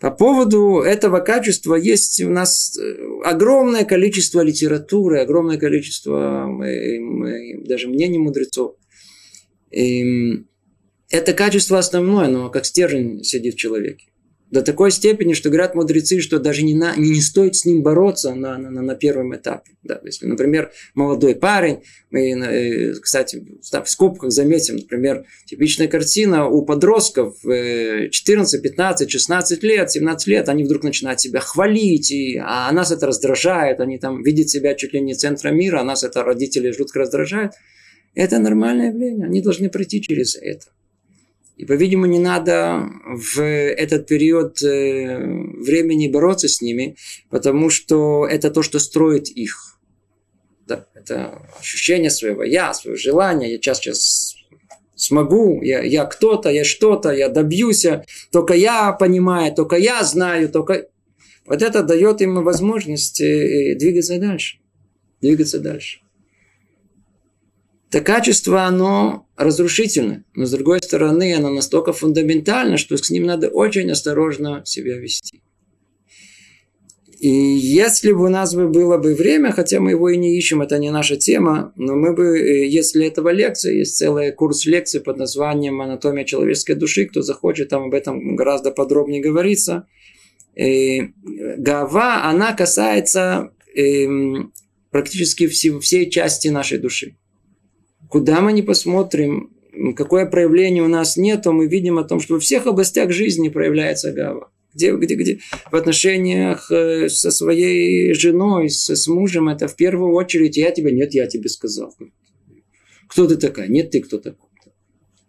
По 0.00 0.10
поводу 0.10 0.80
этого 0.80 1.20
качества 1.20 1.74
есть 1.76 2.20
у 2.22 2.28
нас 2.28 2.76
э, 2.78 2.94
огромное 3.24 3.84
количество 3.84 4.40
литературы, 4.40 5.20
огромное 5.20 5.56
количество 5.56 6.46
даже 7.66 7.88
мнений 7.88 8.18
мудрецов. 8.18 8.76
И 9.70 10.44
это 11.10 11.32
качество 11.32 11.78
основное, 11.78 12.28
но 12.28 12.50
как 12.50 12.66
стержень 12.66 13.24
сидит 13.24 13.54
в 13.54 13.58
человеке. 13.58 14.06
До 14.54 14.62
такой 14.62 14.92
степени, 14.92 15.32
что 15.32 15.48
говорят 15.48 15.74
мудрецы, 15.74 16.20
что 16.20 16.38
даже 16.38 16.62
не, 16.62 16.76
на, 16.76 16.94
не, 16.94 17.10
не 17.10 17.20
стоит 17.20 17.56
с 17.56 17.64
ним 17.64 17.82
бороться 17.82 18.36
на, 18.36 18.56
на, 18.56 18.82
на 18.82 18.94
первом 18.94 19.34
этапе. 19.34 19.72
Да, 19.82 20.00
если, 20.04 20.26
например, 20.26 20.70
молодой 20.94 21.34
парень, 21.34 21.82
мы, 22.12 22.30
э, 22.30 22.92
кстати, 22.92 23.44
в 23.60 23.90
скобках 23.90 24.30
заметим, 24.30 24.76
например, 24.76 25.24
типичная 25.46 25.88
картина 25.88 26.46
у 26.46 26.64
подростков 26.64 27.34
14, 27.42 28.62
15, 28.62 29.10
16 29.10 29.62
лет, 29.64 29.90
17 29.90 30.26
лет, 30.28 30.48
они 30.48 30.62
вдруг 30.62 30.84
начинают 30.84 31.18
себя 31.18 31.40
хвалить, 31.40 32.12
и, 32.12 32.40
а 32.40 32.70
нас 32.70 32.92
это 32.92 33.08
раздражает, 33.08 33.80
они 33.80 33.98
там 33.98 34.22
видят 34.22 34.50
себя 34.50 34.76
чуть 34.76 34.92
ли 34.92 35.00
не 35.00 35.14
центром 35.14 35.56
мира, 35.56 35.80
а 35.80 35.84
нас 35.84 36.04
это 36.04 36.22
родители 36.22 36.70
жутко 36.70 37.00
раздражает. 37.00 37.54
Это 38.14 38.38
нормальное 38.38 38.92
явление, 38.92 39.26
они 39.26 39.42
должны 39.42 39.68
пройти 39.68 40.00
через 40.00 40.36
это. 40.36 40.66
И, 41.56 41.64
по-видимому, 41.66 42.06
не 42.06 42.18
надо 42.18 42.88
в 43.06 43.40
этот 43.40 44.06
период 44.06 44.60
э, 44.62 45.18
времени 45.18 46.08
бороться 46.08 46.48
с 46.48 46.60
ними, 46.60 46.96
потому 47.30 47.70
что 47.70 48.26
это 48.26 48.50
то, 48.50 48.62
что 48.62 48.80
строит 48.80 49.28
их. 49.28 49.78
Да, 50.66 50.86
это 50.94 51.42
ощущение 51.60 52.10
своего 52.10 52.42
я, 52.42 52.74
свое 52.74 52.96
желание. 52.96 53.52
Я 53.52 53.58
сейчас, 53.58 53.78
сейчас 53.78 54.34
смогу, 54.96 55.62
я, 55.62 55.82
я 55.82 56.06
кто-то, 56.06 56.50
я 56.50 56.64
что-то, 56.64 57.10
я 57.10 57.28
добьюсь, 57.28 57.86
только 58.32 58.54
я 58.54 58.92
понимаю, 58.92 59.54
только 59.54 59.76
я 59.76 60.02
знаю, 60.02 60.48
только... 60.48 60.88
Вот 61.46 61.62
это 61.62 61.82
дает 61.82 62.22
им 62.22 62.42
возможность 62.42 63.20
э, 63.20 63.76
двигаться 63.78 64.18
дальше. 64.18 64.58
Двигаться 65.20 65.60
дальше. 65.60 66.03
Это 67.94 68.04
качество, 68.04 68.64
оно 68.64 69.28
разрушительно. 69.36 70.24
Но 70.34 70.46
с 70.46 70.50
другой 70.50 70.82
стороны, 70.82 71.32
оно 71.32 71.48
настолько 71.48 71.92
фундаментально, 71.92 72.76
что 72.76 72.96
с 72.96 73.08
ним 73.08 73.22
надо 73.22 73.46
очень 73.46 73.88
осторожно 73.88 74.62
себя 74.64 74.98
вести. 74.98 75.42
И 77.20 77.28
если 77.28 78.10
бы 78.10 78.24
у 78.24 78.28
нас 78.28 78.52
бы 78.52 78.66
было 78.66 78.98
бы 78.98 79.14
время, 79.14 79.52
хотя 79.52 79.78
мы 79.78 79.92
его 79.92 80.08
и 80.08 80.16
не 80.16 80.36
ищем, 80.36 80.60
это 80.60 80.76
не 80.78 80.90
наша 80.90 81.14
тема, 81.14 81.72
но 81.76 81.94
мы 81.94 82.14
бы, 82.14 82.36
э, 82.36 82.66
если 82.66 83.06
этого 83.06 83.28
лекция, 83.28 83.74
есть 83.74 83.96
целый 83.96 84.32
курс 84.32 84.66
лекций 84.66 85.00
под 85.00 85.18
названием 85.18 85.80
«Анатомия 85.80 86.24
человеческой 86.24 86.74
души», 86.74 87.06
кто 87.06 87.22
захочет, 87.22 87.68
там 87.68 87.84
об 87.84 87.94
этом 87.94 88.34
гораздо 88.34 88.72
подробнее 88.72 89.22
говорится. 89.22 89.86
И 90.56 90.98
э, 90.98 91.10
гава, 91.58 92.24
она 92.24 92.54
касается 92.54 93.52
эм, 93.76 94.52
практически 94.90 95.46
всей 95.46 96.10
части 96.10 96.48
нашей 96.48 96.78
души. 96.78 97.14
Куда 98.08 98.40
мы 98.40 98.52
не 98.52 98.62
посмотрим, 98.62 99.50
какое 99.96 100.26
проявление 100.26 100.82
у 100.82 100.88
нас 100.88 101.16
нет, 101.16 101.42
то 101.42 101.52
мы 101.52 101.66
видим 101.66 101.98
о 101.98 102.04
том, 102.04 102.20
что 102.20 102.34
во 102.34 102.40
всех 102.40 102.66
областях 102.66 103.10
жизни 103.10 103.48
проявляется 103.48 104.12
гава. 104.12 104.50
Где, 104.74 104.94
где, 104.96 105.14
где? 105.14 105.38
В 105.70 105.76
отношениях 105.76 106.70
э, 106.70 107.08
со 107.08 107.30
своей 107.30 108.12
женой, 108.14 108.70
с, 108.70 108.88
с 108.90 109.06
мужем, 109.06 109.48
это 109.48 109.68
в 109.68 109.76
первую 109.76 110.12
очередь 110.12 110.56
я 110.56 110.72
тебе, 110.72 110.90
нет, 110.90 111.14
я 111.14 111.26
тебе 111.26 111.48
сказал. 111.48 111.94
Кто 113.06 113.28
ты 113.28 113.36
такая? 113.36 113.68
Нет, 113.68 113.90
ты 113.90 114.00
кто 114.00 114.18
такой? 114.18 114.48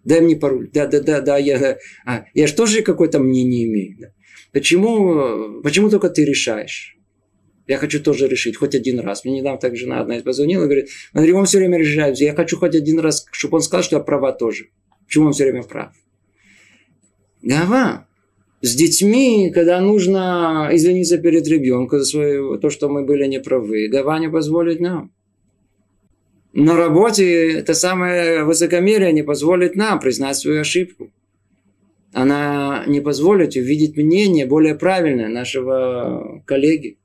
Дай 0.03 0.21
мне 0.21 0.35
пароль. 0.35 0.69
Да, 0.73 0.87
да, 0.87 0.99
да, 0.99 1.21
да, 1.21 1.37
я, 1.37 1.77
а, 2.05 2.25
я 2.33 2.47
же 2.47 2.53
тоже 2.53 2.81
какое-то 2.81 3.19
мнение 3.19 3.65
имею. 3.65 3.97
Да. 3.99 4.07
Почему, 4.51 5.61
почему 5.61 5.89
только 5.89 6.09
ты 6.09 6.25
решаешь? 6.25 6.94
Я 7.67 7.77
хочу 7.77 8.01
тоже 8.01 8.27
решить 8.27 8.57
хоть 8.57 8.75
один 8.75 8.99
раз. 8.99 9.25
Мне 9.25 9.39
недавно 9.39 9.59
так 9.59 9.75
жена 9.75 9.99
одна 9.99 10.19
позвонила 10.19 10.63
и 10.63 10.65
говорит, 10.65 10.89
смотри, 11.11 11.33
он 11.33 11.45
все 11.45 11.57
время 11.57 11.79
решает. 11.79 12.17
Я 12.19 12.35
хочу 12.35 12.57
хоть 12.57 12.75
один 12.75 12.99
раз, 12.99 13.25
чтобы 13.31 13.55
он 13.55 13.61
сказал, 13.61 13.83
что 13.83 13.95
я 13.97 14.03
права 14.03 14.31
тоже. 14.33 14.69
Почему 15.05 15.27
он 15.27 15.33
все 15.33 15.45
время 15.45 15.63
прав? 15.63 15.91
Гава. 17.41 18.07
С 18.61 18.75
детьми, 18.75 19.51
когда 19.53 19.79
нужно 19.79 20.69
извиниться 20.71 21.17
перед 21.17 21.47
ребенком 21.47 21.99
за 21.99 22.05
свое, 22.05 22.57
то, 22.59 22.69
что 22.69 22.89
мы 22.89 23.03
были 23.03 23.27
неправы, 23.27 23.87
Гава 23.89 24.17
не 24.19 24.29
позволит 24.29 24.79
нам. 24.79 25.11
На 26.53 26.77
работе 26.77 27.51
это 27.59 27.73
самое 27.73 28.43
высокомерие 28.43 29.11
не 29.11 29.23
позволит 29.23 29.75
нам 29.75 29.99
признать 29.99 30.37
свою 30.37 30.61
ошибку. 30.61 31.11
Она 32.13 32.85
не 32.87 33.01
позволит 33.01 33.55
увидеть 33.55 33.97
мнение 33.97 34.45
более 34.45 34.75
правильное 34.75 35.27
нашего 35.27 36.41
коллеги. 36.45 36.97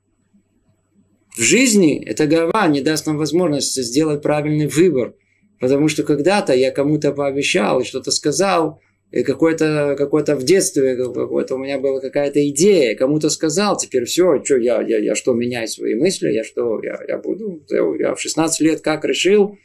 В 1.37 1.41
жизни 1.41 2.03
эта 2.03 2.27
голова 2.27 2.67
не 2.67 2.81
даст 2.81 3.07
нам 3.07 3.17
возможность 3.17 3.81
сделать 3.81 4.21
правильный 4.21 4.67
выбор. 4.67 5.15
Потому 5.59 5.87
что 5.87 6.03
когда-то 6.03 6.53
я 6.53 6.71
кому-то 6.71 7.11
пообещал 7.11 7.83
что-то 7.83 8.11
сказал, 8.11 8.81
и 9.11 9.23
какое-то 9.23 9.95
какое 9.97 10.23
в 10.23 10.43
детстве 10.43 10.95
какое-то 10.95 11.55
у 11.55 11.57
меня 11.57 11.79
была 11.79 11.99
какая-то 11.99 12.47
идея, 12.49 12.95
кому-то 12.95 13.29
сказал, 13.29 13.77
теперь 13.77 14.05
все, 14.05 14.43
что 14.43 14.57
я, 14.57 14.81
я, 14.81 14.97
я 14.97 15.15
что, 15.15 15.33
меняю 15.33 15.67
свои 15.67 15.95
мысли, 15.95 16.31
я 16.31 16.43
что, 16.43 16.81
я, 16.81 16.97
я 17.07 17.17
буду, 17.17 17.63
я 17.99 18.15
в 18.15 18.21
16 18.21 18.61
лет 18.61 18.81
как 18.81 19.05
решил, 19.05 19.57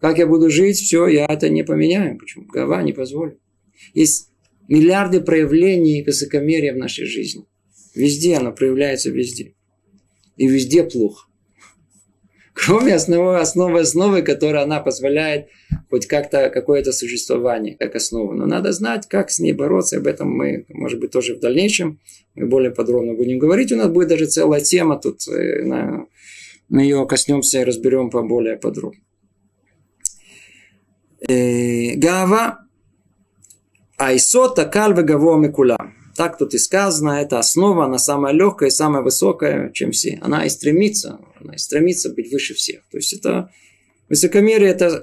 как 0.00 0.18
я 0.18 0.26
буду 0.26 0.50
жить, 0.50 0.78
все, 0.78 1.06
я 1.06 1.26
это 1.26 1.48
не 1.48 1.62
поменяю. 1.62 2.18
Почему? 2.18 2.46
Голова 2.46 2.82
не 2.82 2.92
позволит. 2.92 3.38
Есть 3.92 4.30
миллиарды 4.68 5.20
проявлений 5.20 6.02
высокомерия 6.02 6.72
в 6.72 6.78
нашей 6.78 7.04
жизни. 7.04 7.44
Везде 7.94 8.36
оно 8.36 8.52
проявляется, 8.52 9.10
везде. 9.10 9.54
И 10.36 10.46
везде 10.48 10.84
плохо 10.84 11.28
кроме 12.54 12.94
основы, 12.94 13.38
основы 13.38 13.80
основы, 13.80 14.22
которая 14.22 14.64
она 14.64 14.80
позволяет 14.80 15.48
хоть 15.90 16.06
как-то 16.06 16.50
какое-то 16.50 16.92
существование, 16.92 17.76
как 17.76 17.94
основу. 17.94 18.32
Но 18.32 18.46
надо 18.46 18.72
знать, 18.72 19.06
как 19.08 19.30
с 19.30 19.38
ней 19.38 19.52
бороться. 19.52 19.98
Об 19.98 20.06
этом 20.06 20.30
мы, 20.30 20.64
может 20.68 21.00
быть, 21.00 21.10
тоже 21.10 21.34
в 21.34 21.40
дальнейшем 21.40 22.00
мы 22.34 22.46
более 22.46 22.70
подробно 22.70 23.14
будем 23.14 23.38
говорить. 23.38 23.72
У 23.72 23.76
нас 23.76 23.88
будет 23.88 24.08
даже 24.08 24.26
целая 24.26 24.60
тема 24.60 24.98
тут. 24.98 25.26
Э, 25.28 25.64
на, 25.64 26.06
мы 26.68 26.82
ее 26.82 27.06
коснемся 27.06 27.60
и 27.60 27.64
разберем 27.64 28.10
поболее 28.10 28.56
подробно. 28.56 29.00
Э, 31.28 31.94
Гава 31.96 32.60
Айсота 33.96 34.64
кальве 34.64 35.02
гаво 35.02 35.38
микулам. 35.38 35.93
Так 36.16 36.38
тут 36.38 36.54
и 36.54 36.58
сказано, 36.58 37.20
это 37.20 37.38
основа, 37.38 37.86
она 37.86 37.98
самая 37.98 38.32
легкая 38.32 38.68
и 38.68 38.72
самая 38.72 39.02
высокая, 39.02 39.70
чем 39.72 39.90
все. 39.90 40.18
Она 40.22 40.44
и 40.44 40.48
стремится, 40.48 41.18
она 41.40 41.54
и 41.54 41.58
стремится 41.58 42.12
быть 42.12 42.32
выше 42.32 42.54
всех. 42.54 42.82
То 42.90 42.98
есть 42.98 43.12
это 43.12 43.50
высокомерие, 44.08 44.70
это, 44.70 45.02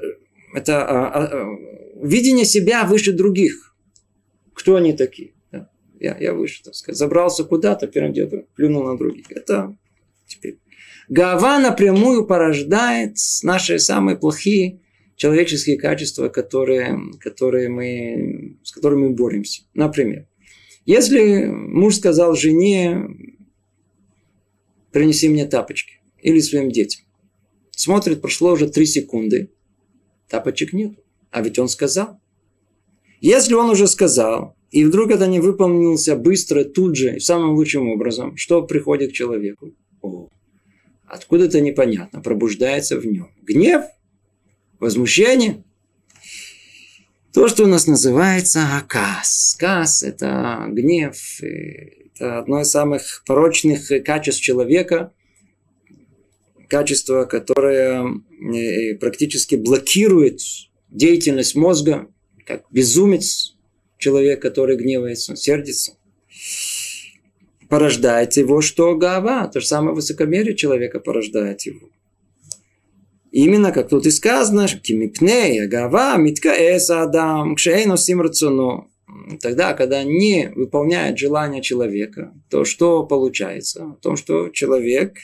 это 0.53 0.87
а, 0.87 1.07
а, 1.07 1.23
а, 1.25 1.47
видение 2.01 2.45
себя 2.45 2.85
выше 2.85 3.11
других. 3.11 3.75
Кто 4.53 4.75
они 4.75 4.93
такие? 4.93 5.33
Да. 5.51 5.69
Я, 5.99 6.17
я 6.17 6.33
выше, 6.33 6.63
так 6.63 6.75
сказать. 6.75 6.97
Забрался 6.97 7.43
куда-то, 7.43 7.87
первым 7.87 8.13
делом 8.13 8.45
плюнул 8.55 8.83
на 8.83 8.97
других. 8.97 9.31
Это 9.31 9.75
теперь. 10.27 10.59
Гава 11.09 11.59
напрямую 11.59 12.25
порождает 12.25 13.17
наши 13.43 13.79
самые 13.79 14.17
плохие 14.17 14.79
человеческие 15.17 15.77
качества, 15.77 16.29
которые, 16.29 16.97
которые 17.19 17.67
мы, 17.67 18.57
с 18.63 18.71
которыми 18.71 19.09
мы 19.09 19.13
боремся. 19.13 19.63
Например, 19.73 20.25
если 20.85 21.45
муж 21.45 21.95
сказал 21.95 22.35
жене, 22.35 23.07
принеси 24.91 25.29
мне 25.29 25.45
тапочки, 25.45 26.01
или 26.21 26.39
своим 26.39 26.71
детям. 26.71 27.03
Смотрит, 27.71 28.21
прошло 28.21 28.53
уже 28.53 28.69
три 28.69 28.85
секунды, 28.85 29.51
тапочек 30.27 30.73
нет. 30.73 30.93
А 31.31 31.41
ведь 31.41 31.57
он 31.57 31.69
сказал. 31.69 32.19
Если 33.21 33.53
он 33.53 33.69
уже 33.69 33.87
сказал, 33.87 34.55
и 34.71 34.83
вдруг 34.83 35.11
это 35.11 35.27
не 35.27 35.39
выполнился 35.39 36.15
быстро, 36.15 36.63
тут 36.63 36.95
же, 36.95 37.19
самым 37.19 37.55
лучшим 37.55 37.89
образом, 37.89 38.35
что 38.37 38.61
приходит 38.63 39.11
к 39.11 39.13
человеку? 39.13 39.73
О, 40.01 40.29
откуда-то 41.05 41.61
непонятно, 41.61 42.21
пробуждается 42.21 42.99
в 42.99 43.05
нем 43.05 43.31
гнев, 43.41 43.83
возмущение. 44.79 45.63
То, 47.33 47.47
что 47.47 47.63
у 47.63 47.67
нас 47.67 47.87
называется 47.87 48.61
акас. 48.75 49.55
Кас– 49.57 50.03
это 50.03 50.65
гнев, 50.67 51.15
это 51.41 52.39
одно 52.39 52.61
из 52.61 52.69
самых 52.69 53.23
порочных 53.25 53.87
качеств 54.03 54.41
человека, 54.41 55.13
качество, 56.67 57.23
которое 57.23 58.05
практически 58.99 59.55
блокирует 59.55 60.41
деятельность 60.89 61.55
мозга, 61.55 62.07
как 62.45 62.65
безумец, 62.69 63.55
человек, 63.97 64.41
который 64.41 64.75
гневается, 64.75 65.37
сердится. 65.37 65.93
Порождает 67.69 68.35
его 68.35 68.59
что? 68.59 68.95
Гава. 68.97 69.47
То 69.47 69.61
же 69.61 69.67
самое 69.67 69.95
высокомерие 69.95 70.55
человека 70.55 70.99
порождает 70.99 71.61
его. 71.61 71.89
Именно 73.31 73.71
как 73.71 73.87
тут 73.87 74.05
и 74.05 74.11
сказано, 74.11 74.67
кимипней, 74.67 75.63
агава, 75.63 76.17
митка 76.17 76.49
эса 76.49 77.01
адам, 77.01 77.55
кшейну 77.55 77.95
симрацуно. 77.95 78.87
Тогда, 79.41 79.73
когда 79.73 80.03
не 80.03 80.51
выполняет 80.53 81.17
желание 81.17 81.61
человека, 81.61 82.33
то 82.49 82.65
что 82.65 83.05
получается? 83.05 83.85
В 83.85 84.01
том, 84.01 84.17
что 84.17 84.49
человек 84.49 85.15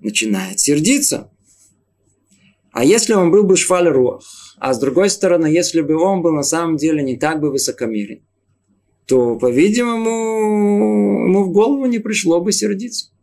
начинает 0.00 0.60
сердиться. 0.60 1.30
А 2.72 2.84
если 2.84 3.14
он 3.14 3.30
был 3.30 3.44
бы 3.44 3.56
шваль 3.56 3.88
а 4.58 4.74
с 4.74 4.78
другой 4.78 5.08
стороны, 5.08 5.46
если 5.46 5.80
бы 5.80 5.96
он 5.96 6.20
был 6.20 6.32
на 6.32 6.42
самом 6.42 6.76
деле 6.76 7.02
не 7.02 7.16
так 7.16 7.40
бы 7.40 7.50
высокомерен, 7.50 8.22
то, 9.06 9.36
по-видимому, 9.36 11.26
ему 11.26 11.44
в 11.44 11.52
голову 11.52 11.86
не 11.86 12.00
пришло 12.00 12.40
бы 12.40 12.52
сердиться. 12.52 13.13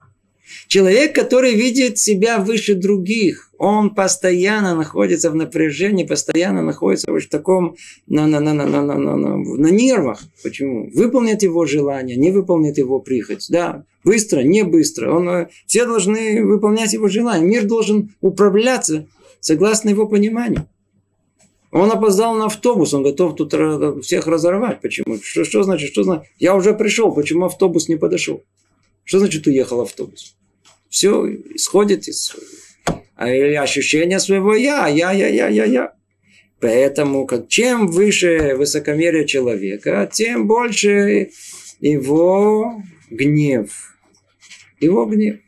Человек, 0.71 1.13
который 1.13 1.53
видит 1.53 1.97
себя 1.97 2.39
выше 2.39 2.75
других, 2.75 3.51
он 3.57 3.93
постоянно 3.93 4.73
находится 4.73 5.29
в 5.29 5.35
напряжении, 5.35 6.05
постоянно 6.05 6.61
находится 6.61 7.11
в 7.11 7.27
таком 7.27 7.75
на, 8.07 8.25
на, 8.25 8.39
на, 8.39 8.53
на, 8.53 8.65
на, 8.65 8.81
на, 8.81 8.97
на, 8.97 9.17
на, 9.17 9.35
на 9.35 9.67
нервах. 9.67 10.21
Почему? 10.41 10.89
Выполнит 10.93 11.43
его 11.43 11.65
желание, 11.65 12.15
не 12.15 12.31
выполнит 12.31 12.77
его 12.77 12.99
прихоть. 13.01 13.47
Да, 13.49 13.83
быстро, 14.05 14.43
не 14.43 14.63
быстро. 14.63 15.13
Он, 15.13 15.29
э, 15.29 15.49
все 15.65 15.85
должны 15.85 16.41
выполнять 16.41 16.93
его 16.93 17.09
желание. 17.09 17.45
Мир 17.45 17.65
должен 17.65 18.15
управляться 18.21 19.09
согласно 19.41 19.89
его 19.89 20.07
пониманию. 20.07 20.69
Он 21.73 21.91
опоздал 21.91 22.35
на 22.35 22.45
автобус, 22.45 22.93
он 22.93 23.03
готов 23.03 23.35
тут 23.35 23.53
всех 24.05 24.25
разорвать. 24.25 24.79
Почему? 24.79 25.17
Что, 25.21 25.43
что 25.43 25.63
значит? 25.63 25.91
Что 25.91 26.03
значит? 26.03 26.27
Я 26.39 26.55
уже 26.55 26.73
пришел, 26.73 27.13
почему 27.13 27.47
автобус 27.47 27.89
не 27.89 27.97
подошел? 27.97 28.41
Что 29.03 29.19
значит 29.19 29.45
уехал 29.47 29.81
автобус? 29.81 30.37
Все 30.91 31.25
исходит 31.55 32.09
из 32.09 32.35
ощущения 33.15 34.19
своего 34.19 34.53
я, 34.55 34.87
я, 34.87 35.11
я, 35.13 35.27
я, 35.27 35.47
я, 35.47 35.63
я. 35.63 35.93
Поэтому 36.59 37.27
чем 37.47 37.87
выше 37.87 38.55
высокомерие 38.55 39.25
человека, 39.25 40.09
тем 40.11 40.47
больше 40.47 41.31
его 41.79 42.83
гнев. 43.09 43.95
Его 44.81 45.05
гнев. 45.05 45.39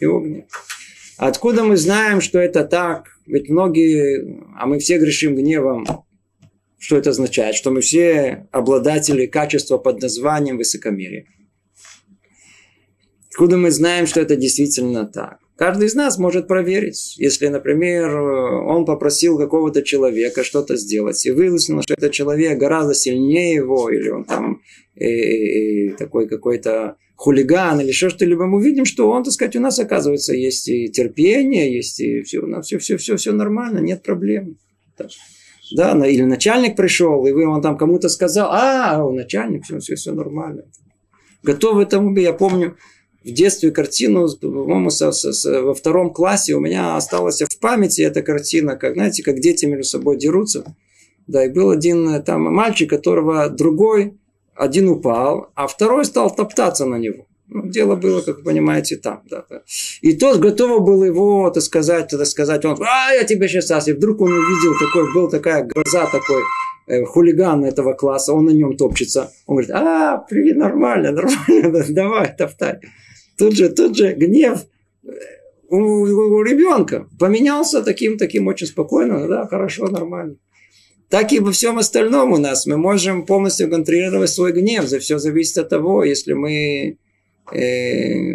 Его 0.00 0.20
гнев. 0.20 0.44
Откуда 1.16 1.64
мы 1.64 1.78
знаем, 1.78 2.20
что 2.20 2.38
это 2.38 2.62
так? 2.64 3.06
Ведь 3.26 3.48
многие, 3.48 4.44
а 4.54 4.66
мы 4.66 4.80
все 4.80 4.98
грешим 4.98 5.34
гневом. 5.34 5.86
Что 6.78 6.98
это 6.98 7.10
означает? 7.10 7.54
Что 7.54 7.70
мы 7.70 7.80
все 7.80 8.46
обладатели 8.52 9.24
качества 9.24 9.78
под 9.78 10.02
названием 10.02 10.58
высокомерие. 10.58 11.24
Откуда 13.38 13.56
мы 13.56 13.70
знаем, 13.70 14.08
что 14.08 14.20
это 14.20 14.34
действительно 14.34 15.06
так? 15.06 15.38
Каждый 15.54 15.86
из 15.86 15.94
нас 15.94 16.18
может 16.18 16.48
проверить. 16.48 17.14
Если, 17.18 17.46
например, 17.46 18.12
он 18.18 18.84
попросил 18.84 19.38
какого-то 19.38 19.84
человека 19.84 20.42
что-то 20.42 20.76
сделать, 20.76 21.24
и 21.24 21.30
выяснилось, 21.30 21.84
что 21.84 21.94
этот 21.94 22.10
человек 22.10 22.58
гораздо 22.58 22.94
сильнее 22.94 23.54
его, 23.54 23.90
или 23.90 24.08
он 24.08 24.24
там 24.24 24.60
э, 24.96 25.04
э, 25.06 25.96
такой 25.96 26.28
какой-то 26.28 26.96
хулиган 27.14 27.80
или 27.80 27.86
еще 27.86 28.08
что-либо, 28.08 28.46
мы 28.46 28.60
видим, 28.60 28.84
что 28.84 29.08
он, 29.08 29.22
так 29.22 29.32
сказать, 29.32 29.54
у 29.54 29.60
нас, 29.60 29.78
оказывается, 29.78 30.34
есть 30.34 30.66
и 30.68 30.88
терпение, 30.88 31.72
есть 31.72 32.00
и 32.00 32.22
все, 32.22 32.40
на 32.40 32.60
все, 32.62 32.78
все, 32.78 32.96
все, 32.96 33.14
все 33.14 33.30
нормально, 33.30 33.78
нет 33.78 34.02
проблем. 34.02 34.58
Да, 35.76 35.92
или 36.08 36.22
начальник 36.22 36.74
пришел, 36.74 37.24
и 37.24 37.30
вы 37.30 37.46
он 37.46 37.62
там 37.62 37.78
кому-то 37.78 38.08
сказал, 38.08 38.48
а, 38.50 39.08
начальник, 39.12 39.62
все, 39.62 39.78
все, 39.78 39.94
все 39.94 40.12
нормально. 40.12 40.64
готовы 41.44 41.86
быть. 41.86 42.24
Я 42.24 42.32
помню 42.32 42.76
в 43.24 43.30
детстве 43.30 43.70
картину, 43.70 44.28
по-моему, 44.40 44.90
со, 44.90 45.12
со, 45.12 45.32
со, 45.32 45.62
во 45.62 45.74
втором 45.74 46.12
классе 46.12 46.54
у 46.54 46.60
меня 46.60 46.96
осталась 46.96 47.42
в 47.42 47.58
памяти 47.58 48.02
эта 48.02 48.22
картина, 48.22 48.76
как, 48.76 48.94
знаете, 48.94 49.22
как 49.22 49.40
дети 49.40 49.66
между 49.66 49.84
собой 49.84 50.16
дерутся. 50.16 50.64
Да, 51.26 51.44
и 51.44 51.50
был 51.50 51.70
один 51.70 52.08
э, 52.08 52.22
там 52.22 52.42
мальчик, 52.42 52.88
которого 52.88 53.50
другой, 53.50 54.14
один 54.54 54.88
упал, 54.88 55.50
а 55.54 55.66
второй 55.66 56.04
стал 56.04 56.34
топтаться 56.34 56.86
на 56.86 56.96
него. 56.96 57.26
Ну, 57.48 57.66
дело 57.66 57.96
было, 57.96 58.20
как 58.20 58.38
вы 58.38 58.44
понимаете, 58.44 58.96
там. 58.96 59.22
Да, 59.30 59.44
да. 59.48 59.62
И 60.00 60.14
тот 60.16 60.38
готов 60.38 60.82
был 60.84 61.04
его, 61.04 61.50
так 61.50 61.62
сказать, 61.62 62.08
так 62.10 62.26
сказать, 62.26 62.64
он, 62.64 62.76
а, 62.80 63.12
я 63.12 63.24
тебе 63.24 63.48
сейчас, 63.48 63.88
и 63.88 63.92
вдруг 63.92 64.20
он 64.20 64.32
увидел, 64.32 64.74
такой, 64.78 65.14
был 65.14 65.28
такая 65.28 65.64
гроза 65.64 66.06
такой, 66.06 66.42
э, 66.86 67.04
хулиган 67.04 67.64
этого 67.64 67.94
класса, 67.94 68.32
он 68.32 68.46
на 68.46 68.50
нем 68.50 68.76
топчется. 68.76 69.32
Он 69.46 69.56
говорит, 69.56 69.70
а, 69.74 70.18
привет, 70.28 70.56
нормально, 70.56 71.12
нормально, 71.12 71.84
давай, 71.88 72.34
топтай. 72.36 72.80
Тут 73.38 73.56
же, 73.56 73.68
тут 73.68 73.96
же 73.96 74.12
гнев 74.14 74.66
э, 75.04 75.08
у, 75.68 75.76
у 75.78 76.42
ребенка 76.42 77.08
поменялся 77.18 77.82
таким, 77.82 78.18
таким 78.18 78.48
очень 78.48 78.66
спокойно, 78.66 79.28
да, 79.28 79.46
хорошо, 79.46 79.86
нормально. 79.88 80.36
Так 81.08 81.32
и 81.32 81.38
во 81.38 81.52
всем 81.52 81.78
остальном 81.78 82.32
у 82.32 82.36
нас. 82.36 82.66
Мы 82.66 82.76
можем 82.76 83.24
полностью 83.24 83.70
контролировать 83.70 84.28
свой 84.30 84.52
гнев. 84.52 84.86
За 84.86 84.98
все 84.98 85.18
зависит 85.18 85.56
от 85.56 85.70
того, 85.70 86.04
если 86.04 86.34
мы 86.34 86.98
э, 87.54 88.26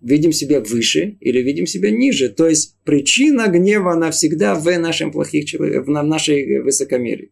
видим 0.00 0.32
себя 0.32 0.60
выше 0.60 1.16
или 1.20 1.40
видим 1.40 1.66
себя 1.66 1.90
ниже. 1.90 2.30
То 2.30 2.48
есть 2.48 2.76
причина 2.84 3.46
гнева, 3.46 3.92
она 3.92 4.10
всегда 4.10 4.54
в 4.54 4.78
нашем 4.78 5.12
плохих 5.12 5.44
человек, 5.44 5.86
в 5.86 5.90
нашей 5.90 6.60
высокомерии. 6.60 7.30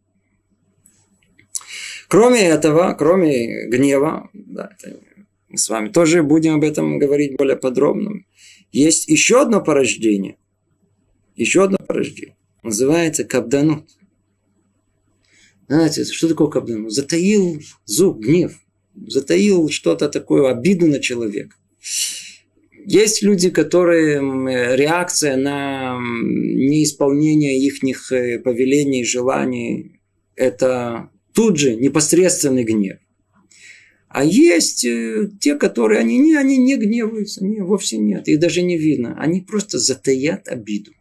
Кроме 2.08 2.40
этого, 2.40 2.94
кроме 2.98 3.66
гнева, 3.66 4.30
да, 4.32 4.70
с 5.54 5.68
вами 5.68 5.88
тоже 5.88 6.22
будем 6.22 6.54
об 6.54 6.64
этом 6.64 6.98
говорить 6.98 7.36
более 7.36 7.56
подробно. 7.56 8.24
Есть 8.72 9.08
еще 9.08 9.40
одно 9.40 9.62
порождение. 9.62 10.36
Еще 11.36 11.64
одно 11.64 11.78
порождение. 11.78 12.36
Называется 12.62 13.24
кабданут. 13.24 13.88
Знаете, 15.68 16.04
что 16.04 16.28
такое 16.28 16.48
кабданут? 16.48 16.92
Затаил 16.92 17.60
зуб, 17.84 18.18
гнев 18.18 18.58
затаил 19.06 19.68
что-то 19.68 20.08
такое, 20.08 20.50
обиду 20.50 20.86
на 20.86 21.00
человека. 21.00 21.56
Есть 22.86 23.22
люди, 23.22 23.50
которые 23.50 24.18
реакция 24.76 25.36
на 25.36 25.98
неисполнение 25.98 27.58
их 27.58 28.12
э, 28.12 28.38
повелений, 28.38 29.04
желаний, 29.04 30.00
это 30.36 31.10
тут 31.34 31.58
же 31.58 31.74
непосредственный 31.76 32.64
гнев. 32.64 32.98
А 34.08 34.24
есть 34.24 34.84
э, 34.84 35.30
те, 35.40 35.54
которые, 35.54 36.00
они 36.00 36.18
не, 36.18 36.34
они 36.34 36.56
не 36.56 36.76
гневаются, 36.76 37.44
не, 37.44 37.60
вовсе 37.60 37.98
нет, 37.98 38.26
их 38.28 38.38
даже 38.38 38.62
не 38.62 38.78
видно. 38.78 39.14
Они 39.20 39.40
просто 39.40 39.78
затаят 39.78 40.48
обиду. 40.48 40.92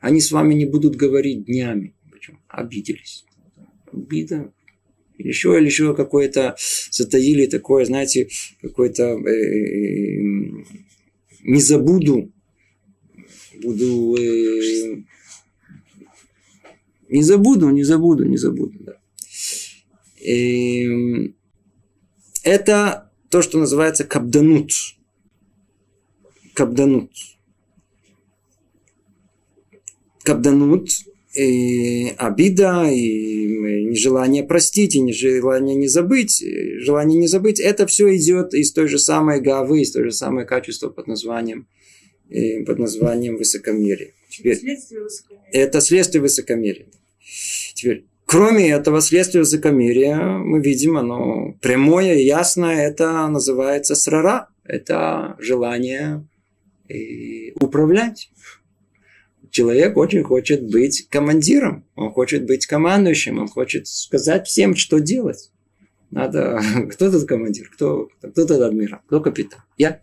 Они 0.00 0.20
с 0.20 0.30
вами 0.30 0.54
не 0.54 0.66
будут 0.66 0.96
говорить 0.96 1.46
днями. 1.46 1.94
Почему? 2.10 2.38
Обиделись. 2.48 3.24
Обида 3.90 4.52
или 5.18 5.28
еще, 5.28 5.56
или 5.56 5.66
еще 5.66 5.94
какое-то 5.94 6.56
затаили 6.90 7.46
такое, 7.46 7.84
знаете, 7.84 8.28
какое-то 8.60 9.02
э, 9.02 9.30
э, 9.30 10.20
не 11.44 11.60
забуду, 11.60 12.32
буду 13.62 14.16
не 17.08 17.22
забуду, 17.22 17.70
не 17.70 17.84
забуду, 17.84 18.24
не 18.24 18.36
забуду. 18.36 18.76
Да. 18.80 18.96
И, 20.20 21.32
это 22.44 23.10
то, 23.30 23.42
что 23.42 23.58
называется 23.58 24.04
кабданут. 24.04 24.70
Кабданут. 26.54 27.10
Кабданут 30.22 30.88
и 31.36 32.14
обида, 32.16 32.88
и 32.90 33.46
нежелание 33.46 34.44
простить, 34.44 34.94
и 34.94 35.00
нежелание 35.00 35.74
не 35.74 35.88
забыть, 35.88 36.42
желание 36.78 37.18
не 37.18 37.26
забыть, 37.26 37.58
это 37.58 37.86
все 37.86 38.14
идет 38.16 38.54
из 38.54 38.72
той 38.72 38.86
же 38.86 38.98
самой 38.98 39.40
гавы, 39.40 39.82
из 39.82 39.90
той 39.90 40.04
же 40.04 40.12
самой 40.12 40.46
качества 40.46 40.90
под 40.90 41.08
названием, 41.08 41.66
под 42.66 42.78
названием 42.78 43.36
высокомерие. 43.36 44.14
Теперь, 44.30 44.58
следствие 44.58 45.02
высокомерия. 45.02 45.50
Это 45.50 45.80
следствие 45.80 46.22
высокомерия. 46.22 46.86
Теперь, 47.74 48.06
кроме 48.34 48.68
этого 48.68 49.00
следствия 49.00 49.42
высокомерия, 49.42 50.16
мы 50.16 50.60
видим, 50.60 50.96
оно 50.96 51.52
прямое, 51.62 52.14
ясное, 52.16 52.88
это 52.88 53.28
называется 53.28 53.94
срара, 53.94 54.48
это 54.64 55.36
желание 55.38 56.26
управлять 57.60 58.30
человек 59.50 59.96
очень 59.96 60.24
хочет 60.24 60.68
быть 60.68 61.06
командиром, 61.08 61.84
он 61.94 62.10
хочет 62.10 62.44
быть 62.44 62.66
командующим, 62.66 63.38
он 63.38 63.46
хочет 63.46 63.86
сказать 63.86 64.48
всем, 64.48 64.74
что 64.74 64.98
делать. 64.98 65.52
Надо... 66.10 66.60
Кто 66.90 67.12
тут 67.12 67.28
командир? 67.28 67.70
Кто, 67.72 68.08
кто 68.20 68.46
тут 68.46 68.60
адмирал? 68.60 68.98
Кто 69.06 69.20
капитан? 69.20 69.60
Я. 69.78 70.02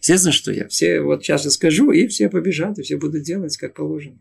Естественно, 0.00 0.32
что 0.32 0.52
я. 0.52 0.68
Все 0.68 1.00
вот 1.00 1.22
сейчас 1.22 1.46
я 1.46 1.50
скажу, 1.50 1.92
и 1.92 2.06
все 2.08 2.28
побежат, 2.28 2.78
и 2.78 2.82
все 2.82 2.98
будут 2.98 3.22
делать, 3.22 3.56
как 3.56 3.72
положено. 3.72 4.18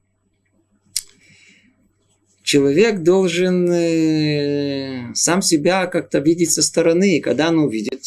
Человек 2.51 3.03
должен 3.03 3.71
э, 3.71 5.13
сам 5.13 5.43
себя 5.43 5.85
как-то 5.85 6.17
видеть 6.17 6.51
со 6.51 6.63
стороны. 6.63 7.17
И 7.17 7.21
когда 7.21 7.49
он 7.49 7.59
увидит, 7.59 8.01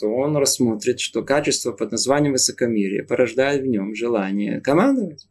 то 0.00 0.08
он 0.08 0.38
рассмотрит, 0.38 1.00
что 1.00 1.22
качество 1.22 1.70
под 1.70 1.92
названием 1.92 2.32
высокомерие 2.32 3.02
порождает 3.02 3.60
в 3.60 3.66
нем 3.66 3.94
желание 3.94 4.62
командовать. 4.62 5.28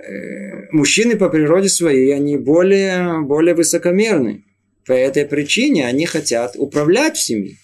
Э, 0.00 0.66
мужчины 0.72 1.16
по 1.16 1.28
природе 1.28 1.68
своей, 1.68 2.12
они 2.12 2.36
более, 2.36 3.20
более 3.20 3.54
высокомерны. 3.54 4.44
По 4.84 4.92
этой 4.94 5.24
причине 5.24 5.86
они 5.86 6.06
хотят 6.06 6.56
управлять 6.56 7.16
в 7.16 7.22
семье. 7.24 7.54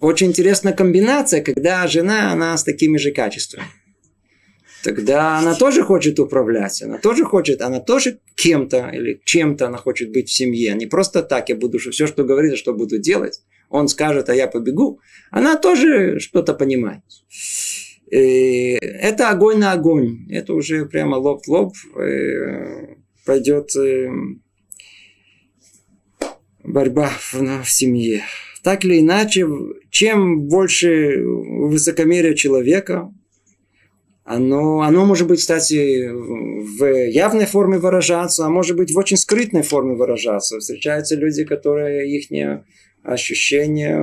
Очень 0.00 0.26
интересная 0.26 0.74
комбинация, 0.74 1.42
когда 1.42 1.86
жена, 1.86 2.30
она 2.30 2.54
с 2.58 2.62
такими 2.62 2.98
же 2.98 3.10
качествами. 3.10 3.64
Тогда 4.82 5.38
она 5.38 5.54
тоже 5.54 5.82
хочет 5.82 6.18
управлять, 6.18 6.82
она 6.82 6.98
тоже 6.98 7.24
хочет, 7.24 7.62
она 7.62 7.78
тоже 7.80 8.18
кем-то 8.34 8.90
или 8.92 9.20
чем-то 9.24 9.66
она 9.66 9.78
хочет 9.78 10.12
быть 10.12 10.28
в 10.28 10.32
семье. 10.32 10.74
Не 10.74 10.86
просто 10.86 11.22
так, 11.22 11.48
я 11.48 11.56
буду 11.56 11.78
все, 11.78 12.06
что 12.06 12.24
говорит, 12.24 12.56
что 12.58 12.74
буду 12.74 12.98
делать. 12.98 13.42
Он 13.68 13.88
скажет, 13.88 14.28
а 14.28 14.34
я 14.34 14.48
побегу. 14.48 15.00
Она 15.30 15.56
тоже 15.56 16.18
что-то 16.18 16.52
понимает. 16.54 17.02
Э, 18.10 18.76
это 18.76 19.30
огонь 19.30 19.58
на 19.58 19.72
огонь. 19.72 20.26
Это 20.30 20.52
уже 20.52 20.84
прямо 20.86 21.16
лоб 21.16 21.44
в 21.44 21.48
лоб 21.48 21.74
э, 21.96 22.96
пойдет 23.24 23.74
э, 23.76 24.10
борьба 26.64 27.10
в 27.32 27.64
семье. 27.70 28.22
Так 28.62 28.84
или 28.84 29.00
иначе, 29.00 29.48
чем 29.90 30.48
больше 30.48 31.22
высокомерия 31.24 32.34
человека, 32.34 33.12
оно, 34.24 34.82
оно 34.82 35.04
может 35.04 35.26
быть, 35.26 35.40
кстати, 35.40 36.08
в 36.10 36.84
явной 37.08 37.46
форме 37.46 37.78
выражаться, 37.78 38.46
а 38.46 38.50
может 38.50 38.76
быть 38.76 38.92
в 38.92 38.98
очень 38.98 39.16
скрытной 39.16 39.62
форме 39.62 39.94
выражаться. 39.94 40.58
Встречаются 40.58 41.16
люди, 41.16 41.44
которые 41.44 42.08
их 42.08 42.28
ощущение 43.02 44.00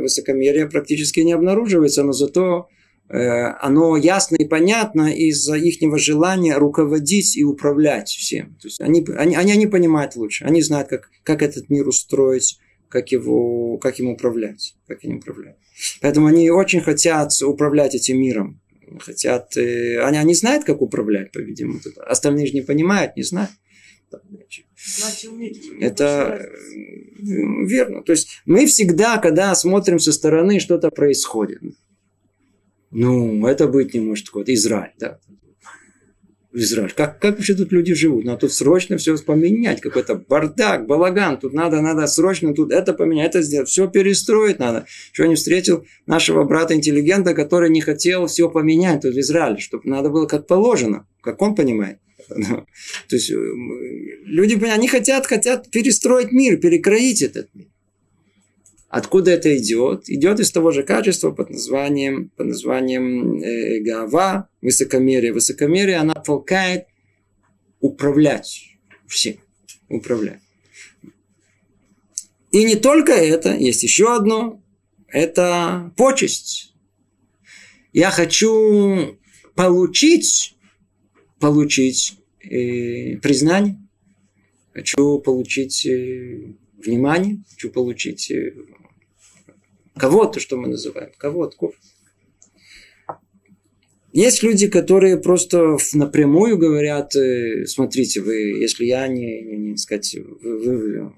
высокомерия 0.00 0.66
практически 0.66 1.20
не 1.20 1.32
обнаруживается, 1.32 2.02
но 2.02 2.12
зато 2.12 2.68
Э, 3.10 3.56
оно 3.60 3.96
ясно 3.96 4.36
и 4.36 4.44
понятно 4.44 5.12
из-за 5.12 5.56
их 5.56 5.80
желания 5.98 6.56
руководить 6.56 7.36
и 7.36 7.42
управлять 7.42 8.08
всем. 8.08 8.56
То 8.62 8.68
есть 8.68 8.80
они, 8.80 9.04
они, 9.16 9.34
они, 9.34 9.52
они 9.52 9.66
понимают 9.66 10.14
лучше, 10.14 10.44
они 10.44 10.62
знают, 10.62 10.88
как, 10.88 11.10
как 11.24 11.42
этот 11.42 11.70
мир 11.70 11.88
устроить, 11.88 12.60
как, 12.88 13.10
его, 13.10 13.78
как 13.78 13.98
им 13.98 14.10
управлять. 14.10 14.76
Как 14.86 15.02
им 15.02 15.16
управлять. 15.16 15.56
Поэтому 16.00 16.28
они 16.28 16.50
очень 16.50 16.82
хотят 16.82 17.32
управлять 17.42 17.96
этим 17.96 18.20
миром. 18.20 18.60
Хотят, 18.98 19.56
э, 19.56 20.00
они, 20.02 20.18
они 20.18 20.34
знают, 20.34 20.64
как 20.64 20.82
управлять, 20.82 21.32
по-видимому. 21.32 21.80
Остальные 21.98 22.46
же 22.46 22.54
не 22.54 22.62
понимают, 22.62 23.16
не 23.16 23.22
знают. 23.22 23.50
Это 25.80 26.50
верно. 27.20 28.02
То 28.02 28.12
есть 28.12 28.42
мы 28.44 28.66
всегда, 28.66 29.18
когда 29.18 29.54
смотрим 29.54 29.98
со 29.98 30.12
стороны, 30.12 30.58
что-то 30.58 30.90
происходит. 30.90 31.60
Ну, 32.90 33.46
это 33.46 33.68
быть 33.68 33.94
не 33.94 34.00
может. 34.00 34.32
Вот 34.32 34.48
Израиль, 34.48 34.94
да. 34.98 35.20
Израиль. 36.52 36.92
Как, 36.92 37.20
как 37.20 37.36
вообще 37.36 37.54
тут 37.54 37.70
люди 37.70 37.94
живут? 37.94 38.24
Надо 38.24 38.40
тут 38.40 38.52
срочно 38.52 38.96
все 38.96 39.16
поменять. 39.18 39.80
Какой-то 39.80 40.16
бардак, 40.16 40.86
балаган. 40.86 41.38
Тут 41.38 41.52
надо, 41.52 41.80
надо 41.80 42.06
срочно 42.06 42.54
тут 42.54 42.72
это 42.72 42.92
поменять, 42.92 43.30
это 43.30 43.42
сделать. 43.42 43.68
Все 43.68 43.88
перестроить 43.88 44.58
надо. 44.58 44.86
Еще 45.12 45.28
не 45.28 45.36
встретил 45.36 45.84
нашего 46.06 46.44
брата-интеллигента, 46.44 47.34
который 47.34 47.70
не 47.70 47.80
хотел 47.80 48.26
все 48.26 48.50
поменять 48.50 49.02
тут 49.02 49.14
в 49.14 49.18
Израиле. 49.20 49.58
Чтобы 49.58 49.88
надо 49.88 50.10
было 50.10 50.26
как 50.26 50.46
положено. 50.46 51.06
Как 51.22 51.40
он 51.40 51.54
понимает. 51.54 51.98
То 52.28 53.16
есть, 53.16 53.30
э, 53.30 53.34
люди, 54.24 54.62
они 54.64 54.88
хотят, 54.88 55.26
хотят 55.26 55.70
перестроить 55.70 56.32
мир, 56.32 56.56
перекроить 56.58 57.22
этот 57.22 57.48
мир. 57.54 57.68
Откуда 58.90 59.30
это 59.30 59.56
идет? 59.56 60.10
Идет 60.10 60.40
из 60.40 60.50
того 60.50 60.72
же 60.72 60.82
качества 60.82 61.30
под 61.30 61.50
названием, 61.50 62.30
под 62.36 62.48
названием 62.48 63.40
э, 63.40 63.78
гава, 63.82 64.48
высокомерие. 64.60 65.32
Высокомерие, 65.32 65.96
она 65.96 66.14
толкает 66.14 66.86
управлять 67.78 68.76
всем. 69.06 69.36
Управлять. 69.88 70.40
И 72.50 72.64
не 72.64 72.74
только 72.74 73.12
это, 73.12 73.54
есть 73.54 73.84
еще 73.84 74.12
одно. 74.12 74.60
Это 75.06 75.92
почесть. 75.96 76.74
Я 77.92 78.10
хочу 78.10 79.20
получить, 79.54 80.56
получить 81.38 82.18
э, 82.40 83.18
признание. 83.18 83.78
Хочу 84.72 85.20
получить 85.20 85.86
э, 85.86 86.54
внимание. 86.84 87.44
Хочу 87.50 87.70
получить 87.70 88.32
э, 88.32 88.52
Кого-то, 89.96 90.40
что 90.40 90.56
мы 90.56 90.68
называем. 90.68 91.10
Кого-то. 91.16 91.72
Есть 94.12 94.42
люди, 94.42 94.68
которые 94.68 95.18
просто 95.18 95.76
напрямую 95.92 96.58
говорят, 96.58 97.14
э, 97.14 97.66
смотрите, 97.66 98.20
вы, 98.20 98.34
если 98.60 98.84
я 98.84 99.06
не, 99.06 99.40
не, 99.42 99.56
не 99.56 99.76
сказать, 99.76 100.16
вы, 100.42 100.58
вы 100.58 101.12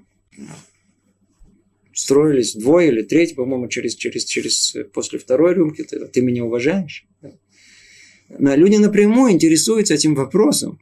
строились 1.94 2.54
двое 2.54 2.88
или 2.88 3.02
треть, 3.02 3.34
по-моему, 3.34 3.68
через, 3.68 3.94
через, 3.94 4.24
через, 4.24 4.76
после 4.92 5.18
второй 5.18 5.54
рюмки, 5.54 5.84
ты, 5.84 6.06
ты 6.06 6.20
меня 6.20 6.44
уважаешь. 6.44 7.06
Но 8.28 8.54
люди 8.54 8.76
напрямую 8.76 9.32
интересуются 9.32 9.94
этим 9.94 10.14
вопросом. 10.14 10.80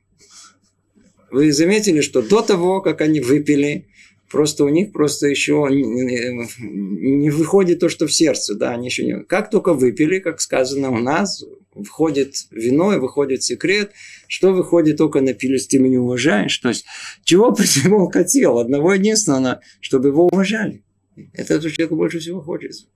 Вы 1.31 1.53
заметили, 1.53 2.01
что 2.01 2.23
до 2.23 2.43
того, 2.43 2.81
как 2.81 3.01
они 3.01 3.21
выпили, 3.21 3.87
Просто 4.31 4.65
у 4.65 4.69
них 4.69 4.93
просто 4.93 5.27
еще 5.27 5.67
не 5.71 7.31
выходит 7.31 7.81
то, 7.81 7.89
что 7.89 8.07
в 8.07 8.13
сердце. 8.13 8.55
Да, 8.55 8.71
они 8.71 8.87
еще 8.87 9.05
не... 9.05 9.25
Как 9.25 9.51
только 9.51 9.75
выпили, 9.75 10.21
как 10.21 10.41
сказано 10.41 10.91
у 10.91 10.99
нас, 10.99 11.45
входит 11.85 12.35
вино 12.53 12.95
и 12.95 12.99
выходит 12.99 13.43
секрет, 13.43 13.91
что 14.29 14.53
выходит 14.53 14.99
только 14.99 15.21
напились, 15.21 15.67
ты 15.67 15.81
меня 15.81 16.01
уважаешь. 16.01 16.57
То 16.59 16.69
есть, 16.69 16.87
чего 17.25 17.53
придумал 17.53 18.09
хотел? 18.11 18.59
Одного 18.59 18.95
единственного, 18.95 19.61
чтобы 19.81 20.09
его 20.09 20.27
уважали. 20.27 20.85
Это 21.33 21.55
этому 21.55 21.71
человеку 21.71 21.97
больше 21.97 22.21
всего 22.21 22.41
хочется. 22.41 22.87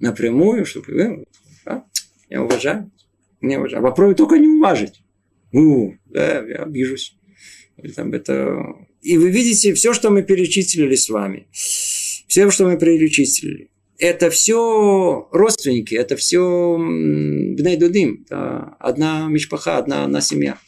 Напрямую, 0.00 0.66
чтобы 0.66 1.24
а, 1.64 1.84
я 2.28 2.42
уважаю. 2.42 2.90
Не 3.40 3.58
уважаю. 3.58 3.82
Попробуй 3.82 4.16
только 4.16 4.38
не 4.38 4.48
уважить. 4.48 5.02
Ну, 5.50 5.96
да, 6.06 6.42
я 6.42 6.56
обижусь. 6.64 7.16
Или 7.78 7.92
там 7.92 8.12
это 8.12 8.86
и 9.04 9.18
вы 9.18 9.30
видите 9.30 9.74
все, 9.74 9.92
что 9.92 10.10
мы 10.10 10.22
перечислили 10.22 10.94
с 10.96 11.10
вами. 11.10 11.46
Все, 11.52 12.50
что 12.50 12.64
мы 12.64 12.78
перечислили. 12.78 13.68
Это 13.98 14.30
все 14.30 15.28
родственники, 15.30 15.94
это 15.94 16.16
все 16.16 16.76
бнейдудим. 16.78 18.26
Одна 18.80 19.28
мишпаха, 19.28 19.78
одна, 19.78 20.04
одна 20.04 20.20
семья. 20.22 20.58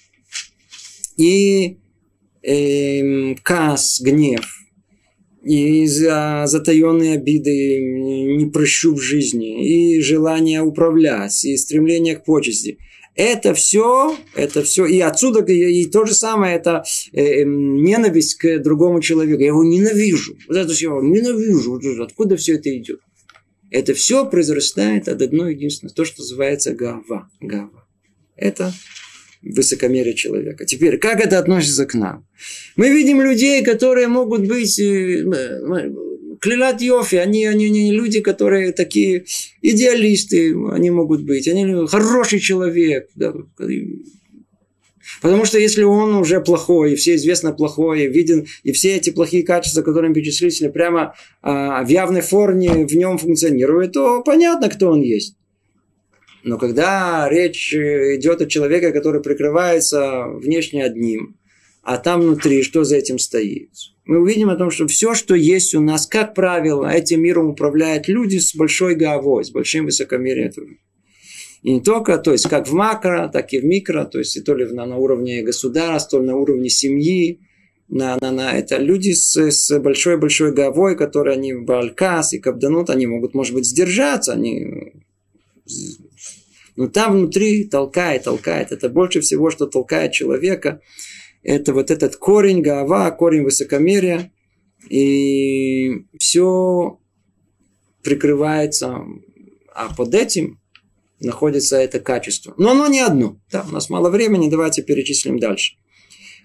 И 1.16 1.78
э, 2.43 3.34
кас, 3.43 4.01
гнев, 4.03 4.47
и 5.43 5.87
за 5.87 6.45
затаенные 6.47 7.14
обиды 7.14 7.80
не 8.37 8.51
прощу 8.51 8.95
в 8.95 9.01
жизни, 9.01 9.97
и 9.97 10.01
желание 10.03 10.61
управлять, 10.61 11.43
и 11.45 11.57
стремление 11.57 12.16
к 12.16 12.24
почести– 12.24 12.78
это 13.17 13.55
все, 13.55 14.17
это 14.35 14.62
все, 14.62 14.85
и 14.85 15.01
отсюда 15.01 15.41
и, 15.41 15.87
то 15.87 16.05
же 16.05 16.14
самое, 16.14 16.57
это 16.57 16.85
э, 17.12 17.43
эм, 17.43 17.83
ненависть 17.83 18.35
к 18.35 18.59
другому 18.59 19.01
человеку. 19.01 19.41
Я 19.41 19.47
его 19.49 19.64
ненавижу. 19.64 20.37
Вот 20.47 20.57
это 20.57 20.73
все, 20.73 21.01
ненавижу. 21.01 21.81
Откуда 22.03 22.37
все 22.37 22.57
это 22.57 22.77
идет? 22.77 23.01
Это 23.71 23.95
все 23.95 24.29
произрастает 24.29 25.09
от 25.09 25.23
одной 25.23 25.55
единственной, 25.55 25.91
то, 25.91 26.05
что 26.05 26.21
называется 26.21 26.73
гава. 26.73 27.29
Гава. 27.41 27.89
Это 28.37 28.73
высокомерие 29.43 30.14
человека. 30.14 30.67
Теперь, 30.67 30.99
как 30.99 31.21
это 31.21 31.39
относится 31.39 31.87
к 31.87 31.95
нам? 31.95 32.27
Мы 32.77 32.91
видим 32.91 33.23
людей, 33.23 33.64
которые 33.64 34.09
могут 34.09 34.47
быть 34.47 34.79
э, 34.79 35.25
Клилат 36.41 36.80
Йофи, 36.80 37.16
они, 37.16 37.47
они, 37.47 37.66
они 37.66 37.93
люди, 37.93 38.20
которые 38.20 38.72
такие 38.72 39.24
идеалисты, 39.62 40.55
они 40.70 40.91
могут 40.91 41.22
быть, 41.22 41.49
они 41.49 41.87
хороший 41.87 42.41
человек. 42.41 43.09
Да. 43.14 43.32
Потому 45.22 45.45
что 45.45 45.59
если 45.59 45.82
он 45.82 46.14
уже 46.14 46.41
плохой, 46.41 46.93
и 46.93 46.97
все 46.97 47.14
известно 47.14 47.53
плохое, 47.53 48.09
виден, 48.09 48.47
и 48.64 48.72
все 48.72 48.97
эти 48.97 49.11
плохие 49.11 49.45
качества, 49.45 49.82
которые 49.82 50.12
перечислили, 50.12 50.68
прямо 50.68 51.14
а, 51.43 51.84
в 51.84 51.89
явной 51.89 52.22
форме 52.22 52.87
в 52.87 52.95
нем 52.95 53.18
функционируют, 53.18 53.93
то 53.93 54.22
понятно, 54.22 54.68
кто 54.68 54.91
он 54.91 55.03
есть. 55.03 55.37
Но 56.43 56.59
когда 56.59 57.28
речь 57.28 57.74
идет 57.74 58.41
о 58.41 58.47
человеке, 58.47 58.93
который 58.93 59.22
прикрывается 59.22 60.26
внешне 60.28 60.84
одним, 60.84 61.37
а 61.87 61.99
там 61.99 62.20
внутри 62.20 62.64
что 62.64 62.82
за 62.82 62.97
этим 62.97 63.16
стоит? 63.16 63.70
Мы 64.07 64.20
увидим 64.20 64.51
о 64.51 64.57
том, 64.57 64.72
что 64.72 64.89
все, 64.89 65.14
что 65.14 65.37
есть 65.37 65.72
у 65.72 65.80
нас, 65.80 66.09
как 66.09 66.34
правило, 66.34 66.84
этим 66.87 67.22
миром 67.22 67.51
управляют 67.51 68.09
люди 68.09 68.39
с 68.39 68.57
большой 68.57 68.97
головой, 68.97 69.45
с 69.45 69.53
большим 69.53 69.84
высокомерием. 69.84 70.78
И 71.62 71.74
не 71.74 71.80
только, 71.80 72.18
то 72.18 72.32
есть 72.32 72.49
как 72.49 72.66
в 72.66 72.72
макро, 72.72 73.30
так 73.32 73.53
и 73.53 73.61
в 73.61 73.64
микро, 73.64 74.05
то 74.05 74.18
есть 74.18 74.37
и 74.37 74.41
то 74.41 74.57
ли 74.57 74.64
на, 74.64 74.84
на 74.84 74.97
уровне 74.97 75.43
государства, 75.43 76.18
то 76.18 76.22
ли 76.22 76.28
на 76.28 76.37
уровне 76.37 76.70
семьи, 76.70 77.41
на, 77.89 78.18
на, 78.20 78.32
на 78.32 78.59
это 78.59 78.78
люди 78.78 79.12
с, 79.12 79.37
с 79.37 79.78
большой-большой 79.78 80.53
головой, 80.53 80.97
которые 80.97 81.34
они 81.34 81.55
в 81.55 81.64
Балкас 81.64 82.32
и 82.32 82.41
Кабданут, 82.41 82.91
они 82.91 83.07
могут, 83.07 83.34
может 83.34 83.55
быть, 83.55 83.64
сдержаться, 83.64 84.32
они 84.32 84.93
но 86.74 86.89
там 86.89 87.12
внутри 87.12 87.64
толкает, 87.64 88.24
толкает. 88.24 88.72
Это 88.72 88.89
больше 88.89 89.20
всего, 89.20 89.51
что 89.51 89.66
толкает 89.66 90.12
человека 90.12 90.80
это 91.47 91.72
вот 91.72 91.92
этот 91.92 92.16
корень 92.16 92.61
гава, 92.61 93.11
корень 93.12 93.44
высокомерия, 93.44 94.32
и 94.90 96.05
все 96.18 96.99
прикрывается, 98.03 99.05
а 99.72 99.94
под 99.94 100.14
этим 100.14 100.61
находится 101.20 101.76
это 101.76 102.01
качество. 102.01 102.55
Но 102.59 102.72
оно 102.72 102.88
не 102.88 103.01
одно. 103.01 103.40
Да, 103.51 103.64
у 103.68 103.72
нас 103.72 103.88
мало 103.90 104.11
времени, 104.11 104.51
давайте 104.51 104.82
перечислим 104.82 105.38
дальше. 105.38 105.76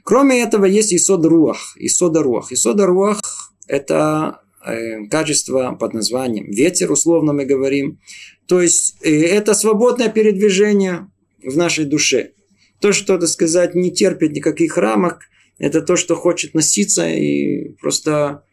Кроме 0.04 0.41
этого, 0.41 0.66
есть 0.66 0.93
исод 0.93 1.26
руах. 1.26 1.76
Исод 1.78 2.16
руах. 2.18 2.52
Исод 2.52 2.80
руах– 2.80 3.20
это 3.68 4.41
э, 4.66 5.06
качество 5.08 5.76
под 5.80 5.93
названием 5.93 6.49
ветер, 6.52 6.91
условно 6.91 7.34
мы 7.34 7.45
говорим. 7.45 7.99
То 8.47 8.62
есть, 8.62 8.97
э, 9.02 9.10
это 9.10 9.56
свободное 9.56 10.10
передвижение 10.10 11.08
в 11.43 11.58
нашей 11.58 11.86
душе. 11.86 12.34
То, 12.82 12.92
что, 12.92 13.18
так 13.18 13.30
сказать, 13.30 13.76
не 13.76 13.92
терпит 13.92 14.32
никаких 14.32 14.78
рамок, 14.78 15.20
это 15.60 15.82
то, 15.82 15.96
что 15.96 16.16
хочет 16.16 16.56
носиться 16.56 17.08
и 17.08 17.70
просто 17.80 18.44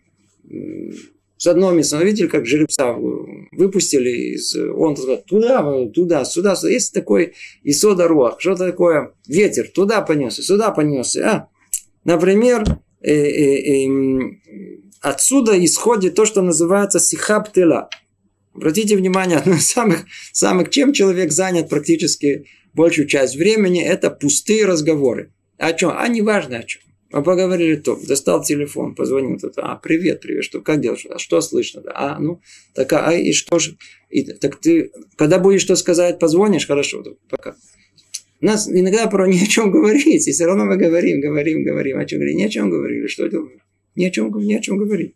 с 1.39 1.47
одного 1.47 1.73
места. 1.73 2.03
Видели, 2.03 2.27
как 2.27 2.47
жеребца 2.47 2.93
выпустили 2.93 4.35
из... 4.35 4.55
Он 4.55 4.95
туда, 4.95 5.17
туда, 5.17 6.25
сюда, 6.25 6.25
сюда. 6.25 6.69
Есть 6.69 6.93
такой 6.93 7.35
исода 7.63 8.09
руах. 8.09 8.41
Что 8.41 8.55
такое? 8.57 9.15
Ветер. 9.27 9.69
Туда 9.69 10.03
понесся, 10.03 10.43
сюда 10.43 10.71
понесся. 10.73 11.31
А, 11.31 11.49
например, 12.05 12.65
э, 13.01 13.13
э, 13.13 13.87
э, 13.87 14.39
отсюда 15.01 15.65
исходит 15.65 16.17
то, 16.17 16.27
что 16.27 16.43
называется 16.43 16.99
сихаб 16.99 17.53
тела. 17.53 17.89
Обратите 18.53 18.97
внимание, 18.97 19.39
одно 19.39 19.55
из 19.55 19.71
самых, 19.71 20.05
самых, 20.33 20.71
чем 20.71 20.93
человек 20.93 21.31
занят 21.31 21.69
практически 21.69 22.47
большую 22.79 23.09
часть 23.09 23.37
времени, 23.37 23.83
это 23.83 24.09
пустые 24.09 24.65
разговоры. 24.65 25.33
О 25.59 25.73
чем? 25.73 25.93
А 25.95 26.09
не 26.09 26.23
важно 26.23 26.59
о 26.59 26.63
чем. 26.63 26.81
Мы 27.11 27.23
поговорили 27.23 27.77
то, 27.77 27.99
достал 28.07 28.45
телефон, 28.45 28.95
позвонил 28.95 29.39
тут, 29.39 29.55
а, 29.57 29.77
привет, 29.77 30.21
привет, 30.21 30.45
что, 30.45 30.61
как 30.61 30.81
делаешь, 30.81 31.07
а 31.11 31.19
что 31.19 31.41
слышно, 31.41 31.81
да, 31.81 31.93
а, 31.95 32.19
ну, 32.19 32.41
так, 32.75 32.93
а, 32.93 33.15
и 33.15 33.33
что 33.33 33.59
же, 33.59 33.79
и, 34.11 34.25
так 34.25 34.61
ты, 34.61 34.93
когда 35.17 35.39
будешь 35.39 35.63
что 35.63 35.75
сказать, 35.75 36.19
позвонишь, 36.19 36.67
хорошо, 36.67 37.03
так, 37.03 37.15
пока. 37.31 37.57
У 38.41 38.45
нас 38.45 38.69
иногда 38.69 39.07
про 39.07 39.27
ни 39.27 39.43
о 39.43 39.47
чем 39.47 39.71
говорить, 39.71 40.29
и 40.29 40.33
все 40.33 40.45
равно 40.45 40.67
мы 40.67 40.77
говорим, 40.77 41.21
говорим, 41.21 41.65
говорим, 41.65 41.99
о 41.99 42.05
чем 42.05 42.19
говорим, 42.19 42.39
ни 42.39 42.45
о 42.45 42.51
чем 42.51 42.71
говорили, 42.71 43.07
что 43.07 43.27
это, 43.27 43.39
ни 43.97 44.05
о 44.05 44.11
чем, 44.11 44.31
ни 44.39 44.55
о 44.55 44.61
чем 44.61 44.77
говорить. 44.77 45.15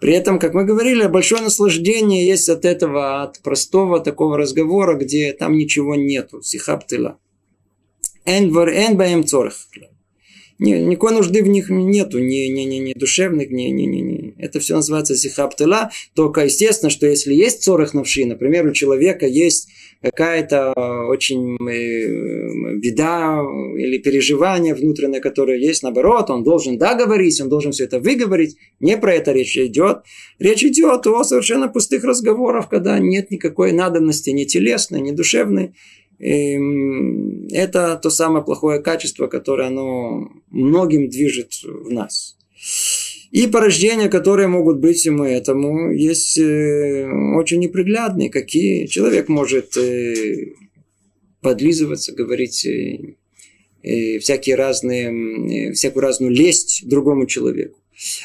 При 0.00 0.12
этом, 0.12 0.38
как 0.38 0.52
мы 0.52 0.64
говорили, 0.64 1.06
большое 1.06 1.42
наслаждение 1.42 2.26
есть 2.26 2.48
от 2.48 2.64
этого, 2.64 3.22
от 3.22 3.40
простого 3.40 4.00
такого 4.00 4.36
разговора, 4.36 4.94
где 4.96 5.32
там 5.32 5.56
ничего 5.56 5.94
нету. 5.94 6.42
Сихаптыла. 6.42 7.18
Эн 8.24 8.52
баем 8.52 9.24
цорх. 9.24 9.54
Никакой 10.58 11.12
нужды 11.12 11.42
в 11.42 11.48
них 11.48 11.68
нету, 11.68 12.18
ни, 12.18 12.48
ни, 12.48 12.62
ни, 12.62 12.76
ни 12.76 12.92
душевных, 12.94 13.50
ни, 13.50 13.64
ни, 13.64 13.82
ни, 13.82 14.00
ни. 14.00 14.34
Это 14.38 14.58
все 14.58 14.76
называется 14.76 15.14
сихаптыла. 15.14 15.90
Только 16.14 16.44
естественно, 16.44 16.88
что 16.88 17.06
если 17.06 17.34
есть 17.34 17.62
цорах 17.62 17.92
навши, 17.92 18.24
например, 18.24 18.66
у 18.66 18.72
человека 18.72 19.26
есть 19.26 19.68
какая-то 20.02 20.72
очень 21.08 21.56
э, 21.56 22.78
беда 22.78 23.40
или 23.76 23.98
переживание 23.98 24.74
внутреннее, 24.74 25.20
которое 25.20 25.58
есть, 25.58 25.82
наоборот, 25.82 26.30
он 26.30 26.44
должен 26.44 26.78
договорить, 26.78 27.40
он 27.40 27.48
должен 27.48 27.72
все 27.72 27.84
это 27.84 27.98
выговорить. 28.00 28.56
Не 28.80 28.96
про 28.96 29.14
это 29.14 29.32
речь 29.32 29.56
идет. 29.56 30.02
Речь 30.38 30.64
идет 30.64 31.06
о 31.06 31.24
совершенно 31.24 31.68
пустых 31.68 32.04
разговорах, 32.04 32.68
когда 32.68 32.98
нет 32.98 33.30
никакой 33.30 33.72
надобности 33.72 34.30
ни 34.30 34.44
телесной, 34.44 35.00
ни 35.00 35.10
душевной. 35.12 35.74
И 36.18 36.56
это 37.52 37.98
то 38.02 38.10
самое 38.10 38.44
плохое 38.44 38.80
качество, 38.80 39.26
которое 39.26 39.68
оно 39.68 40.30
многим 40.50 41.08
движет 41.08 41.52
в 41.62 41.90
нас. 41.90 42.36
И 43.36 43.46
порождения, 43.48 44.08
которые 44.08 44.48
могут 44.48 44.78
быть 44.78 45.04
ему 45.04 45.24
этому, 45.24 45.92
есть 45.92 46.38
э, 46.38 47.06
очень 47.36 47.58
неприглядные, 47.58 48.30
какие 48.30 48.86
человек 48.86 49.28
может 49.28 49.76
э, 49.76 50.54
подлизываться, 51.42 52.14
говорить 52.14 52.64
э, 52.64 54.18
всякие 54.20 54.56
разные, 54.56 55.74
всякую 55.74 56.02
разную 56.02 56.32
лесть 56.32 56.88
другому 56.88 57.26
человеку. 57.26 57.78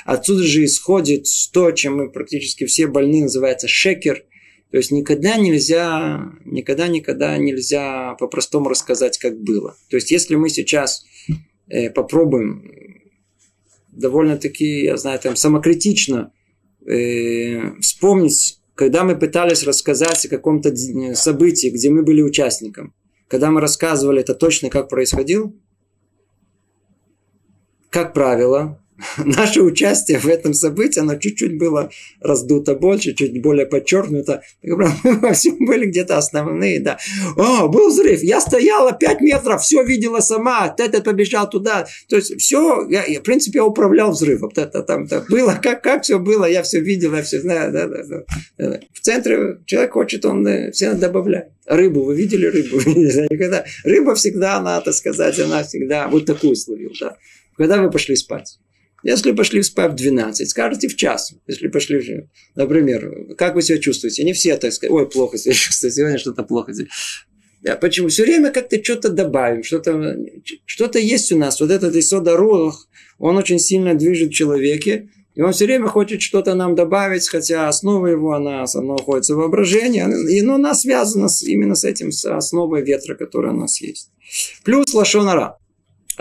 Отсюда 0.05 0.43
же 0.43 0.63
исходит 0.63 1.25
то, 1.51 1.71
чем 1.71 1.97
мы 1.97 2.09
практически 2.09 2.65
все 2.65 2.87
больны, 2.87 3.23
называется 3.23 3.67
шекер. 3.67 4.23
То 4.71 4.77
есть 4.77 4.91
никогда 4.91 5.35
нельзя, 5.35 6.31
никогда, 6.45 6.87
никогда 6.87 7.37
нельзя 7.37 8.15
по-простому 8.17 8.69
рассказать, 8.69 9.17
как 9.17 9.37
было. 9.37 9.75
То 9.89 9.97
есть 9.97 10.09
если 10.09 10.35
мы 10.35 10.47
сейчас 10.47 11.03
попробуем 11.93 13.00
довольно-таки, 14.01 14.83
я 14.83 14.97
знаю, 14.97 15.19
там 15.19 15.35
самокритично 15.35 16.33
э, 16.85 17.79
вспомнить, 17.79 18.59
когда 18.75 19.03
мы 19.03 19.15
пытались 19.15 19.63
рассказать 19.63 20.25
о 20.25 20.29
каком-то 20.29 20.75
событии, 21.15 21.69
где 21.69 21.89
мы 21.89 22.03
были 22.03 22.21
участником. 22.21 22.93
Когда 23.27 23.51
мы 23.51 23.61
рассказывали 23.61 24.21
это 24.21 24.33
точно, 24.33 24.69
как 24.69 24.89
происходило, 24.89 25.53
как 27.89 28.13
правило, 28.13 28.80
наше 29.25 29.61
участие 29.61 30.19
в 30.19 30.27
этом 30.27 30.53
событии, 30.53 30.99
оно 30.99 31.15
чуть-чуть 31.15 31.57
было 31.57 31.89
раздуто 32.19 32.75
больше, 32.75 33.13
чуть 33.13 33.41
более 33.41 33.65
подчеркнуто. 33.65 34.41
Мы 34.61 34.91
во 35.19 35.33
всем 35.33 35.57
были 35.65 35.85
где-то 35.85 36.17
основные, 36.17 36.79
да. 36.79 36.97
О, 37.37 37.67
был 37.67 37.89
взрыв, 37.89 38.21
я 38.23 38.41
стояла 38.41 38.91
5 38.91 39.21
метров, 39.21 39.61
все 39.61 39.83
видела 39.83 40.19
сама, 40.19 40.73
этот 40.77 41.03
побежал 41.03 41.49
туда. 41.49 41.87
То 42.07 42.15
есть 42.15 42.39
все, 42.39 42.87
я, 42.89 43.05
я 43.05 43.19
в 43.19 43.23
принципе, 43.23 43.59
я 43.59 43.65
управлял 43.65 44.11
взрывом. 44.11 44.51
Это 44.55 44.83
там 44.83 45.07
так 45.07 45.29
было, 45.29 45.59
как, 45.61 45.83
как 45.83 46.03
все 46.03 46.19
было, 46.19 46.45
я 46.45 46.63
все 46.63 46.79
видел, 46.79 47.15
я 47.15 47.23
все 47.23 47.41
знаю. 47.41 47.71
Да, 47.71 47.87
да, 47.87 48.25
да. 48.57 48.79
В 48.93 48.99
центре 48.99 49.59
человек 49.65 49.93
хочет, 49.93 50.25
он 50.25 50.45
э, 50.47 50.71
все 50.71 50.93
добавляет. 50.93 51.49
Рыбу, 51.65 52.03
вы 52.03 52.15
видели 52.15 52.45
рыбу? 52.45 52.77
Никогда. 52.85 53.65
Рыба 53.83 54.15
всегда, 54.15 54.59
надо 54.61 54.91
сказать, 54.91 55.39
она 55.39 55.63
всегда 55.63 56.07
вот 56.07 56.25
такую 56.25 56.55
словил, 56.55 56.91
да. 56.99 57.17
Когда 57.57 57.81
вы 57.81 57.91
пошли 57.91 58.15
спать? 58.15 58.57
Если 59.03 59.31
пошли 59.31 59.63
спать 59.63 59.93
в 59.93 59.95
12, 59.95 60.49
скажете 60.49 60.87
в 60.87 60.95
час. 60.95 61.33
Если 61.47 61.67
пошли, 61.67 62.27
например, 62.55 63.35
как 63.37 63.55
вы 63.55 63.61
себя 63.61 63.79
чувствуете? 63.79 64.23
Не 64.23 64.33
все 64.33 64.57
так 64.57 64.73
сказать, 64.73 64.91
ой, 64.91 65.09
плохо 65.09 65.37
себя 65.37 65.53
чувствую, 65.53 65.91
сегодня 65.91 66.17
что-то 66.17 66.43
плохо. 66.43 66.73
Да, 67.61 67.75
почему? 67.75 68.07
Все 68.07 68.23
время 68.23 68.51
как-то 68.51 68.83
что-то 68.83 69.09
добавим, 69.09 69.63
что-то, 69.63 70.17
что-то 70.65 70.99
есть 70.99 71.31
у 71.31 71.37
нас. 71.37 71.59
Вот 71.59 71.69
этот 71.69 71.95
Исода 71.95 72.35
Рух, 72.35 72.87
он 73.19 73.37
очень 73.37 73.59
сильно 73.59 73.93
движет 73.93 74.29
в 74.29 74.33
человеке, 74.33 75.09
и 75.35 75.41
он 75.41 75.53
все 75.53 75.65
время 75.65 75.87
хочет 75.87 76.21
что-то 76.21 76.55
нам 76.55 76.75
добавить, 76.75 77.27
хотя 77.27 77.67
основа 77.67 78.07
его, 78.07 78.33
она, 78.33 78.65
она 78.73 78.93
находится 78.93 79.35
в 79.35 79.37
воображении, 79.37 80.03
и 80.29 80.41
но 80.41 80.55
она 80.55 80.73
связана 80.73 81.29
с, 81.29 81.43
именно 81.43 81.75
с 81.75 81.83
этим, 81.83 82.11
с 82.11 82.25
основой 82.25 82.83
ветра, 82.83 83.15
которая 83.15 83.53
у 83.53 83.57
нас 83.57 83.79
есть. 83.79 84.09
Плюс 84.63 84.93
лошонара. 84.93 85.57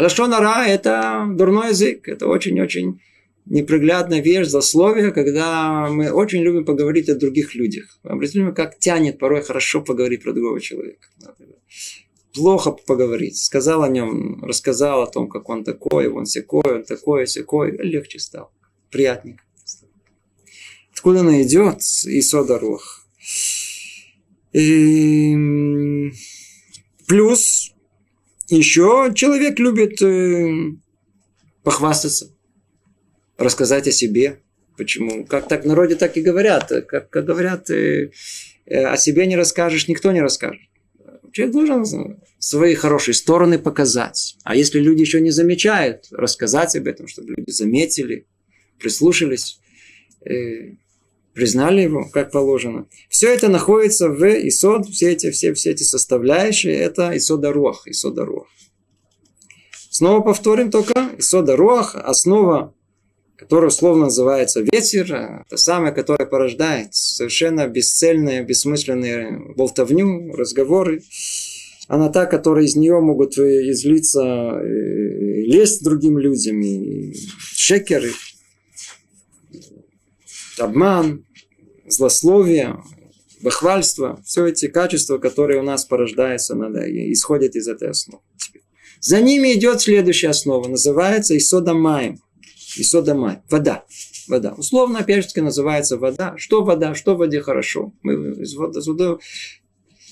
Лашонара– 0.00 0.66
это 0.66 1.26
дурной 1.30 1.68
язык, 1.68 2.08
это 2.08 2.26
очень-очень 2.26 3.00
неприглядная 3.46 4.20
вещь, 4.20 4.46
засловие, 4.46 5.12
когда 5.12 5.88
мы 5.90 6.10
очень 6.10 6.42
любим 6.42 6.64
поговорить 6.64 7.08
о 7.08 7.16
других 7.16 7.54
людях. 7.54 7.98
Обратите 8.02 8.50
как 8.52 8.78
тянет 8.78 9.18
порой 9.18 9.42
хорошо 9.42 9.82
поговорить 9.82 10.22
про 10.22 10.32
другого 10.32 10.60
человека. 10.60 11.08
Плохо 12.32 12.70
поговорить. 12.70 13.36
Сказал 13.36 13.82
о 13.82 13.88
нем, 13.88 14.42
рассказал 14.44 15.02
о 15.02 15.06
том, 15.06 15.28
как 15.28 15.48
он 15.48 15.64
такой, 15.64 16.08
он 16.08 16.26
секой, 16.26 16.76
он 16.76 16.84
такой, 16.84 17.26
секой. 17.26 17.76
Легче 17.76 18.20
стал. 18.20 18.52
Приятненько. 18.90 19.42
Откуда 20.92 21.20
она 21.20 21.42
идет? 21.42 21.80
Исода 21.80 22.58
Рух. 22.58 23.04
И... 24.52 25.34
Плюс 27.08 27.72
еще 28.50 29.12
человек 29.14 29.58
любит 29.58 30.00
э, 30.02 30.72
похвастаться, 31.62 32.32
рассказать 33.38 33.88
о 33.88 33.92
себе. 33.92 34.40
Почему? 34.76 35.24
Как 35.26 35.48
так 35.48 35.64
в 35.64 35.66
народе 35.66 35.94
так 35.94 36.16
и 36.16 36.22
говорят. 36.22 36.72
Как, 36.88 37.10
как 37.10 37.24
говорят, 37.24 37.70
э, 37.70 38.10
э, 38.66 38.84
о 38.84 38.96
себе 38.96 39.26
не 39.26 39.36
расскажешь, 39.36 39.88
никто 39.88 40.12
не 40.12 40.20
расскажет. 40.20 40.62
Человек 41.32 41.54
должен 41.54 42.20
свои 42.38 42.74
хорошие 42.74 43.14
стороны 43.14 43.58
показать. 43.58 44.36
А 44.42 44.56
если 44.56 44.80
люди 44.80 45.02
еще 45.02 45.20
не 45.20 45.30
замечают, 45.30 46.08
рассказать 46.10 46.74
об 46.74 46.86
этом, 46.86 47.06
чтобы 47.06 47.34
люди 47.36 47.50
заметили, 47.50 48.26
прислушались. 48.78 49.60
Э, 50.24 50.72
признали 51.34 51.82
его, 51.82 52.06
как 52.12 52.30
положено. 52.30 52.86
Все 53.08 53.32
это 53.32 53.48
находится 53.48 54.08
в 54.08 54.22
Исод, 54.48 54.88
все 54.88 55.12
эти, 55.12 55.30
все, 55.30 55.54
все 55.54 55.70
эти 55.70 55.82
составляющие, 55.82 56.74
это 56.74 57.16
Исода 57.16 57.52
Руах, 57.52 57.86
Исода 57.86 58.24
Руах. 58.24 58.48
Снова 59.90 60.20
повторим 60.20 60.70
только, 60.70 61.10
Исода 61.18 61.56
Руах, 61.56 61.94
основа, 61.96 62.74
которая 63.36 63.68
условно 63.68 64.04
называется 64.04 64.60
ветер, 64.60 65.42
это 65.46 65.56
самое, 65.56 65.94
которое 65.94 66.26
порождает 66.26 66.94
совершенно 66.94 67.66
бесцельные, 67.66 68.44
бессмысленные 68.44 69.54
болтовню, 69.56 70.32
разговоры. 70.36 71.02
Она 71.88 72.08
та, 72.10 72.26
которая 72.26 72.66
из 72.66 72.76
нее 72.76 73.00
могут 73.00 73.36
излиться, 73.36 74.60
лезть 74.62 75.82
другим 75.82 76.18
людям, 76.18 76.60
и 76.60 77.14
шекеры, 77.40 78.12
обман, 80.60 81.24
злословие, 81.86 82.82
бахвальство, 83.42 84.20
все 84.24 84.46
эти 84.46 84.68
качества, 84.68 85.18
которые 85.18 85.60
у 85.60 85.62
нас 85.62 85.84
порождаются, 85.84 86.54
надо, 86.54 86.80
исходят 87.12 87.56
из 87.56 87.68
этой 87.68 87.90
основы. 87.90 88.22
За 89.00 89.20
ними 89.20 89.54
идет 89.54 89.80
следующая 89.80 90.28
основа, 90.28 90.68
называется 90.68 91.36
Исода 91.36 91.72
Маем. 91.72 92.20
Исода 92.76 93.14
Маем. 93.14 93.42
Вода. 93.48 93.84
Вода. 94.28 94.52
Условно, 94.56 95.04
же, 95.06 95.42
называется 95.42 95.96
вода. 95.96 96.34
Что 96.36 96.62
вода? 96.62 96.94
Что 96.94 97.14
в 97.14 97.18
воде 97.18 97.40
хорошо? 97.40 97.92
Мы 98.02 98.42
из 98.42 98.54
воды, 98.54 99.18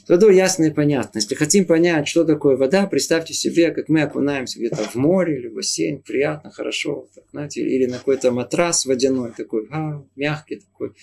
Тогда 0.09 0.31
ясно 0.31 0.65
и 0.65 0.71
понятно. 0.71 1.19
Если 1.19 1.35
хотим 1.35 1.67
понять, 1.67 2.09
что 2.09 2.25
такое 2.25 2.57
вода, 2.57 2.87
представьте 2.87 3.35
себе, 3.35 3.73
как 3.73 3.91
мы 3.91 4.01
окунаемся 4.01 4.59
где-то 4.59 4.77
в 4.77 4.95
море 4.95 5.39
или 5.39 5.49
в 5.49 5.55
бассейн, 5.55 6.01
приятно, 6.01 6.51
хорошо, 6.51 7.09
так, 7.15 7.25
знаете, 7.31 7.61
или 7.61 7.85
на 7.85 7.99
какой-то 7.99 8.33
матрас 8.33 8.87
водяной, 8.87 9.33
такой 9.37 9.69
а, 9.71 10.03
мягкий, 10.17 10.63
такой, 10.63 10.95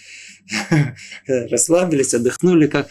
расслабились, 1.27 2.15
отдохнули. 2.15 2.65
Как... 2.65 2.89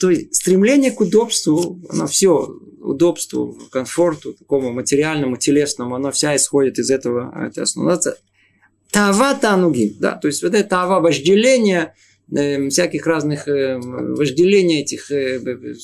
То 0.00 0.08
есть 0.08 0.34
стремление 0.34 0.92
к 0.92 1.00
удобству, 1.02 1.78
оно 1.90 2.06
все, 2.06 2.48
удобству, 2.80 3.54
комфорту, 3.70 4.32
такому 4.32 4.72
материальному, 4.72 5.36
телесному, 5.36 5.96
оно 5.96 6.10
вся 6.10 6.34
исходит 6.36 6.78
из 6.78 6.90
этого, 6.90 7.46
это 7.46 7.64
основа. 7.64 8.00
Тава 8.90 9.34
тануги, 9.34 9.94
да, 10.00 10.12
то 10.12 10.26
есть 10.26 10.42
вот 10.42 10.54
это 10.54 10.66
тава 10.66 11.00
вожделение, 11.00 11.92
Э, 11.92 11.92
всяких 12.30 13.06
разных 13.06 13.48
э, 13.48 13.78
вожделений 13.78 14.80
этих 14.80 15.10
э, 15.10 15.40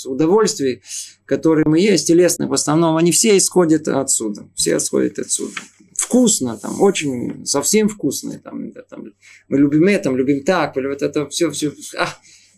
удовольствий, 0.06 0.82
которые 1.26 1.64
мы 1.66 1.78
есть, 1.78 2.06
телесных 2.06 2.48
в 2.48 2.54
основном, 2.54 2.96
они 2.96 3.12
все 3.12 3.36
исходят 3.36 3.88
отсюда. 3.88 4.48
Все 4.54 4.76
исходят 4.78 5.18
отсюда. 5.18 5.52
Вкусно, 5.96 6.56
там, 6.56 6.80
очень, 6.80 7.44
совсем 7.46 7.88
вкусно. 7.88 8.38
Там, 8.38 8.72
там, 8.88 9.12
мы 9.48 9.58
любим 9.58 9.86
это, 9.86 10.10
любим 10.10 10.42
так, 10.42 10.74
вот 10.76 11.02
это 11.02 11.28
все, 11.28 11.50
все, 11.50 11.72
а, 11.98 12.08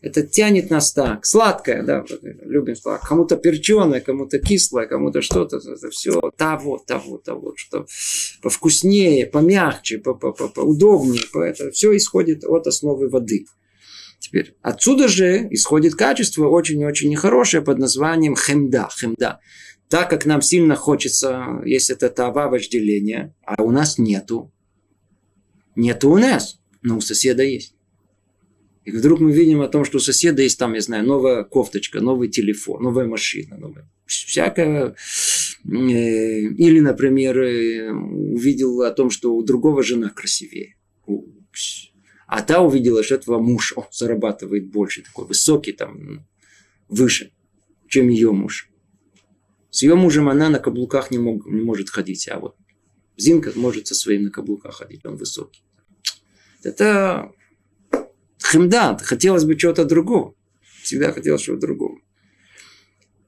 это 0.03 0.22
тянет 0.26 0.68
нас 0.68 0.93
так. 0.93 1.24
Сладкое, 1.24 1.83
да, 1.83 2.05
любим 2.45 2.74
сладкое. 2.74 3.09
Кому-то 3.09 3.37
перченое, 3.37 4.01
кому-то 4.01 4.39
кислое, 4.41 4.87
кому-то 4.87 5.22
что-то. 5.22 5.59
Это 5.59 5.91
все 5.91 6.20
того, 6.37 6.83
того, 6.85 7.18
того, 7.18 7.55
что 7.57 7.87
повкуснее, 8.43 9.26
помягче, 9.26 9.99
поудобнее. 9.99 11.22
Это 11.35 11.70
все 11.70 11.97
исходит 11.97 12.45
от 12.45 12.66
основы 12.66 13.09
воды. 13.09 13.47
Теперь 14.23 14.55
отсюда 14.62 15.09
же 15.09 15.49
исходит 15.51 15.97
качество 15.97 16.47
очень-очень 16.47 17.11
нехорошее 17.11 17.61
под 17.61 17.79
названием 17.79 18.37
хемда. 18.37 18.89
Хемда. 18.89 19.41
Так 19.89 20.11
как 20.11 20.27
нам 20.27 20.41
сильно 20.41 20.77
хочется, 20.77 21.61
есть 21.64 21.91
это 21.91 22.09
тава 22.09 22.49
вожделения, 22.49 23.35
а 23.45 23.61
у 23.61 23.73
нас 23.73 23.99
нету. 23.99 24.53
Нету 25.75 26.09
у 26.11 26.18
нас, 26.18 26.61
но 26.83 26.99
у 26.99 27.01
соседа 27.01 27.43
есть. 27.43 27.75
И 28.85 28.93
вдруг 28.93 29.18
мы 29.18 29.33
видим 29.33 29.61
о 29.61 29.68
том, 29.68 29.85
что 29.85 29.97
у 29.97 30.01
соседа 30.01 30.41
есть 30.41 30.57
там, 30.57 30.75
я 30.75 30.81
знаю, 30.81 31.05
новая 31.05 31.43
кофточка, 31.43 32.01
новый 32.01 32.29
телефон, 32.29 32.81
новая 32.81 33.07
машина, 33.07 33.57
новая, 33.57 33.91
всякое. 34.07 34.91
Э, 34.91 35.68
или, 35.68 36.79
например, 36.79 37.41
э, 37.41 37.91
увидел 37.91 38.83
о 38.83 38.93
том, 38.93 39.11
что 39.11 39.35
у 39.35 39.43
другого 39.43 39.83
жена 39.83 40.11
красивее. 40.11 40.77
А 42.35 42.41
та 42.41 42.62
увидела, 42.62 43.03
что 43.03 43.16
этого 43.16 43.39
муж 43.39 43.74
о, 43.76 43.87
зарабатывает 43.93 44.70
больше, 44.70 45.03
такой 45.03 45.26
высокий, 45.26 45.72
там, 45.72 46.26
выше, 46.89 47.30
чем 47.89 48.09
ее 48.09 48.33
муж. 48.33 48.70
С 49.68 49.83
ее 49.83 49.97
мужем 49.97 50.30
она 50.30 50.49
на 50.49 50.59
каблуках 50.59 51.11
не, 51.11 51.18
мог, 51.18 51.45
не 51.45 51.61
может 51.61 51.91
ходить, 51.91 52.26
а 52.30 52.39
вот 52.39 52.57
Зинка 53.18 53.53
может 53.55 53.87
со 53.87 53.95
своим 53.95 54.22
на 54.22 54.30
каблуках 54.30 54.76
ходить, 54.76 55.05
он 55.05 55.16
высокий. 55.16 55.62
Это 56.62 57.33
хемда, 58.43 58.97
хотелось 58.97 59.45
бы 59.45 59.55
чего-то 59.55 59.85
другого. 59.85 60.35
Всегда 60.83 61.12
хотелось 61.12 61.43
чего-то 61.43 61.66
другого. 61.66 61.99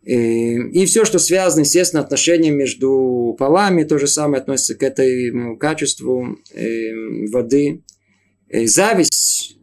И, 0.03 0.57
и 0.57 0.87
все, 0.87 1.05
что 1.05 1.19
связано, 1.19 1.61
естественно, 1.61 2.03
отношением 2.03 2.57
между 2.57 3.37
полами, 3.39 3.85
то 3.85 3.99
же 3.99 4.07
самое 4.07 4.41
относится 4.41 4.75
к 4.77 4.83
этому 4.83 5.59
качеству 5.59 6.39
э, 6.55 7.29
воды. 7.31 7.83
И 8.55 8.69
зависть, 8.69 9.59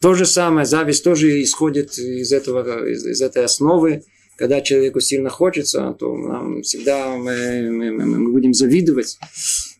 то 0.00 0.14
же 0.14 0.24
самое, 0.24 0.64
зависть 0.64 1.04
тоже 1.04 1.42
исходит 1.42 1.98
из, 1.98 2.32
этого, 2.32 2.88
из, 2.88 3.04
из 3.04 3.20
этой 3.20 3.44
основы. 3.44 4.04
Когда 4.38 4.62
человеку 4.62 5.00
сильно 5.00 5.28
хочется, 5.28 5.94
то 5.98 6.16
нам 6.16 6.62
всегда 6.62 7.14
мы, 7.14 7.70
мы, 7.70 7.90
мы 7.92 8.32
будем 8.32 8.54
завидовать 8.54 9.18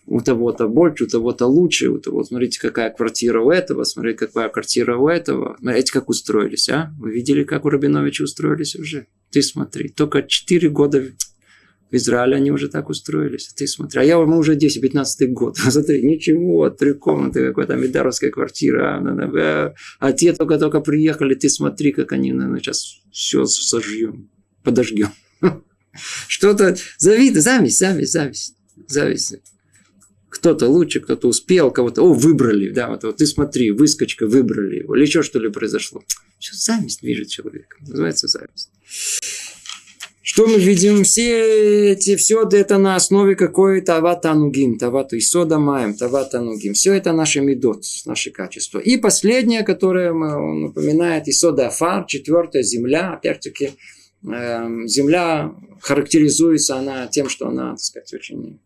у 0.07 0.21
того-то 0.21 0.69
больше, 0.69 1.05
у 1.05 1.07
того-то 1.09 1.47
лучше, 1.47 1.89
у 1.89 1.99
того, 1.99 2.25
смотрите, 2.25 2.61
какая 2.61 2.91
квартира 2.91 3.41
у 3.41 3.51
этого, 3.51 3.85
смотрите, 3.85 4.27
какая 4.27 4.51
квартира 4.51 4.99
у 4.99 5.09
этого. 5.09 5.57
Смотрите, 5.59 5.93
как 5.93 6.11
устроились, 6.11 6.69
а? 6.69 6.95
Вы 6.99 7.13
видели, 7.13 7.43
как 7.43 7.65
у 7.65 7.71
Рабиновича 7.71 8.25
устроились 8.25 8.77
уже? 8.77 9.07
Ты 9.31 9.43
смотри, 9.43 9.89
только 9.89 10.23
4 10.23 10.69
года 10.69 11.05
в 11.91 11.97
Израиле 11.97 12.37
они 12.37 12.51
уже 12.51 12.69
так 12.69 12.89
устроились. 12.89 13.49
Ты 13.55 13.67
смотри, 13.67 14.01
а 14.01 14.05
я 14.05 14.19
мы 14.19 14.39
уже 14.39 14.57
10-15 14.57 15.27
год. 15.29 15.57
Смотри, 15.71 16.03
ничего, 16.03 16.69
три 16.71 16.95
комнаты, 16.95 17.49
какая-то 17.49 17.77
медаровская 17.77 18.31
квартира. 18.31 18.99
А, 18.99 19.75
а 20.01 20.13
те 20.13 20.33
только-только 20.33 20.81
приехали, 20.81 21.35
ты 21.35 21.49
смотри, 21.49 21.93
как 21.93 22.13
они 22.13 22.33
наверное, 22.33 22.61
сейчас 22.61 23.01
все 23.13 23.47
сожжем, 23.47 24.31
подожгем. 24.63 25.11
Что-то 26.29 26.77
завидно, 26.99 27.41
зависть, 27.41 27.79
зависть, 27.79 28.13
зависть, 28.13 28.55
зависть 28.89 29.37
кто-то 30.37 30.69
лучше, 30.69 31.01
кто-то 31.01 31.29
успел, 31.29 31.71
кого-то, 31.71 32.03
о, 32.03 32.13
выбрали, 32.13 32.71
да, 32.71 32.89
вот, 32.89 33.05
вот 33.05 33.17
ты 33.17 33.27
смотри, 33.27 33.71
выскочка, 33.71 34.27
выбрали 34.27 34.81
его, 34.81 34.95
или 34.95 35.03
еще 35.03 35.23
что 35.23 35.39
ли 35.39 35.49
произошло. 35.49 36.03
Все, 36.39 36.55
зависть 36.55 37.01
движет 37.01 37.29
человека, 37.29 37.77
называется 37.81 38.29
зависть. 38.29 38.71
Что 40.37 40.47
мы 40.47 40.59
видим? 40.59 41.03
Все 41.03 41.93
эти, 41.93 42.15
все 42.17 42.47
это 42.47 42.77
на 42.77 42.95
основе 42.95 43.37
какой 43.37 43.81
тавата 43.81 44.33
анугим, 44.33 44.77
тавату 44.77 45.17
исода 45.17 45.59
маем, 45.59 45.95
тавата 45.95 46.41
анугим. 46.41 46.75
Все 46.75 46.93
это 46.93 47.13
наши 47.13 47.41
медот, 47.41 47.85
наши 48.05 48.31
качества. 48.31 48.79
И 48.79 48.99
последнее, 48.99 49.63
которое 49.63 50.13
он 50.13 50.61
напоминает, 50.61 51.27
исода 51.27 51.69
афар, 51.69 52.05
четвертая 52.05 52.63
земля, 52.63 53.15
опять-таки, 53.15 53.71
э, 54.31 54.69
земля 54.85 55.55
характеризуется 55.81 56.77
она 56.77 57.07
тем, 57.07 57.31
что 57.31 57.49
она, 57.49 57.71
так 57.71 57.81
сказать, 57.81 58.13
очень 58.13 58.61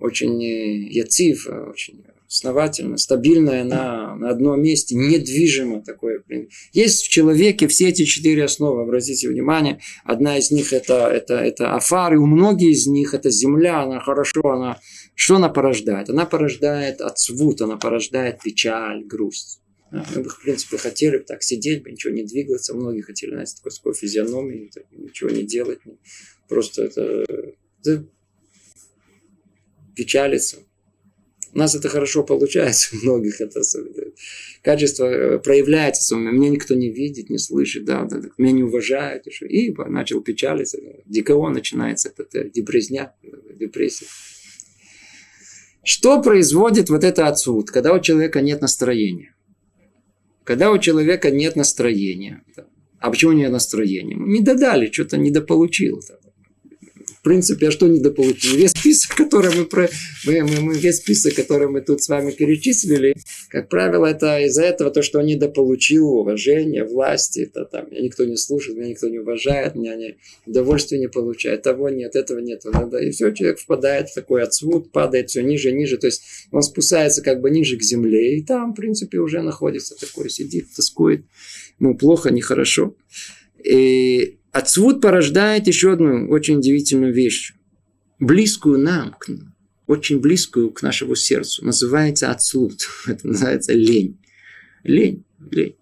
очень 0.00 0.44
э, 0.44 0.76
яцив, 0.90 1.48
э, 1.48 1.70
очень 1.70 2.04
основательно, 2.28 2.98
стабильная 2.98 3.64
на, 3.64 4.14
на 4.14 4.28
одном 4.28 4.62
месте, 4.62 4.94
недвижимо 4.94 5.82
такое. 5.82 6.22
Есть 6.72 7.04
в 7.04 7.08
человеке 7.08 7.66
все 7.68 7.88
эти 7.88 8.04
четыре 8.04 8.44
основы, 8.44 8.82
обратите 8.82 9.28
внимание. 9.28 9.80
Одна 10.04 10.36
из 10.36 10.50
них 10.50 10.72
это, 10.74 11.08
это, 11.08 11.34
это 11.34 11.74
афар, 11.74 12.14
и 12.14 12.18
у 12.18 12.26
многих 12.26 12.68
из 12.68 12.86
них 12.86 13.14
это 13.14 13.30
земля, 13.30 13.82
она 13.82 14.00
хорошо, 14.00 14.42
она, 14.44 14.78
что 15.14 15.36
она 15.36 15.48
порождает? 15.48 16.10
Она 16.10 16.26
порождает 16.26 17.00
отсвут, 17.00 17.62
она 17.62 17.78
порождает 17.78 18.42
печаль, 18.42 19.04
грусть. 19.04 19.60
Мы 19.90 20.22
бы, 20.22 20.28
в 20.28 20.42
принципе, 20.42 20.76
хотели 20.76 21.16
бы 21.16 21.24
так 21.24 21.42
сидеть, 21.42 21.82
бы 21.82 21.90
ничего 21.90 22.12
не 22.12 22.22
двигаться. 22.22 22.74
Многие 22.74 23.00
хотели, 23.00 23.30
знаете, 23.30 23.54
такой, 23.56 23.72
такой 23.72 23.94
физиономии, 23.94 24.70
ничего 24.92 25.30
не 25.30 25.44
делать. 25.44 25.78
Просто 26.46 26.84
это, 26.84 27.24
это 27.80 28.06
печалиться. 29.96 30.58
У 31.54 31.58
нас 31.58 31.74
это 31.74 31.88
хорошо 31.88 32.22
получается, 32.22 32.90
у 32.96 33.04
многих 33.04 33.40
это 33.40 33.62
качество 34.62 35.04
э, 35.04 35.38
проявляется. 35.38 36.16
Меня 36.16 36.50
никто 36.50 36.74
не 36.74 36.90
видит, 36.90 37.30
не 37.30 37.38
слышит, 37.38 37.84
да, 37.84 38.04
да, 38.04 38.20
меня 38.38 38.52
не 38.52 38.62
уважают. 38.62 39.24
И 39.42 39.74
начал 39.88 40.20
печалиться. 40.20 40.78
ДКО 41.06 41.48
начинается, 41.48 42.12
это 42.16 42.44
депрессня, 42.44 43.14
депрессия. 43.58 44.06
Что 45.84 46.22
производит 46.22 46.90
вот 46.90 47.02
это 47.02 47.28
отсюд, 47.28 47.70
когда 47.70 47.94
у 47.94 48.00
человека 48.00 48.40
нет 48.42 48.60
настроения? 48.60 49.34
Когда 50.44 50.70
у 50.70 50.78
человека 50.78 51.30
нет 51.30 51.56
настроения. 51.56 52.42
А 52.98 53.10
почему 53.10 53.32
нет 53.32 53.52
настроения? 53.52 54.16
Не 54.16 54.42
додали, 54.42 54.90
что-то 54.90 55.16
недополучил. 55.16 56.02
Да 56.08 56.17
принципе, 57.22 57.68
а 57.68 57.70
что 57.70 57.88
недополучили? 57.88 58.56
Весь 58.56 58.70
список, 58.70 59.16
который 59.16 59.54
мы, 59.54 59.64
про, 59.64 59.88
мы, 60.26 60.42
мы, 60.42 60.60
мы, 60.60 60.78
весь 60.78 60.98
список, 60.98 61.34
который 61.34 61.68
мы 61.68 61.80
тут 61.80 62.02
с 62.02 62.08
вами 62.08 62.30
перечислили, 62.30 63.14
как 63.48 63.68
правило, 63.68 64.06
это 64.06 64.40
из-за 64.40 64.64
этого 64.64 64.90
то, 64.90 65.02
что 65.02 65.18
он 65.18 65.26
недополучил 65.26 66.06
уважение, 66.06 66.84
власти, 66.84 67.40
это 67.40 67.64
там, 67.64 67.90
меня 67.90 68.02
никто 68.02 68.24
не 68.24 68.36
слушает, 68.36 68.78
меня 68.78 68.90
никто 68.90 69.08
не 69.08 69.18
уважает, 69.18 69.74
меня 69.74 69.96
не, 69.96 70.16
удовольствие 70.46 71.00
не 71.00 71.08
получает, 71.08 71.62
того 71.62 71.88
нет, 71.88 72.16
этого 72.16 72.38
нет, 72.38 72.62
надо, 72.64 72.98
и 72.98 73.10
все, 73.10 73.30
человек 73.32 73.58
впадает 73.58 74.08
в 74.08 74.14
такой 74.14 74.42
отсвут, 74.42 74.92
падает 74.92 75.30
все 75.30 75.42
ниже, 75.42 75.72
ниже, 75.72 75.98
то 75.98 76.06
есть 76.06 76.22
он 76.50 76.62
спускается 76.62 77.22
как 77.22 77.40
бы 77.40 77.50
ниже 77.50 77.76
к 77.76 77.82
земле, 77.82 78.38
и 78.38 78.44
там, 78.44 78.72
в 78.72 78.76
принципе, 78.76 79.18
уже 79.18 79.42
находится 79.42 79.94
такой, 79.94 80.30
сидит, 80.30 80.66
тоскует, 80.74 81.24
ему 81.78 81.96
плохо, 81.96 82.30
нехорошо. 82.30 82.94
И 83.64 84.37
Отсвуд 84.52 85.00
порождает 85.00 85.66
еще 85.66 85.92
одну 85.92 86.28
очень 86.28 86.58
удивительную 86.58 87.12
вещь, 87.12 87.52
близкую 88.18 88.78
нам, 88.78 89.14
очень 89.86 90.20
близкую 90.20 90.70
к 90.70 90.82
нашему 90.82 91.14
сердцу. 91.14 91.64
Называется 91.64 92.30
отсвуд. 92.30 92.80
Это 93.06 93.26
называется 93.26 93.72
лень. 93.72 94.18
Лень, 94.84 95.24
лень. 95.50 95.76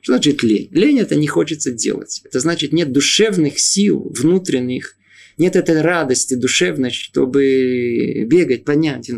Что 0.00 0.14
значит 0.14 0.42
лень? 0.42 0.68
Лень 0.72 0.98
это 0.98 1.14
не 1.14 1.26
хочется 1.26 1.72
делать. 1.72 2.22
Это 2.24 2.40
значит 2.40 2.72
нет 2.72 2.90
душевных 2.90 3.60
сил 3.60 4.10
внутренних, 4.16 4.96
нет 5.36 5.56
этой 5.56 5.82
радости 5.82 6.34
душевной, 6.34 6.90
чтобы 6.90 8.24
бегать, 8.26 8.64
понять. 8.64 9.10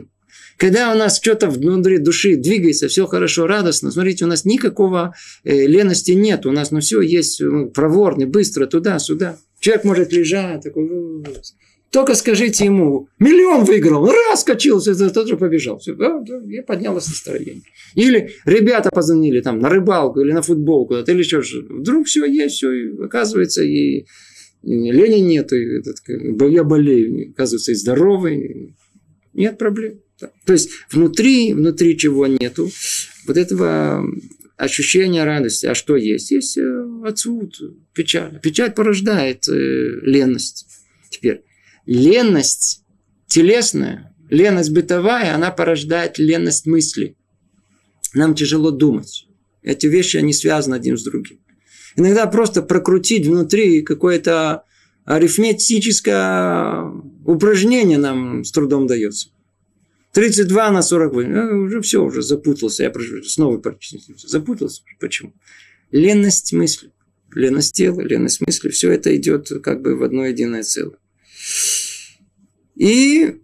Когда 0.63 0.93
у 0.93 0.97
нас 0.97 1.19
что-то 1.21 1.51
внутри 1.51 1.99
души 1.99 2.37
двигается, 2.37 2.87
все 2.87 3.09
хорошо, 3.09 3.49
радостно, 3.49 3.91
смотрите, 3.91 4.27
у 4.27 4.29
нас 4.29 4.45
никакого 4.45 5.13
э, 5.43 5.67
лености 5.67 6.13
нет. 6.13 6.47
У 6.47 6.53
нас 6.53 6.71
ну, 6.71 6.79
все 6.79 7.01
есть 7.01 7.41
ну, 7.41 7.69
проворный, 7.69 8.27
быстро, 8.27 8.67
туда-сюда. 8.67 9.41
Человек 9.59 9.83
может 9.83 10.13
лежать, 10.13 10.63
такой... 10.63 10.89
Только 11.91 12.15
скажите 12.15 12.67
ему, 12.67 13.09
миллион 13.19 13.65
выиграл, 13.65 14.07
раз 14.07 14.43
скачился, 14.43 14.95
тот 15.11 15.27
же 15.27 15.37
побежал. 15.37 15.81
Все, 15.81 15.97
да, 15.97 16.21
да, 16.21 16.41
и 16.49 16.61
поднялось 16.61 17.09
настроение. 17.09 17.65
Или 17.97 18.31
ребята 18.45 18.91
позвонили 18.91 19.41
там 19.41 19.59
на 19.59 19.69
рыбалку 19.69 20.21
или 20.21 20.31
на 20.31 20.43
футбол 20.43 20.87
куда-то, 20.87 21.11
или 21.11 21.25
что 21.25 21.43
же. 21.43 21.67
Вдруг 21.69 22.07
все 22.07 22.25
есть, 22.25 22.55
все, 22.55 22.71
и 22.71 23.03
оказывается, 23.03 23.65
и, 23.65 24.07
и 24.63 24.93
лени 24.93 25.23
нет, 25.23 25.53
и 25.53 25.81
этот, 25.81 25.97
я 26.53 26.63
болею, 26.63 27.33
оказывается, 27.33 27.73
и 27.73 27.75
здоровый, 27.75 28.77
нет 29.33 29.59
проблем. 29.59 29.99
То 30.45 30.53
есть 30.53 30.71
внутри, 30.91 31.53
внутри 31.53 31.97
чего 31.97 32.27
нету, 32.27 32.71
вот 33.27 33.37
этого 33.37 34.05
ощущения 34.57 35.25
радости. 35.25 35.67
А 35.67 35.75
что 35.75 35.97
есть? 35.97 36.31
Есть 36.31 36.57
э, 36.57 36.85
отсюд 37.05 37.59
печаль. 37.95 38.39
Печаль 38.41 38.73
порождает 38.73 39.49
э, 39.49 39.53
ленность. 40.03 40.67
Теперь, 41.11 41.43
ленность 41.87 42.85
телесная, 43.27 44.15
ленность 44.31 44.73
бытовая, 44.73 45.35
она 45.35 45.51
порождает 45.51 46.19
ленность 46.19 46.67
мысли. 46.67 47.17
Нам 48.15 48.35
тяжело 48.35 48.71
думать. 48.71 49.27
Эти 49.63 49.87
вещи, 49.87 50.17
они 50.17 50.33
связаны 50.33 50.75
один 50.75 50.97
с 50.97 51.03
другим. 51.03 51.39
Иногда 51.97 52.27
просто 52.27 52.63
прокрутить 52.63 53.27
внутри 53.27 53.83
какое-то 53.83 54.65
арифметическое 55.05 56.85
упражнение 57.25 57.99
нам 57.99 58.45
с 58.45 58.53
трудом 58.53 58.87
дается. 58.87 59.31
32 60.13 60.71
на 60.71 60.83
48. 60.83 61.31
Ну, 61.31 61.63
уже 61.65 61.81
все, 61.81 62.03
уже 62.03 62.23
запутался. 62.23 62.85
Я 62.85 62.93
снова 63.25 63.63
запутался. 64.17 64.83
Почему? 65.01 65.33
Ленность 65.91 66.53
мысли. 66.53 66.91
Ленность 67.35 67.75
тела, 67.75 68.01
ленность 68.01 68.41
мысли. 68.41 68.69
Все 68.69 68.91
это 68.91 69.15
идет 69.17 69.51
как 69.63 69.81
бы 69.83 69.97
в 69.97 70.03
одно 70.03 70.27
единое 70.27 70.63
целое. 70.63 70.99
И 72.77 73.39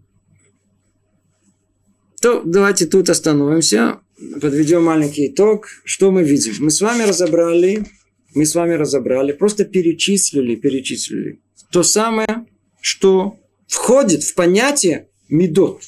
то 2.20 2.42
давайте 2.44 2.86
тут 2.86 3.08
остановимся. 3.08 4.00
подведем 4.40 4.84
маленький 4.84 5.28
итог. 5.28 5.68
Что 5.84 6.10
мы 6.10 6.22
видим? 6.22 6.54
Мы 6.58 6.70
с 6.70 6.80
вами 6.80 7.04
разобрали, 7.04 7.86
мы 8.34 8.44
с 8.44 8.54
вами 8.54 8.74
разобрали, 8.74 9.32
просто 9.32 9.64
перечислили, 9.64 10.54
перечислили 10.56 11.40
то 11.70 11.82
самое, 11.82 12.46
что 12.80 13.38
входит 13.66 14.22
в 14.22 14.34
понятие 14.34 15.08
медот. 15.28 15.82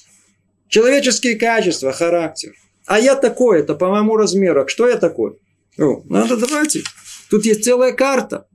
Человеческие 0.70 1.34
качества, 1.34 1.92
характер. 1.92 2.52
А 2.86 3.00
я 3.00 3.16
такой, 3.16 3.60
это 3.60 3.74
по 3.74 3.90
моему 3.90 4.16
размеру. 4.16 4.66
Что 4.68 4.88
я 4.88 4.96
такой? 4.96 5.36
О, 5.76 6.02
надо 6.08 6.36
давайте. 6.36 6.82
Тут 7.28 7.44
есть 7.44 7.64
целая 7.64 7.92
карта. 7.92 8.46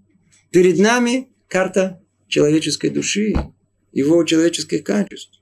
Перед 0.49 0.79
нами 0.79 1.27
карта 1.49 2.01
человеческой 2.29 2.89
души, 2.89 3.33
его 3.91 4.23
человеческих 4.23 4.85
качеств. 4.85 5.41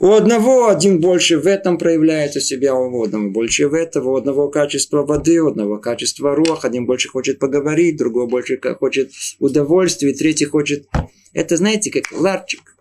У 0.00 0.10
одного 0.10 0.68
один 0.68 1.00
больше 1.00 1.38
в 1.38 1.46
этом 1.46 1.76
проявляется 1.76 2.40
себя, 2.40 2.74
у 2.74 3.04
одного 3.04 3.30
больше 3.30 3.68
в 3.68 3.74
этом, 3.74 4.06
у 4.06 4.16
одного 4.16 4.48
качества 4.48 5.04
воды, 5.04 5.42
у 5.42 5.48
одного 5.48 5.78
качества 5.78 6.34
рух, 6.34 6.64
один 6.64 6.86
больше 6.86 7.08
хочет 7.10 7.38
поговорить, 7.38 7.98
другой 7.98 8.26
больше 8.26 8.58
хочет 8.80 9.12
удовольствия, 9.38 10.14
третий 10.14 10.46
хочет... 10.46 10.88
Это, 11.34 11.58
знаете, 11.58 11.90
как 11.90 12.10
ларчик. 12.10 12.74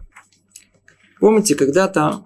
Помните, 1.20 1.54
когда-то, 1.56 2.26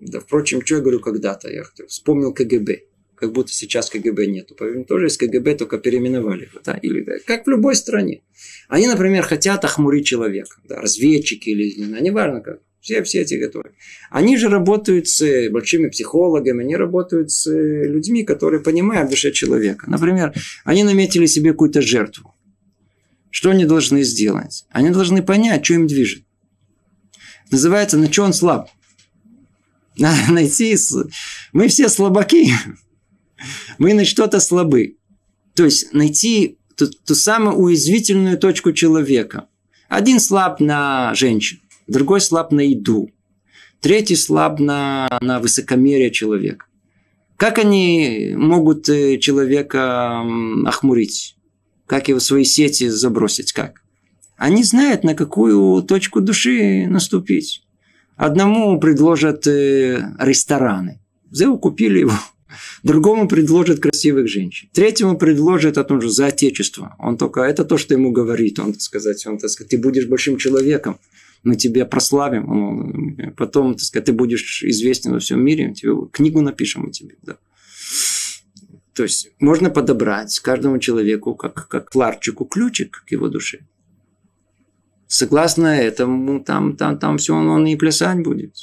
да, 0.00 0.20
впрочем, 0.20 0.64
что 0.64 0.76
я 0.76 0.80
говорю 0.80 1.00
когда-то, 1.00 1.48
я 1.50 1.62
вспомнил 1.86 2.32
КГБ 2.32 2.82
как 3.16 3.32
будто 3.32 3.50
сейчас 3.50 3.90
КГБ 3.90 4.26
нету. 4.26 4.54
Поверим, 4.54 4.84
тоже 4.84 5.06
из 5.06 5.16
КГБ 5.16 5.56
только 5.56 5.78
переименовали. 5.78 6.48
Да? 6.64 6.74
Или, 6.82 7.00
да, 7.02 7.14
как 7.26 7.46
в 7.46 7.50
любой 7.50 7.74
стране. 7.74 8.22
Они, 8.68 8.86
например, 8.86 9.24
хотят 9.24 9.64
охмурить 9.64 10.06
человека. 10.06 10.60
Да, 10.68 10.80
разведчики 10.80 11.48
или 11.48 11.82
знаю, 11.82 12.02
неважно 12.02 12.40
как. 12.40 12.60
Все, 12.80 13.02
все 13.02 13.22
эти 13.22 13.40
которые. 13.40 13.74
Они 14.10 14.36
же 14.36 14.48
работают 14.48 15.08
с 15.08 15.48
большими 15.50 15.88
психологами, 15.88 16.62
они 16.62 16.76
работают 16.76 17.32
с 17.32 17.50
людьми, 17.50 18.22
которые 18.22 18.60
понимают 18.60 19.10
душе 19.10 19.32
человека. 19.32 19.90
Например, 19.90 20.32
они 20.64 20.84
наметили 20.84 21.26
себе 21.26 21.50
какую-то 21.50 21.82
жертву. 21.82 22.34
Что 23.30 23.50
они 23.50 23.64
должны 23.64 24.04
сделать? 24.04 24.66
Они 24.70 24.90
должны 24.90 25.20
понять, 25.22 25.64
что 25.64 25.74
им 25.74 25.88
движет. 25.88 26.22
Называется, 27.50 27.98
на 27.98 28.12
что 28.12 28.22
он 28.22 28.32
слаб. 28.32 28.68
Найти... 30.28 30.76
Мы 31.52 31.68
все 31.68 31.88
слабаки. 31.88 32.52
Мы 33.78 33.94
на 33.94 34.04
что-то 34.04 34.40
слабы. 34.40 34.96
То 35.54 35.64
есть 35.64 35.92
найти 35.92 36.58
ту, 36.76 36.86
ту 36.88 37.14
самую 37.14 37.56
уязвительную 37.56 38.38
точку 38.38 38.72
человека. 38.72 39.48
Один 39.88 40.20
слаб 40.20 40.60
на 40.60 41.14
женщин 41.14 41.60
другой 41.86 42.20
слаб 42.20 42.52
на 42.52 42.60
еду, 42.60 43.10
третий 43.80 44.16
слаб 44.16 44.58
на, 44.60 45.08
на 45.20 45.40
высокомерие 45.40 46.10
человека. 46.10 46.66
Как 47.36 47.58
они 47.58 48.32
могут 48.34 48.88
э, 48.88 49.18
человека 49.18 50.24
охмурить? 50.64 51.36
Как 51.86 52.08
его 52.08 52.18
в 52.18 52.22
свои 52.22 52.44
сети 52.44 52.88
забросить? 52.88 53.52
Как? 53.52 53.82
Они 54.36 54.62
знают, 54.64 55.04
на 55.04 55.14
какую 55.14 55.82
точку 55.82 56.20
души 56.20 56.86
наступить. 56.88 57.65
Одному 58.16 58.80
предложат 58.80 59.46
э, 59.46 60.14
рестораны. 60.18 61.00
Зеу 61.30 61.58
купили 61.58 62.00
его. 62.00 62.12
Другому 62.82 63.28
предложат 63.28 63.80
красивых 63.80 64.28
женщин. 64.28 64.68
Третьему 64.72 65.18
предложат 65.18 65.78
о 65.78 65.84
том 65.84 66.00
же 66.00 66.10
за 66.10 66.26
отечество. 66.26 66.96
Он 66.98 67.18
только 67.18 67.42
это 67.42 67.64
то, 67.64 67.76
что 67.76 67.94
ему 67.94 68.12
говорит. 68.12 68.58
Он, 68.58 68.72
так 68.72 68.80
сказать, 68.80 69.26
он, 69.26 69.38
так 69.38 69.50
сказать, 69.50 69.70
ты 69.70 69.78
будешь 69.78 70.06
большим 70.06 70.38
человеком 70.38 70.98
мы 71.46 71.54
тебя 71.54 71.86
прославим, 71.86 73.34
потом, 73.36 73.74
так 73.74 73.82
сказать, 73.82 74.06
ты 74.06 74.12
будешь 74.12 74.64
известен 74.64 75.12
во 75.12 75.20
всем 75.20 75.44
мире, 75.44 75.72
тебе 75.74 75.92
книгу 76.10 76.40
напишем 76.40 76.86
о 76.86 76.90
тебе. 76.90 77.14
Да. 77.22 77.36
То 78.94 79.04
есть 79.04 79.30
можно 79.38 79.70
подобрать 79.70 80.38
каждому 80.40 80.78
человеку, 80.78 81.34
как, 81.34 81.68
как 81.68 81.94
ларчику, 81.94 82.46
ключик 82.46 83.04
к 83.06 83.12
его 83.12 83.28
душе. 83.28 83.60
Согласно 85.08 85.68
этому, 85.68 86.42
там, 86.42 86.76
там, 86.76 86.98
там 86.98 87.18
все 87.18 87.34
он, 87.34 87.48
он 87.48 87.66
и 87.66 87.76
плясать 87.76 88.22
будет. 88.22 88.54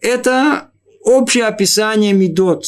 Это 0.00 0.70
общее 1.02 1.44
описание 1.44 2.12
медот 2.12 2.64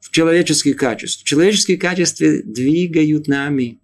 в 0.00 0.10
человеческих 0.10 0.76
качествах. 0.76 1.24
Человеческие 1.24 1.78
качества 1.78 2.26
двигают 2.44 3.28
нами. 3.28 3.78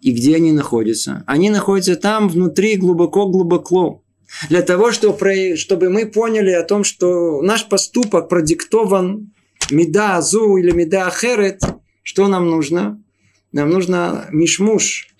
И 0.00 0.12
где 0.12 0.36
они 0.36 0.52
находятся? 0.52 1.24
Они 1.26 1.48
находятся 1.48 1.96
там 1.96 2.28
внутри 2.28 2.76
глубоко-глубоко. 2.76 4.02
Для 4.50 4.60
того, 4.60 4.92
чтобы 4.92 5.90
мы 5.90 6.06
поняли 6.06 6.50
о 6.50 6.64
том, 6.64 6.84
что 6.84 7.40
наш 7.40 7.66
поступок 7.68 8.28
продиктован 8.28 9.32
меда 9.70 10.16
азу 10.18 10.56
или 10.58 10.72
меда 10.72 11.06
ахерет, 11.06 11.62
что 12.02 12.28
нам 12.28 12.50
нужно? 12.50 13.02
Нам 13.52 13.70
нужно 13.70 14.28
мишмуш, 14.30 15.13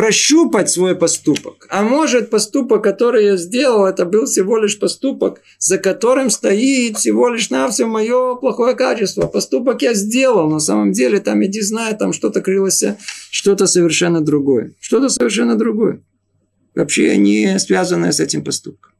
прощупать 0.00 0.70
свой 0.70 0.94
поступок. 0.94 1.66
А 1.68 1.82
может, 1.82 2.30
поступок, 2.30 2.82
который 2.82 3.26
я 3.26 3.36
сделал, 3.36 3.84
это 3.84 4.06
был 4.06 4.24
всего 4.24 4.56
лишь 4.56 4.78
поступок, 4.78 5.42
за 5.58 5.76
которым 5.76 6.30
стоит 6.30 6.96
всего 6.96 7.28
лишь 7.28 7.50
на 7.50 7.68
все 7.68 7.84
мое 7.84 8.34
плохое 8.36 8.74
качество. 8.74 9.26
Поступок 9.26 9.82
я 9.82 9.92
сделал, 9.92 10.48
на 10.48 10.58
самом 10.58 10.92
деле 10.92 11.20
там, 11.20 11.44
иди 11.44 11.60
знаю, 11.60 11.98
там 11.98 12.14
что-то 12.14 12.40
крылось, 12.40 12.82
что-то 13.30 13.66
совершенно 13.66 14.22
другое. 14.22 14.72
Что-то 14.80 15.10
совершенно 15.10 15.54
другое. 15.56 16.00
Вообще 16.74 17.18
не 17.18 17.58
связанное 17.58 18.12
с 18.12 18.20
этим 18.20 18.42
поступком. 18.42 18.92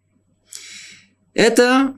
Это 1.32 1.94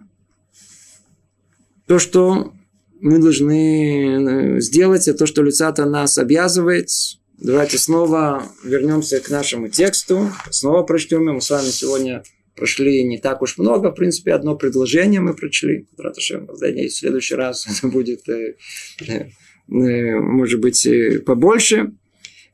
то, 1.88 1.98
что 1.98 2.52
мы 3.00 3.18
должны 3.18 4.58
э, 4.58 4.60
сделать, 4.60 5.08
это 5.08 5.18
то, 5.18 5.26
что 5.26 5.42
лица-то 5.42 5.86
нас 5.86 6.18
обязывает– 6.18 6.88
Давайте 7.44 7.76
снова 7.76 8.44
вернемся 8.62 9.18
к 9.18 9.28
нашему 9.28 9.68
тексту. 9.68 10.30
Снова 10.50 10.84
прочтем. 10.84 11.24
Мы 11.24 11.40
с 11.40 11.50
вами 11.50 11.70
сегодня 11.70 12.22
прошли 12.54 13.02
не 13.02 13.18
так 13.18 13.42
уж 13.42 13.58
много. 13.58 13.90
В 13.90 13.96
принципе, 13.96 14.32
одно 14.32 14.54
предложение 14.54 15.20
мы 15.20 15.34
прочли. 15.34 15.88
В 15.96 16.88
следующий 16.88 17.34
раз 17.34 17.66
это 17.78 17.88
будет, 17.88 18.28
э, 18.28 18.54
э, 19.00 20.20
может 20.20 20.60
быть, 20.60 20.86
э, 20.86 21.18
побольше. 21.18 21.92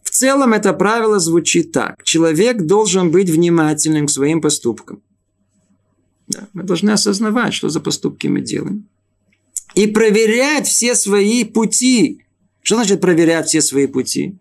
В 0.03 0.09
целом 0.09 0.55
это 0.55 0.73
правило 0.73 1.19
звучит 1.19 1.71
так. 1.71 2.03
Человек 2.05 2.63
должен 2.63 3.11
быть 3.11 3.29
внимательным 3.29 4.07
к 4.07 4.11
своим 4.11 4.41
поступкам. 4.41 5.03
Да, 6.29 6.49
мы 6.55 6.63
должны 6.63 6.93
осознавать, 6.93 7.53
что 7.53 7.69
за 7.69 7.81
поступки 7.81 8.27
мы 8.27 8.41
делаем. 8.41 8.89
И 9.75 9.87
проверять 9.87 10.67
все 10.67 10.95
свои 10.95 11.45
пути. 11.45 12.25
Что 12.63 12.77
значит 12.77 13.03
проверять 13.03 13.49
все 13.49 13.61
свои 13.61 13.87
пути? 13.87 14.39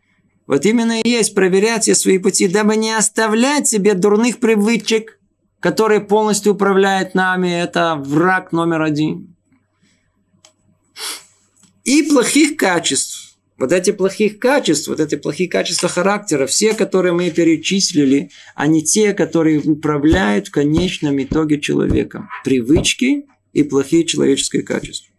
Вот 0.47 0.65
именно 0.65 1.01
и 1.01 1.09
есть 1.09 1.35
проверять 1.35 1.83
все 1.83 1.93
свои 1.93 2.17
пути, 2.17 2.47
дабы 2.47 2.77
не 2.77 2.97
оставлять 2.97 3.67
себе 3.67 3.93
дурных 3.93 4.39
привычек, 4.39 5.19
которые 5.59 5.99
полностью 5.99 6.53
управляют 6.53 7.13
нами. 7.13 7.49
Это 7.49 7.95
враг 7.95 8.53
номер 8.53 8.81
один. 8.81 9.35
И 11.83 12.03
плохих 12.03 12.55
качеств. 12.57 13.37
Вот 13.57 13.71
эти 13.71 13.91
плохих 13.91 14.39
качеств, 14.39 14.87
вот 14.87 14.99
эти 14.99 15.15
плохие 15.15 15.49
качества 15.49 15.89
характера, 15.89 16.45
все, 16.45 16.73
которые 16.73 17.11
мы 17.13 17.31
перечислили, 17.31 18.29
они 18.55 18.83
те, 18.83 19.13
которые 19.13 19.59
управляют 19.59 20.47
в 20.47 20.51
конечном 20.51 21.21
итоге 21.21 21.59
человеком. 21.59 22.29
Привычки 22.43 23.25
и 23.53 23.63
плохие 23.63 24.05
человеческие 24.05 24.61
качества. 24.61 25.11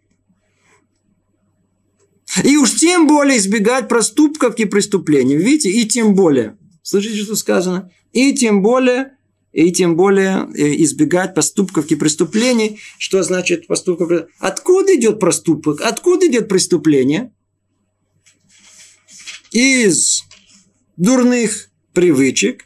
И 2.43 2.57
уж 2.57 2.75
тем 2.75 3.07
более 3.07 3.37
избегать 3.37 3.87
проступков 3.87 4.57
и 4.57 4.65
преступлений. 4.65 5.35
Видите, 5.35 5.69
и 5.69 5.85
тем 5.85 6.15
более. 6.15 6.57
Слышите, 6.83 7.23
что 7.23 7.35
сказано? 7.35 7.91
И 8.13 8.33
тем 8.33 8.61
более, 8.61 9.17
и 9.51 9.71
тем 9.71 9.95
более 9.95 10.49
э, 10.55 10.81
избегать 10.83 11.35
поступков 11.35 11.91
и 11.91 11.95
преступлений. 11.95 12.79
Что 12.97 13.23
значит 13.23 13.67
поступков? 13.67 14.27
Откуда 14.39 14.95
идет 14.95 15.19
проступок? 15.19 15.81
Откуда 15.81 16.27
идет 16.27 16.47
преступление? 16.47 17.31
Из 19.51 20.23
дурных 20.97 21.69
привычек 21.93 22.65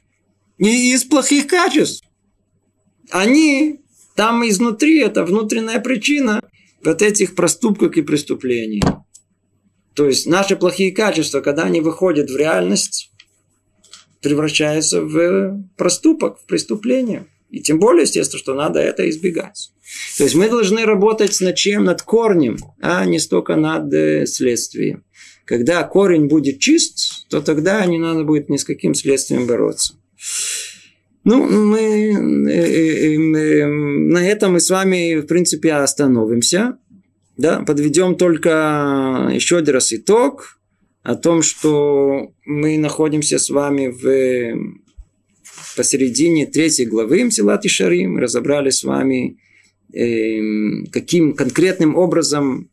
и 0.57 0.93
из 0.93 1.03
плохих 1.03 1.47
качеств. 1.47 2.03
Они 3.09 3.79
там 4.15 4.47
изнутри, 4.47 4.99
это 4.99 5.23
внутренняя 5.23 5.79
причина 5.79 6.41
вот 6.83 7.01
этих 7.01 7.35
проступков 7.35 7.95
и 7.95 8.01
преступлений. 8.01 8.81
То 9.95 10.07
есть 10.07 10.25
наши 10.25 10.55
плохие 10.55 10.91
качества, 10.91 11.41
когда 11.41 11.63
они 11.63 11.81
выходят 11.81 12.29
в 12.29 12.35
реальность, 12.35 13.11
превращаются 14.21 15.01
в 15.01 15.63
проступок, 15.77 16.39
в 16.39 16.45
преступление. 16.45 17.27
И 17.49 17.59
тем 17.59 17.79
более, 17.79 18.03
естественно, 18.03 18.39
что 18.39 18.53
надо 18.55 18.79
это 18.79 19.07
избегать. 19.09 19.71
То 20.17 20.23
есть 20.23 20.35
мы 20.35 20.49
должны 20.49 20.85
работать 20.85 21.39
над 21.41 21.55
чем? 21.55 21.83
Над 21.83 22.01
корнем, 22.01 22.57
а 22.81 23.05
не 23.05 23.19
столько 23.19 23.55
над 23.55 23.93
э, 23.93 24.25
следствием. 24.25 25.03
Когда 25.45 25.83
корень 25.83 26.27
будет 26.27 26.59
чист, 26.59 27.27
то 27.29 27.41
тогда 27.41 27.85
не 27.85 27.99
надо 27.99 28.23
будет 28.23 28.49
ни 28.49 28.57
с 28.57 28.63
каким 28.63 28.95
следствием 28.95 29.45
бороться. 29.45 29.95
Ну, 31.25 31.43
мы 31.45 32.49
э, 32.49 33.15
э, 33.15 33.67
на 33.67 34.27
этом 34.27 34.53
мы 34.53 34.59
с 34.59 34.69
вами, 34.69 35.17
в 35.17 35.27
принципе, 35.27 35.73
остановимся. 35.73 36.77
Да, 37.37 37.63
подведем 37.63 38.15
только 38.15 39.29
еще 39.31 39.57
один 39.57 39.75
раз 39.75 39.91
итог 39.93 40.59
о 41.01 41.15
том, 41.15 41.41
что 41.41 42.31
мы 42.45 42.77
находимся 42.77 43.39
с 43.39 43.49
вами 43.49 43.87
в 43.87 44.79
посередине 45.75 46.45
третьей 46.45 46.85
главы 46.85 47.25
Мсилат 47.25 47.65
и 47.65 47.69
Шарим. 47.69 48.17
Разобрали 48.17 48.69
с 48.69 48.83
вами, 48.83 49.39
э, 49.93 50.85
каким 50.91 51.33
конкретным 51.33 51.95
образом 51.95 52.69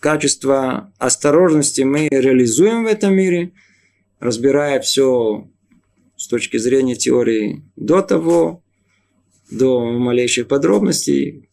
качество 0.00 0.92
осторожности 0.98 1.82
мы 1.82 2.08
реализуем 2.10 2.84
в 2.84 2.86
этом 2.86 3.14
мире, 3.14 3.52
разбирая 4.18 4.80
все 4.80 5.48
с 6.16 6.26
точки 6.26 6.56
зрения 6.56 6.96
теории 6.96 7.62
до 7.76 8.02
того, 8.02 8.62
до 9.50 9.84
малейших 9.84 10.48
подробностей, 10.48 11.48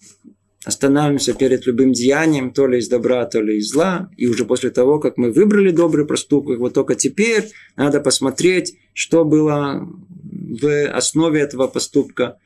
останавливаемся 0.66 1.34
перед 1.34 1.66
любым 1.66 1.94
деянием, 1.94 2.52
то 2.52 2.68
ли 2.68 2.80
из 2.80 2.90
добра, 2.90 3.26
то 3.26 3.42
ли 3.42 3.58
из 3.58 3.70
зла. 3.70 4.10
И 4.18 4.28
уже 4.28 4.46
после 4.46 4.70
того, 4.70 5.00
как 5.00 5.18
мы 5.18 5.32
выбрали 5.32 5.72
добрый 5.72 6.06
проступок, 6.06 6.60
вот 6.60 6.74
только 6.74 6.96
теперь 6.96 7.50
надо 7.76 8.00
посмотреть, 8.02 8.76
что 8.94 9.24
было 9.24 9.88
в 10.62 10.88
основе 10.90 11.42
этого 11.42 11.68
поступка, 11.68 12.38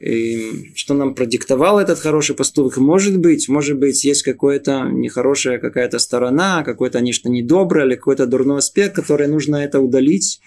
и 0.00 0.70
что 0.76 0.94
нам 0.94 1.14
продиктовал 1.14 1.80
этот 1.80 1.98
хороший 1.98 2.36
поступок. 2.36 2.76
Может 2.76 3.18
быть, 3.18 3.48
может 3.48 3.78
быть, 3.78 4.04
есть 4.04 4.22
какая-то 4.22 4.84
нехорошая 4.84 5.58
какая-то 5.58 5.98
сторона, 5.98 6.62
какое-то 6.62 7.00
нечто 7.00 7.28
недоброе 7.28 7.84
или 7.84 7.96
какой-то 7.96 8.26
дурной 8.26 8.58
аспект, 8.58 8.94
который 8.94 9.26
нужно 9.26 9.56
это 9.56 9.80
удалить 9.80 10.40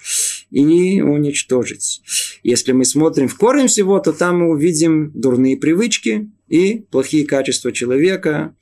и 0.52 1.02
уничтожить. 1.02 2.02
Если 2.44 2.72
мы 2.72 2.86
смотрим 2.86 3.28
в 3.28 3.38
корень 3.38 3.68
всего, 3.68 4.00
то 4.00 4.14
там 4.14 4.40
мы 4.40 4.52
увидим 4.52 5.12
дурные 5.14 5.58
привычки 5.58 6.32
и 6.52 6.86
плохие 6.92 7.26
качества 7.26 7.72
человека, 7.72 8.54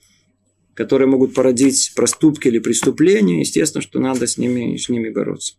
которые 0.75 1.07
могут 1.07 1.33
породить 1.33 1.91
проступки 1.95 2.47
или 2.47 2.59
преступления. 2.59 3.39
Естественно, 3.39 3.81
что 3.81 3.99
надо 3.99 4.27
с 4.27 4.37
ними, 4.37 4.77
с 4.77 4.89
ними 4.89 5.09
бороться. 5.09 5.55